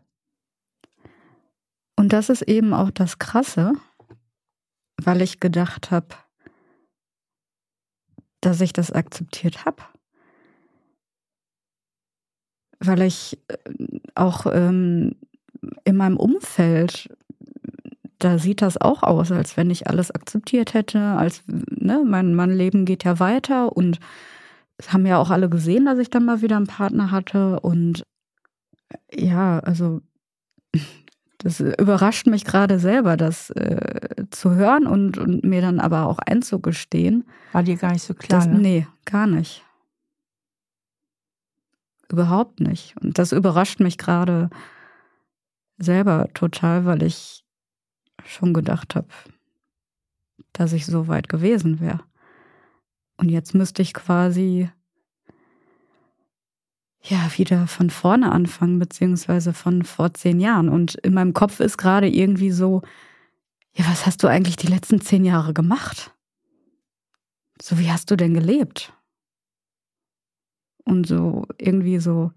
Und 1.96 2.12
das 2.12 2.28
ist 2.28 2.42
eben 2.42 2.74
auch 2.74 2.90
das 2.90 3.18
Krasse, 3.18 3.72
weil 5.02 5.20
ich 5.20 5.40
gedacht 5.40 5.90
habe, 5.90 6.14
dass 8.40 8.60
ich 8.60 8.72
das 8.72 8.92
akzeptiert 8.92 9.64
habe. 9.64 9.82
Weil 12.78 13.02
ich 13.02 13.38
äh, 13.48 13.56
auch 14.14 14.46
ähm, 14.46 15.16
in 15.84 15.96
meinem 15.96 16.16
Umfeld 16.16 17.16
da 18.18 18.38
sieht 18.38 18.62
das 18.62 18.80
auch 18.80 19.02
aus, 19.02 19.30
als 19.30 19.56
wenn 19.56 19.70
ich 19.70 19.86
alles 19.86 20.10
akzeptiert 20.10 20.74
hätte, 20.74 21.00
als 21.00 21.42
ne, 21.46 22.02
mein, 22.04 22.34
mein 22.34 22.50
Leben 22.50 22.84
geht 22.84 23.04
ja 23.04 23.20
weiter 23.20 23.74
und 23.76 24.00
es 24.76 24.92
haben 24.92 25.06
ja 25.06 25.18
auch 25.18 25.30
alle 25.30 25.48
gesehen, 25.48 25.86
dass 25.86 25.98
ich 25.98 26.10
dann 26.10 26.24
mal 26.24 26.42
wieder 26.42 26.56
einen 26.56 26.66
Partner 26.66 27.10
hatte 27.10 27.60
und 27.60 28.04
ja, 29.12 29.60
also 29.60 30.00
das 31.38 31.60
überrascht 31.60 32.26
mich 32.26 32.44
gerade 32.44 32.78
selber, 32.78 33.16
das 33.16 33.50
äh, 33.50 34.26
zu 34.30 34.54
hören 34.54 34.86
und, 34.86 35.18
und 35.18 35.44
mir 35.44 35.60
dann 35.60 35.78
aber 35.78 36.06
auch 36.06 36.18
einzugestehen. 36.18 37.24
War 37.52 37.62
dir 37.62 37.76
gar 37.76 37.92
nicht 37.92 38.02
so 38.02 38.14
klar? 38.14 38.40
Das, 38.40 38.48
ne? 38.48 38.58
Nee, 38.58 38.86
gar 39.04 39.26
nicht. 39.26 39.64
Überhaupt 42.10 42.60
nicht. 42.60 42.96
Und 43.00 43.18
das 43.18 43.32
überrascht 43.32 43.80
mich 43.80 43.98
gerade 43.98 44.50
selber 45.76 46.28
total, 46.34 46.86
weil 46.86 47.02
ich 47.02 47.44
schon 48.24 48.54
gedacht 48.54 48.94
habe, 48.94 49.08
dass 50.52 50.72
ich 50.72 50.86
so 50.86 51.08
weit 51.08 51.28
gewesen 51.28 51.80
wäre. 51.80 52.00
Und 53.16 53.28
jetzt 53.28 53.54
müsste 53.54 53.82
ich 53.82 53.94
quasi 53.94 54.70
ja 57.02 57.30
wieder 57.36 57.66
von 57.66 57.90
vorne 57.90 58.32
anfangen, 58.32 58.78
beziehungsweise 58.78 59.52
von 59.52 59.82
vor 59.82 60.14
zehn 60.14 60.40
Jahren. 60.40 60.68
Und 60.68 60.94
in 60.96 61.14
meinem 61.14 61.32
Kopf 61.32 61.60
ist 61.60 61.78
gerade 61.78 62.08
irgendwie 62.08 62.50
so, 62.50 62.82
ja, 63.72 63.86
was 63.86 64.06
hast 64.06 64.22
du 64.22 64.28
eigentlich 64.28 64.56
die 64.56 64.66
letzten 64.66 65.00
zehn 65.00 65.24
Jahre 65.24 65.54
gemacht? 65.54 66.14
So, 67.60 67.78
wie 67.78 67.90
hast 67.90 68.10
du 68.10 68.16
denn 68.16 68.34
gelebt? 68.34 68.92
Und 70.84 71.06
so 71.06 71.44
irgendwie 71.58 71.98
so, 71.98 72.32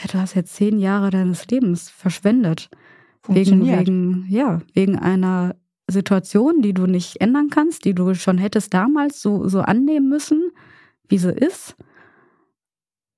ja, 0.00 0.08
du 0.10 0.18
hast 0.18 0.34
jetzt 0.34 0.54
zehn 0.54 0.78
Jahre 0.78 1.10
deines 1.10 1.46
Lebens 1.46 1.88
verschwendet. 1.88 2.68
Wegen, 3.28 3.66
wegen, 3.66 4.26
ja, 4.28 4.60
wegen 4.72 4.98
einer 4.98 5.54
Situation, 5.88 6.62
die 6.62 6.72
du 6.72 6.86
nicht 6.86 7.20
ändern 7.20 7.50
kannst, 7.50 7.84
die 7.84 7.94
du 7.94 8.14
schon 8.14 8.38
hättest 8.38 8.72
damals 8.72 9.20
so, 9.20 9.48
so 9.48 9.60
annehmen 9.60 10.08
müssen, 10.08 10.50
wie 11.08 11.18
sie 11.18 11.32
ist. 11.32 11.76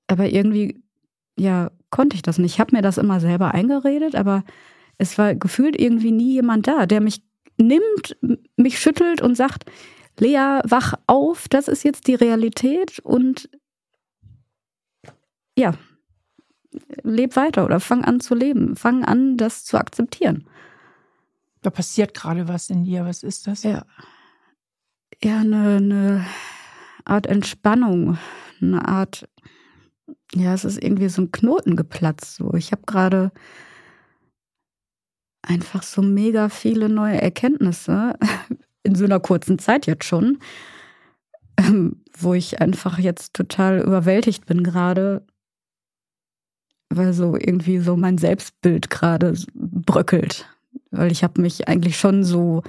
Aber 0.08 0.28
irgendwie, 0.28 0.82
ja, 1.38 1.70
konnte 1.90 2.16
ich 2.16 2.22
das 2.22 2.38
nicht. 2.38 2.54
Ich 2.54 2.60
habe 2.60 2.74
mir 2.74 2.82
das 2.82 2.98
immer 2.98 3.20
selber 3.20 3.54
eingeredet, 3.54 4.16
aber 4.16 4.44
es 4.98 5.18
war 5.18 5.34
gefühlt 5.34 5.78
irgendwie 5.80 6.12
nie 6.12 6.34
jemand 6.34 6.66
da, 6.66 6.86
der 6.86 7.00
mich 7.00 7.22
nimmt, 7.58 8.16
mich 8.56 8.80
schüttelt 8.80 9.22
und 9.22 9.36
sagt, 9.36 9.64
Lea, 10.18 10.60
wach 10.64 10.94
auf, 11.06 11.48
das 11.48 11.68
ist 11.68 11.84
jetzt 11.84 12.06
die 12.06 12.14
Realität 12.14 12.98
und 13.00 13.48
ja, 15.56 15.74
leb 17.02 17.36
weiter 17.36 17.64
oder 17.64 17.80
fang 17.80 18.04
an 18.04 18.20
zu 18.20 18.34
leben. 18.34 18.76
Fang 18.76 19.04
an, 19.04 19.36
das 19.36 19.64
zu 19.64 19.78
akzeptieren. 19.78 20.46
Da 21.62 21.70
passiert 21.70 22.14
gerade 22.14 22.48
was 22.48 22.70
in 22.70 22.84
dir. 22.84 23.04
Was 23.04 23.22
ist 23.22 23.46
das? 23.46 23.62
Ja. 23.62 23.84
Ja, 25.22 25.38
eine, 25.38 25.76
eine 25.76 26.26
Art 27.04 27.26
Entspannung, 27.26 28.18
eine 28.60 28.86
Art, 28.88 29.28
ja, 30.34 30.52
es 30.52 30.64
ist 30.64 30.82
irgendwie 30.82 31.08
so 31.08 31.22
ein 31.22 31.32
Knoten 31.32 31.76
geplatzt. 31.76 32.36
So. 32.36 32.54
Ich 32.54 32.72
habe 32.72 32.82
gerade 32.86 33.30
einfach 35.42 35.82
so 35.82 36.02
mega 36.02 36.48
viele 36.48 36.88
neue 36.88 37.20
Erkenntnisse 37.20 38.14
in 38.82 38.94
so 38.94 39.04
einer 39.04 39.20
kurzen 39.20 39.58
Zeit 39.58 39.86
jetzt 39.86 40.04
schon, 40.04 40.38
ähm, 41.56 42.02
wo 42.16 42.34
ich 42.34 42.60
einfach 42.60 42.98
jetzt 42.98 43.34
total 43.34 43.80
überwältigt 43.80 44.46
bin 44.46 44.64
gerade, 44.64 45.24
weil 46.96 47.12
so 47.12 47.36
irgendwie 47.36 47.78
so 47.78 47.96
mein 47.96 48.18
Selbstbild 48.18 48.90
gerade 48.90 49.34
bröckelt. 49.54 50.46
Weil 50.90 51.12
ich 51.12 51.22
habe 51.22 51.40
mich 51.40 51.68
eigentlich 51.68 51.98
schon 51.98 52.24
so 52.24 52.62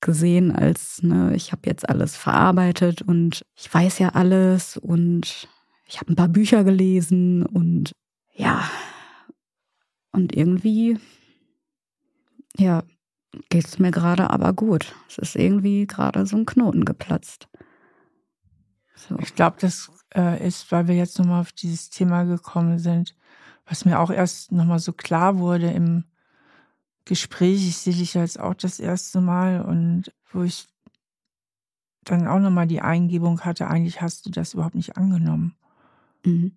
gesehen 0.00 0.50
als, 0.50 1.02
ne, 1.02 1.34
ich 1.34 1.52
habe 1.52 1.62
jetzt 1.66 1.88
alles 1.88 2.16
verarbeitet 2.16 3.02
und 3.02 3.44
ich 3.54 3.72
weiß 3.72 3.98
ja 4.00 4.10
alles 4.10 4.76
und 4.76 5.48
ich 5.86 6.00
habe 6.00 6.12
ein 6.12 6.16
paar 6.16 6.28
Bücher 6.28 6.64
gelesen 6.64 7.46
und 7.46 7.92
ja, 8.34 8.68
und 10.12 10.34
irgendwie, 10.34 10.98
ja, 12.56 12.82
geht 13.48 13.66
es 13.66 13.78
mir 13.78 13.90
gerade 13.90 14.30
aber 14.30 14.52
gut. 14.52 14.94
Es 15.08 15.18
ist 15.18 15.36
irgendwie 15.36 15.86
gerade 15.86 16.26
so 16.26 16.36
ein 16.36 16.46
Knoten 16.46 16.84
geplatzt. 16.84 17.48
So. 18.94 19.18
Ich 19.20 19.34
glaube, 19.34 19.56
das 19.60 19.90
äh, 20.14 20.46
ist, 20.46 20.70
weil 20.70 20.88
wir 20.88 20.94
jetzt 20.94 21.18
nochmal 21.18 21.40
auf 21.40 21.52
dieses 21.52 21.90
Thema 21.90 22.24
gekommen 22.24 22.78
sind, 22.78 23.14
was 23.66 23.84
mir 23.84 24.00
auch 24.00 24.10
erst 24.10 24.52
nochmal 24.52 24.78
so 24.78 24.92
klar 24.92 25.38
wurde 25.38 25.70
im 25.70 26.04
Gespräch, 27.04 27.66
ich 27.66 27.78
sehe 27.78 27.94
dich 27.94 28.14
jetzt 28.14 28.38
auch 28.38 28.54
das 28.54 28.78
erste 28.78 29.20
Mal 29.20 29.62
und 29.62 30.12
wo 30.30 30.42
ich 30.42 30.68
dann 32.04 32.26
auch 32.26 32.38
nochmal 32.38 32.66
die 32.66 32.80
Eingebung 32.80 33.40
hatte, 33.40 33.68
eigentlich 33.68 34.00
hast 34.00 34.26
du 34.26 34.30
das 34.30 34.54
überhaupt 34.54 34.74
nicht 34.74 34.96
angenommen. 34.96 35.54
Mhm. 36.24 36.56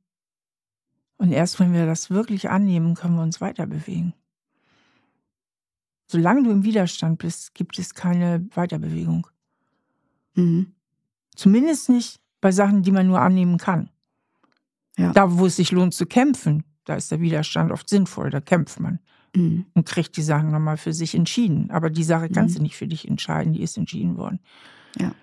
Und 1.18 1.32
erst 1.32 1.60
wenn 1.60 1.74
wir 1.74 1.86
das 1.86 2.10
wirklich 2.10 2.50
annehmen, 2.50 2.96
können 2.96 3.16
wir 3.16 3.24
uns 3.24 3.42
weiter 3.42 3.68
bewegen. 3.68 4.14
Solange 6.08 6.44
du 6.44 6.52
im 6.52 6.64
Widerstand 6.64 7.20
bist, 7.20 7.56
gibt 7.56 7.80
es 7.80 7.94
keine 7.94 8.48
Weiterbewegung. 8.54 9.28
Mhm. 10.36 10.74
Zumindest 11.36 11.90
nicht 11.90 12.20
bei 12.42 12.52
Sachen, 12.52 12.84
die 12.84 12.92
man 12.92 13.08
nur 13.08 13.22
annehmen 13.22 13.58
kann. 13.58 13.90
Ja. 14.98 15.12
Da, 15.14 15.38
wo 15.38 15.48
es 15.48 15.56
sich 15.56 15.72
lohnt 15.72 15.94
zu 15.94 16.06
kämpfen, 16.06 16.64
da 16.86 16.96
ist 16.96 17.12
der 17.12 17.20
Widerstand 17.20 17.72
oft 17.72 17.90
sinnvoll, 17.90 18.30
da 18.30 18.40
kämpft 18.40 18.80
man 18.80 19.00
mhm. 19.36 19.66
und 19.74 19.86
kriegt 19.86 20.16
die 20.18 20.22
Sachen 20.22 20.52
nochmal 20.52 20.78
für 20.78 20.94
sich 20.94 21.16
entschieden. 21.16 21.70
Aber 21.72 21.90
die 21.90 22.04
Sache 22.04 22.30
kannst 22.30 22.56
mhm. 22.56 22.60
du 22.60 22.64
nicht 22.64 22.78
für 22.78 22.88
dich 22.88 23.08
entscheiden, 23.08 23.54
die 23.54 23.62
ist 23.62 23.78
entschieden 23.78 24.18
worden. 24.18 24.40
Ja. 24.98 25.14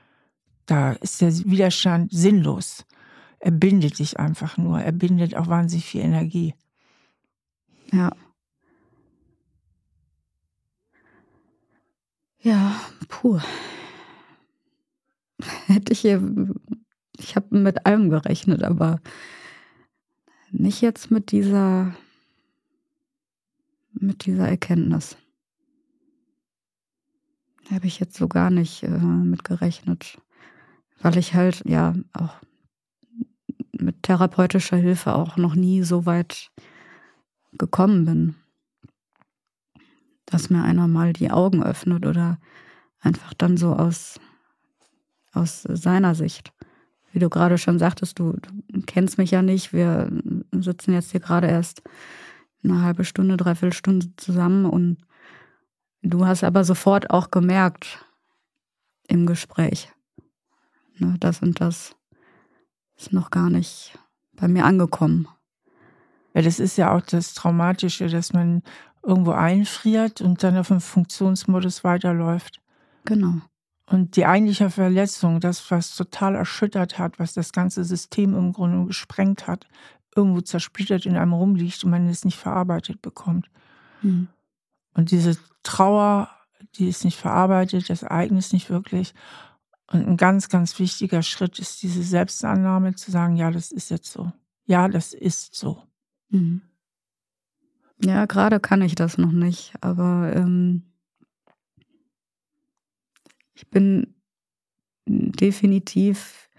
Da 0.66 0.92
ist 0.92 1.20
der 1.20 1.32
Widerstand 1.32 2.12
sinnlos. 2.12 2.84
Er 3.38 3.50
bindet 3.50 3.98
dich 3.98 4.18
einfach 4.18 4.56
nur. 4.56 4.80
Er 4.80 4.92
bindet 4.92 5.36
auch 5.36 5.48
wahnsinnig 5.48 5.86
viel 5.86 6.02
Energie. 6.02 6.54
Ja. 7.92 8.12
Ja, 12.38 12.80
puh. 13.08 13.40
Hätte 15.66 15.92
ich 15.92 16.00
hier, 16.00 16.22
ich 17.18 17.36
habe 17.36 17.56
mit 17.56 17.86
allem 17.86 18.10
gerechnet, 18.10 18.62
aber 18.62 19.00
nicht 20.52 20.82
jetzt 20.82 21.10
mit 21.10 21.32
dieser, 21.32 21.94
mit 23.92 24.26
dieser 24.26 24.48
Erkenntnis. 24.48 25.16
Habe 27.70 27.86
ich 27.86 27.98
jetzt 27.98 28.16
so 28.16 28.28
gar 28.28 28.50
nicht 28.50 28.82
äh, 28.82 28.88
mit 28.88 29.44
gerechnet, 29.44 30.18
weil 31.00 31.16
ich 31.16 31.34
halt 31.34 31.62
ja 31.64 31.94
auch 32.12 32.36
mit 33.72 34.02
therapeutischer 34.02 34.76
Hilfe 34.76 35.14
auch 35.14 35.36
noch 35.36 35.54
nie 35.54 35.82
so 35.82 36.06
weit 36.06 36.50
gekommen 37.52 38.04
bin, 38.04 38.34
dass 40.26 40.50
mir 40.50 40.62
einer 40.62 40.86
mal 40.86 41.12
die 41.12 41.30
Augen 41.30 41.62
öffnet 41.62 42.06
oder 42.06 42.38
einfach 43.00 43.34
dann 43.34 43.56
so 43.56 43.74
aus, 43.74 44.20
aus 45.32 45.62
seiner 45.62 46.14
Sicht 46.14 46.52
wie 47.12 47.18
du 47.18 47.28
gerade 47.28 47.58
schon 47.58 47.78
sagtest, 47.78 48.18
du, 48.18 48.32
du, 48.40 48.82
kennst 48.86 49.18
mich 49.18 49.30
ja 49.30 49.42
nicht. 49.42 49.72
Wir 49.72 50.10
sitzen 50.62 50.92
jetzt 50.92 51.10
hier 51.10 51.20
gerade 51.20 51.48
erst 51.48 51.82
eine 52.64 52.82
halbe 52.82 53.04
Stunde, 53.04 53.36
dreiviertel 53.36 53.72
Stunde 53.72 54.14
zusammen 54.16 54.66
und 54.66 54.98
du 56.02 56.26
hast 56.26 56.44
aber 56.44 56.64
sofort 56.64 57.10
auch 57.10 57.30
gemerkt 57.30 58.04
im 59.08 59.26
Gespräch, 59.26 59.92
ne, 60.98 61.16
das 61.20 61.42
und 61.42 61.60
das 61.60 61.96
ist 62.96 63.12
noch 63.12 63.30
gar 63.30 63.50
nicht 63.50 63.98
bei 64.32 64.48
mir 64.48 64.64
angekommen. 64.64 65.28
Ja, 66.34 66.42
das 66.42 66.58
ist 66.60 66.76
ja 66.76 66.94
auch 66.94 67.02
das 67.02 67.34
Traumatische, 67.34 68.08
dass 68.08 68.32
man 68.32 68.62
irgendwo 69.02 69.32
einfriert 69.32 70.20
und 70.20 70.42
dann 70.42 70.56
auf 70.56 70.68
dem 70.68 70.80
Funktionsmodus 70.80 71.84
weiterläuft. 71.84 72.60
Genau. 73.04 73.40
Und 73.86 74.16
die 74.16 74.24
eigentliche 74.24 74.70
Verletzung, 74.70 75.40
das, 75.40 75.70
was 75.70 75.94
total 75.94 76.34
erschüttert 76.34 76.98
hat, 76.98 77.18
was 77.18 77.34
das 77.34 77.52
ganze 77.52 77.84
System 77.84 78.34
im 78.34 78.52
Grunde 78.52 78.86
gesprengt 78.86 79.46
hat, 79.46 79.66
irgendwo 80.14 80.40
zersplittert 80.40 81.06
in 81.06 81.16
einem 81.16 81.32
rumliegt 81.32 81.82
und 81.84 81.90
man 81.90 82.08
es 82.08 82.24
nicht 82.24 82.38
verarbeitet 82.38 83.02
bekommt. 83.02 83.50
Mhm. 84.02 84.28
Und 84.94 85.10
diese 85.10 85.38
Trauer, 85.62 86.28
die 86.76 86.88
ist 86.88 87.04
nicht 87.04 87.18
verarbeitet, 87.18 87.88
das 87.88 88.02
Ereignis 88.02 88.52
nicht 88.52 88.70
wirklich. 88.70 89.14
Und 89.86 90.06
ein 90.06 90.16
ganz, 90.16 90.48
ganz 90.48 90.78
wichtiger 90.78 91.22
Schritt 91.22 91.58
ist 91.58 91.82
diese 91.82 92.02
Selbstannahme 92.02 92.94
zu 92.94 93.10
sagen, 93.10 93.36
ja, 93.36 93.50
das 93.50 93.72
ist 93.72 93.90
jetzt 93.90 94.10
so. 94.10 94.32
Ja, 94.66 94.88
das 94.88 95.12
ist 95.12 95.54
so. 95.54 95.82
Mhm. 96.30 96.62
Ja, 98.04 98.26
gerade 98.26 98.58
kann 98.58 98.82
ich 98.82 98.94
das 98.94 99.16
noch 99.16 99.30
nicht, 99.30 99.74
aber 99.80 100.32
ähm, 100.34 100.82
ich 103.54 103.70
bin 103.70 104.14
definitiv 105.06 106.50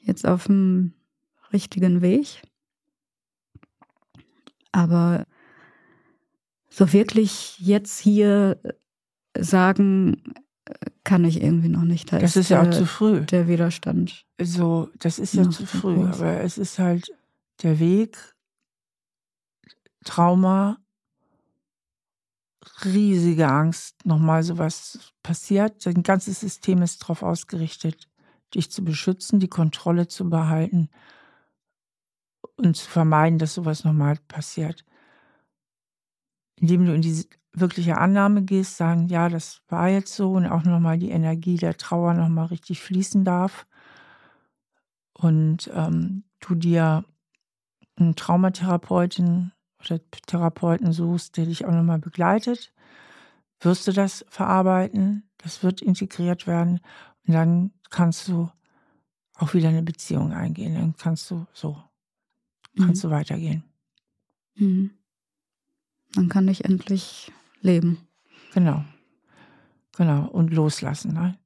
jetzt 0.00 0.26
auf 0.26 0.46
dem 0.46 0.94
richtigen 1.52 2.02
Weg. 2.02 2.42
Aber 4.72 5.26
so 6.68 6.92
wirklich 6.92 7.58
jetzt 7.58 7.98
hier 7.98 8.60
sagen 9.36 10.22
kann 11.04 11.24
ich 11.24 11.42
irgendwie 11.42 11.68
noch 11.68 11.84
nicht. 11.84 12.12
Da 12.12 12.18
das 12.18 12.36
ist, 12.36 12.50
ja 12.50 12.62
auch 12.62 12.70
zu 12.70 12.86
früh. 12.86 13.22
Der 13.22 13.48
Widerstand. 13.48 14.26
So, 14.40 14.90
das 14.98 15.18
ist 15.18 15.34
ja 15.34 15.48
zu 15.48 15.66
früh, 15.66 15.94
groß. 15.94 16.20
aber 16.20 16.40
es 16.40 16.58
ist 16.58 16.78
halt 16.78 17.10
der 17.62 17.78
Weg, 17.78 18.16
Trauma, 20.04 20.78
riesige 22.84 23.48
Angst, 23.48 24.04
nochmal 24.04 24.42
sowas 24.42 25.12
passiert. 25.22 25.84
Dein 25.86 26.02
ganzes 26.02 26.40
System 26.40 26.82
ist 26.82 27.02
darauf 27.02 27.22
ausgerichtet, 27.22 28.08
dich 28.54 28.70
zu 28.70 28.84
beschützen, 28.84 29.40
die 29.40 29.48
Kontrolle 29.48 30.08
zu 30.08 30.28
behalten 30.28 30.90
und 32.58 32.76
zu 32.76 32.88
vermeiden, 32.88 33.38
dass 33.38 33.54
sowas 33.54 33.84
nochmal 33.84 34.16
passiert. 34.28 34.84
Indem 36.56 36.86
du 36.86 36.94
in 36.94 37.02
diese 37.02 37.26
wirkliche 37.52 37.98
Annahme 37.98 38.42
gehst, 38.42 38.76
sagen, 38.76 39.08
ja, 39.08 39.28
das 39.28 39.62
war 39.68 39.88
jetzt 39.88 40.14
so 40.14 40.32
und 40.32 40.46
auch 40.46 40.64
nochmal 40.64 40.98
die 40.98 41.10
Energie 41.10 41.56
der 41.56 41.76
Trauer 41.76 42.14
nochmal 42.14 42.46
richtig 42.46 42.80
fließen 42.80 43.24
darf 43.24 43.66
und 45.14 45.70
ähm, 45.74 46.24
du 46.40 46.54
dir 46.54 47.04
einen 47.96 48.14
Traumatherapeutin 48.14 49.52
oder 49.80 50.00
Therapeuten 50.26 50.92
suchst, 50.92 51.36
der 51.36 51.46
dich 51.46 51.64
auch 51.64 51.72
nochmal 51.72 51.98
begleitet, 51.98 52.72
wirst 53.60 53.86
du 53.86 53.92
das 53.92 54.24
verarbeiten, 54.28 55.28
das 55.38 55.62
wird 55.62 55.82
integriert 55.82 56.46
werden 56.46 56.80
und 57.26 57.34
dann 57.34 57.72
kannst 57.90 58.28
du 58.28 58.50
auch 59.34 59.54
wieder 59.54 59.68
eine 59.68 59.82
Beziehung 59.82 60.32
eingehen. 60.32 60.74
Dann 60.74 60.96
kannst 60.96 61.30
du 61.30 61.46
so, 61.52 61.76
kannst 62.76 63.04
mhm. 63.04 63.08
du 63.08 63.14
weitergehen. 63.14 63.64
Mhm. 64.56 64.90
Dann 66.14 66.28
kann 66.28 66.48
ich 66.48 66.64
endlich 66.64 67.32
leben. 67.60 67.98
Genau. 68.54 68.84
Genau. 69.96 70.28
Und 70.28 70.52
loslassen. 70.52 71.12
Ne? 71.12 71.38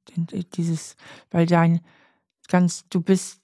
Dieses, 0.53 0.95
weil 1.31 1.45
dein 1.45 1.81
ganz, 2.47 2.87
du 2.89 3.01
bist 3.01 3.41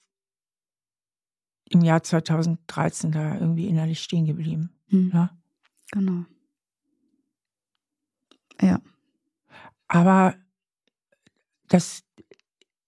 im 1.68 1.82
Jahr 1.82 2.02
2013 2.02 3.12
da 3.12 3.34
irgendwie 3.34 3.68
innerlich 3.68 4.02
stehen 4.02 4.26
geblieben. 4.26 4.70
Mhm. 4.88 5.10
Ne? 5.12 5.30
Genau. 5.92 6.24
Ja. 8.60 8.80
Aber 9.88 10.34
das 11.68 12.02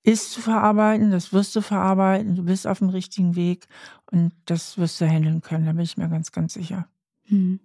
ist 0.02 0.32
zu 0.32 0.40
verarbeiten, 0.40 1.10
das 1.10 1.32
wirst 1.32 1.54
du 1.54 1.60
verarbeiten, 1.60 2.34
du 2.34 2.44
bist 2.44 2.66
auf 2.66 2.78
dem 2.78 2.88
richtigen 2.88 3.36
Weg 3.36 3.68
und 4.10 4.32
das 4.46 4.78
wirst 4.78 5.00
du 5.00 5.06
handeln 5.06 5.40
können, 5.40 5.66
da 5.66 5.72
bin 5.72 5.82
ich 5.82 5.96
mir 5.96 6.08
ganz, 6.08 6.32
ganz 6.32 6.54
sicher. 6.54 6.88
Mhm. 7.28 7.60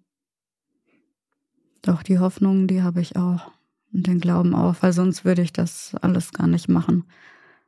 Doch, 1.81 2.03
die 2.03 2.19
Hoffnung, 2.19 2.67
die 2.67 2.81
habe 2.81 3.01
ich 3.01 3.15
auch. 3.15 3.51
Und 3.93 4.07
den 4.07 4.19
Glauben 4.19 4.53
auch, 4.53 4.75
weil 4.81 4.93
sonst 4.93 5.25
würde 5.25 5.41
ich 5.41 5.53
das 5.53 5.95
alles 6.01 6.33
gar 6.33 6.47
nicht 6.47 6.67
machen. 6.67 7.05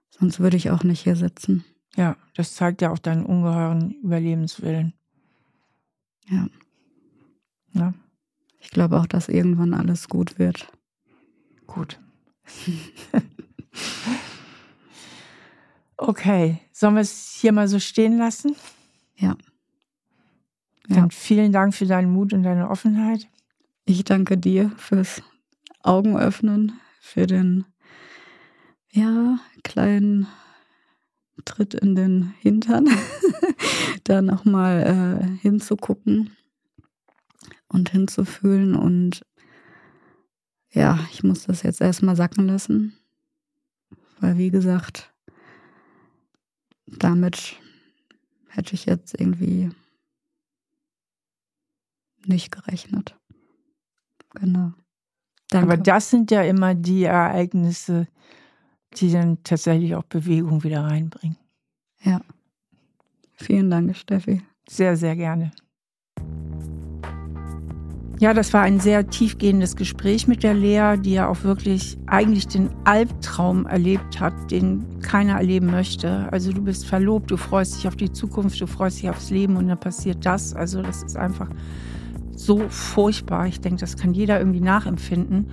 Sonst 0.09 0.39
würde 0.39 0.57
ich 0.57 0.69
auch 0.69 0.83
nicht 0.83 1.01
hier 1.01 1.15
sitzen. 1.15 1.63
Ja, 1.95 2.17
das 2.35 2.53
zeigt 2.53 2.81
ja 2.81 2.91
auch 2.91 2.99
deinen 2.99 3.25
ungeheuren 3.25 3.91
Überlebenswillen. 4.03 4.93
Ja. 6.27 6.47
ja. 7.73 7.93
Ich 8.59 8.69
glaube 8.69 8.99
auch, 8.99 9.07
dass 9.07 9.29
irgendwann 9.29 9.73
alles 9.73 10.09
gut 10.09 10.37
wird. 10.37 10.71
Gut. 11.65 11.99
okay, 15.99 16.61
sollen 16.71 16.95
wir 16.95 17.01
es 17.01 17.37
hier 17.39 17.51
mal 17.51 17.67
so 17.67 17.79
stehen 17.79 18.17
lassen? 18.17 18.55
Ja. 19.17 19.35
Dann 20.87 21.03
ja. 21.03 21.07
vielen 21.11 21.51
Dank 21.51 21.75
für 21.75 21.85
deinen 21.85 22.11
Mut 22.11 22.33
und 22.33 22.43
deine 22.43 22.69
Offenheit. 22.69 23.27
Ich 23.85 24.03
danke 24.03 24.37
dir 24.37 24.71
fürs 24.77 25.21
Augenöffnen, 25.83 26.79
für 26.99 27.27
den 27.27 27.65
ja, 28.91 29.39
kleinen 29.63 30.27
Tritt 31.45 31.73
in 31.73 31.95
den 31.95 32.33
Hintern, 32.39 32.87
da 34.03 34.21
nochmal 34.21 35.21
äh, 35.21 35.41
hinzugucken 35.41 36.35
und 37.67 37.89
hinzufühlen. 37.89 38.75
Und 38.75 39.21
ja, 40.71 40.99
ich 41.11 41.23
muss 41.23 41.45
das 41.45 41.63
jetzt 41.63 41.81
erstmal 41.81 42.15
sacken 42.15 42.47
lassen, 42.47 42.93
weil 44.19 44.37
wie 44.37 44.49
gesagt, 44.49 45.08
damit 46.97 47.55
hätte 48.49 48.73
ich 48.73 48.85
jetzt 48.85 49.19
irgendwie 49.19 49.69
nicht 52.25 52.51
gerechnet. 52.51 53.15
Genau. 54.35 54.73
Danke. 55.49 55.73
Aber 55.73 55.77
das 55.77 56.09
sind 56.09 56.31
ja 56.31 56.43
immer 56.43 56.75
die 56.75 57.03
Ereignisse, 57.03 58.07
die 58.95 59.11
dann 59.11 59.43
tatsächlich 59.43 59.95
auch 59.95 60.03
Bewegung 60.03 60.63
wieder 60.63 60.83
reinbringen. 60.83 61.37
Ja. 62.03 62.21
Vielen 63.33 63.69
Dank, 63.69 63.95
Steffi. 63.95 64.41
Sehr, 64.67 64.95
sehr 64.95 65.15
gerne. 65.15 65.51
Ja, 68.19 68.33
das 68.33 68.53
war 68.53 68.63
ein 68.63 68.81
sehr 68.81 69.07
tiefgehendes 69.07 69.77
Gespräch 69.77 70.27
mit 70.27 70.43
der 70.43 70.53
Lea, 70.53 70.97
die 70.99 71.13
ja 71.13 71.29
auch 71.29 71.43
wirklich 71.43 71.97
eigentlich 72.05 72.49
den 72.49 72.69
Albtraum 72.83 73.65
erlebt 73.65 74.19
hat, 74.19 74.51
den 74.51 74.99
keiner 74.99 75.35
erleben 75.35 75.71
möchte. 75.71 76.27
Also 76.29 76.51
du 76.51 76.61
bist 76.61 76.85
verlobt, 76.85 77.31
du 77.31 77.37
freust 77.37 77.77
dich 77.77 77.87
auf 77.87 77.95
die 77.95 78.11
Zukunft, 78.11 78.59
du 78.59 78.67
freust 78.67 79.01
dich 79.01 79.09
aufs 79.09 79.29
Leben 79.29 79.55
und 79.55 79.69
dann 79.69 79.79
passiert 79.79 80.25
das. 80.25 80.53
Also 80.53 80.81
das 80.81 81.01
ist 81.01 81.15
einfach 81.15 81.47
so 82.31 82.67
furchtbar. 82.67 83.47
Ich 83.47 83.61
denke, 83.61 83.79
das 83.79 83.95
kann 83.95 84.13
jeder 84.13 84.37
irgendwie 84.37 84.59
nachempfinden. 84.59 85.49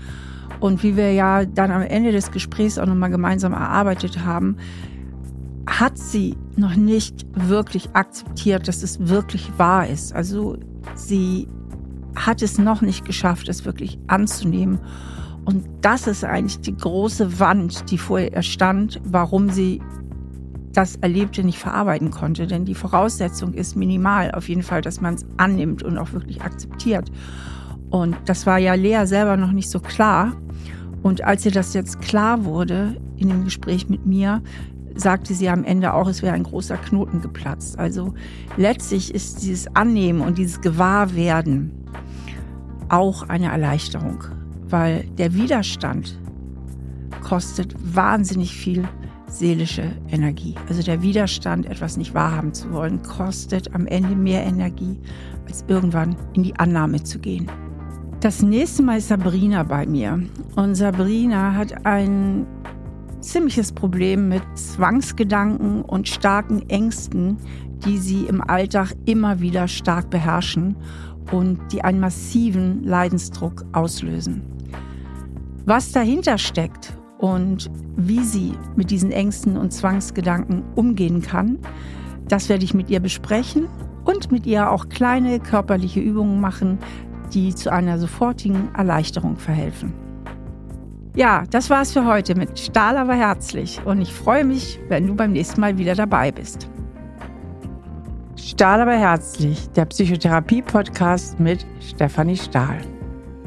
Und 0.58 0.82
wie 0.82 0.96
wir 0.96 1.12
ja 1.12 1.44
dann 1.44 1.70
am 1.70 1.82
Ende 1.82 2.10
des 2.10 2.32
Gesprächs 2.32 2.78
auch 2.78 2.86
nochmal 2.86 3.10
gemeinsam 3.10 3.52
erarbeitet 3.52 4.24
haben, 4.24 4.56
hat 5.68 5.98
sie 5.98 6.36
noch 6.56 6.74
nicht 6.74 7.26
wirklich 7.32 7.90
akzeptiert, 7.92 8.66
dass 8.66 8.82
es 8.82 9.08
wirklich 9.08 9.52
wahr 9.56 9.86
ist. 9.86 10.12
Also 10.12 10.56
sie 10.96 11.46
hat 12.26 12.42
es 12.42 12.58
noch 12.58 12.82
nicht 12.82 13.04
geschafft, 13.04 13.48
es 13.48 13.64
wirklich 13.64 13.98
anzunehmen. 14.08 14.80
Und 15.44 15.64
das 15.80 16.08
ist 16.08 16.24
eigentlich 16.24 16.60
die 16.60 16.76
große 16.76 17.38
Wand, 17.38 17.90
die 17.90 17.98
vor 17.98 18.18
ihr 18.18 18.42
stand, 18.42 19.00
warum 19.04 19.48
sie 19.48 19.80
das 20.72 20.96
Erlebte 20.96 21.44
nicht 21.44 21.58
verarbeiten 21.58 22.10
konnte. 22.10 22.46
Denn 22.46 22.64
die 22.64 22.74
Voraussetzung 22.74 23.54
ist 23.54 23.76
minimal, 23.76 24.32
auf 24.32 24.48
jeden 24.48 24.64
Fall, 24.64 24.82
dass 24.82 25.00
man 25.00 25.14
es 25.14 25.24
annimmt 25.36 25.84
und 25.84 25.96
auch 25.98 26.12
wirklich 26.12 26.42
akzeptiert. 26.42 27.10
Und 27.90 28.16
das 28.26 28.44
war 28.44 28.58
ja 28.58 28.74
Lea 28.74 29.06
selber 29.06 29.36
noch 29.36 29.52
nicht 29.52 29.70
so 29.70 29.78
klar. 29.78 30.32
Und 31.02 31.22
als 31.22 31.46
ihr 31.46 31.52
das 31.52 31.74
jetzt 31.74 32.00
klar 32.00 32.44
wurde 32.44 32.96
in 33.16 33.28
dem 33.28 33.44
Gespräch 33.44 33.88
mit 33.88 34.04
mir, 34.04 34.42
sagte 34.96 35.34
sie 35.34 35.48
am 35.48 35.62
Ende 35.62 35.94
auch, 35.94 36.08
es 36.08 36.22
wäre 36.22 36.34
ein 36.34 36.42
großer 36.42 36.76
Knoten 36.76 37.20
geplatzt. 37.20 37.78
Also 37.78 38.14
letztlich 38.56 39.14
ist 39.14 39.42
dieses 39.42 39.68
Annehmen 39.76 40.20
und 40.20 40.38
dieses 40.38 40.60
Gewahrwerden 40.60 41.70
auch 42.88 43.28
eine 43.28 43.50
Erleichterung, 43.50 44.24
weil 44.68 45.04
der 45.18 45.34
Widerstand 45.34 46.18
kostet 47.22 47.74
wahnsinnig 47.94 48.54
viel 48.54 48.88
seelische 49.28 49.92
Energie. 50.08 50.54
Also 50.68 50.82
der 50.82 51.02
Widerstand, 51.02 51.66
etwas 51.66 51.96
nicht 51.96 52.14
wahrhaben 52.14 52.54
zu 52.54 52.72
wollen, 52.72 53.02
kostet 53.02 53.74
am 53.74 53.86
Ende 53.86 54.14
mehr 54.14 54.44
Energie, 54.44 54.98
als 55.46 55.64
irgendwann 55.68 56.16
in 56.34 56.42
die 56.42 56.56
Annahme 56.56 57.02
zu 57.02 57.18
gehen. 57.18 57.50
Das 58.20 58.42
nächste 58.42 58.82
Mal 58.82 58.98
ist 58.98 59.08
Sabrina 59.08 59.62
bei 59.62 59.86
mir. 59.86 60.22
Und 60.54 60.74
Sabrina 60.74 61.54
hat 61.54 61.84
ein 61.84 62.46
ziemliches 63.20 63.72
Problem 63.72 64.28
mit 64.28 64.42
Zwangsgedanken 64.54 65.82
und 65.82 66.08
starken 66.08 66.68
Ängsten, 66.70 67.36
die 67.84 67.98
sie 67.98 68.24
im 68.24 68.40
Alltag 68.40 68.94
immer 69.04 69.40
wieder 69.40 69.68
stark 69.68 70.10
beherrschen 70.10 70.76
und 71.32 71.58
die 71.72 71.82
einen 71.82 72.00
massiven 72.00 72.84
Leidensdruck 72.84 73.64
auslösen. 73.72 74.42
Was 75.64 75.92
dahinter 75.92 76.38
steckt 76.38 76.96
und 77.18 77.70
wie 77.96 78.22
sie 78.22 78.52
mit 78.76 78.90
diesen 78.90 79.10
Ängsten 79.10 79.56
und 79.56 79.72
Zwangsgedanken 79.72 80.62
umgehen 80.74 81.22
kann, 81.22 81.58
das 82.28 82.48
werde 82.48 82.64
ich 82.64 82.74
mit 82.74 82.90
ihr 82.90 83.00
besprechen 83.00 83.68
und 84.04 84.30
mit 84.30 84.46
ihr 84.46 84.70
auch 84.70 84.88
kleine 84.88 85.40
körperliche 85.40 86.00
Übungen 86.00 86.40
machen, 86.40 86.78
die 87.32 87.54
zu 87.54 87.72
einer 87.72 87.98
sofortigen 87.98 88.74
Erleichterung 88.74 89.36
verhelfen. 89.36 89.92
Ja, 91.16 91.44
das 91.50 91.70
war's 91.70 91.92
für 91.92 92.04
heute 92.04 92.34
mit 92.34 92.58
Stahl 92.58 92.98
aber 92.98 93.14
herzlich 93.14 93.80
und 93.84 94.02
ich 94.02 94.12
freue 94.12 94.44
mich, 94.44 94.78
wenn 94.88 95.06
du 95.06 95.14
beim 95.14 95.32
nächsten 95.32 95.60
Mal 95.60 95.78
wieder 95.78 95.94
dabei 95.94 96.30
bist. 96.30 96.68
Stahl 98.46 98.80
aber 98.80 98.92
herzlich, 98.92 99.68
der 99.70 99.86
Psychotherapie-Podcast 99.86 101.40
mit 101.40 101.66
Stefanie 101.80 102.36
Stahl. 102.36 102.80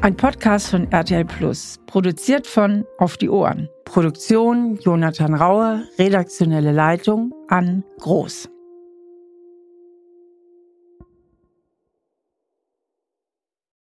Ein 0.02 0.14
Podcast 0.14 0.68
von 0.68 0.92
RTL 0.92 1.24
Plus, 1.24 1.78
produziert 1.86 2.46
von 2.46 2.84
Auf 2.98 3.16
die 3.16 3.30
Ohren. 3.30 3.70
Produktion 3.86 4.76
Jonathan 4.76 5.32
Raue, 5.32 5.84
redaktionelle 5.98 6.72
Leitung 6.72 7.32
an 7.48 7.82
Groß. 7.98 8.50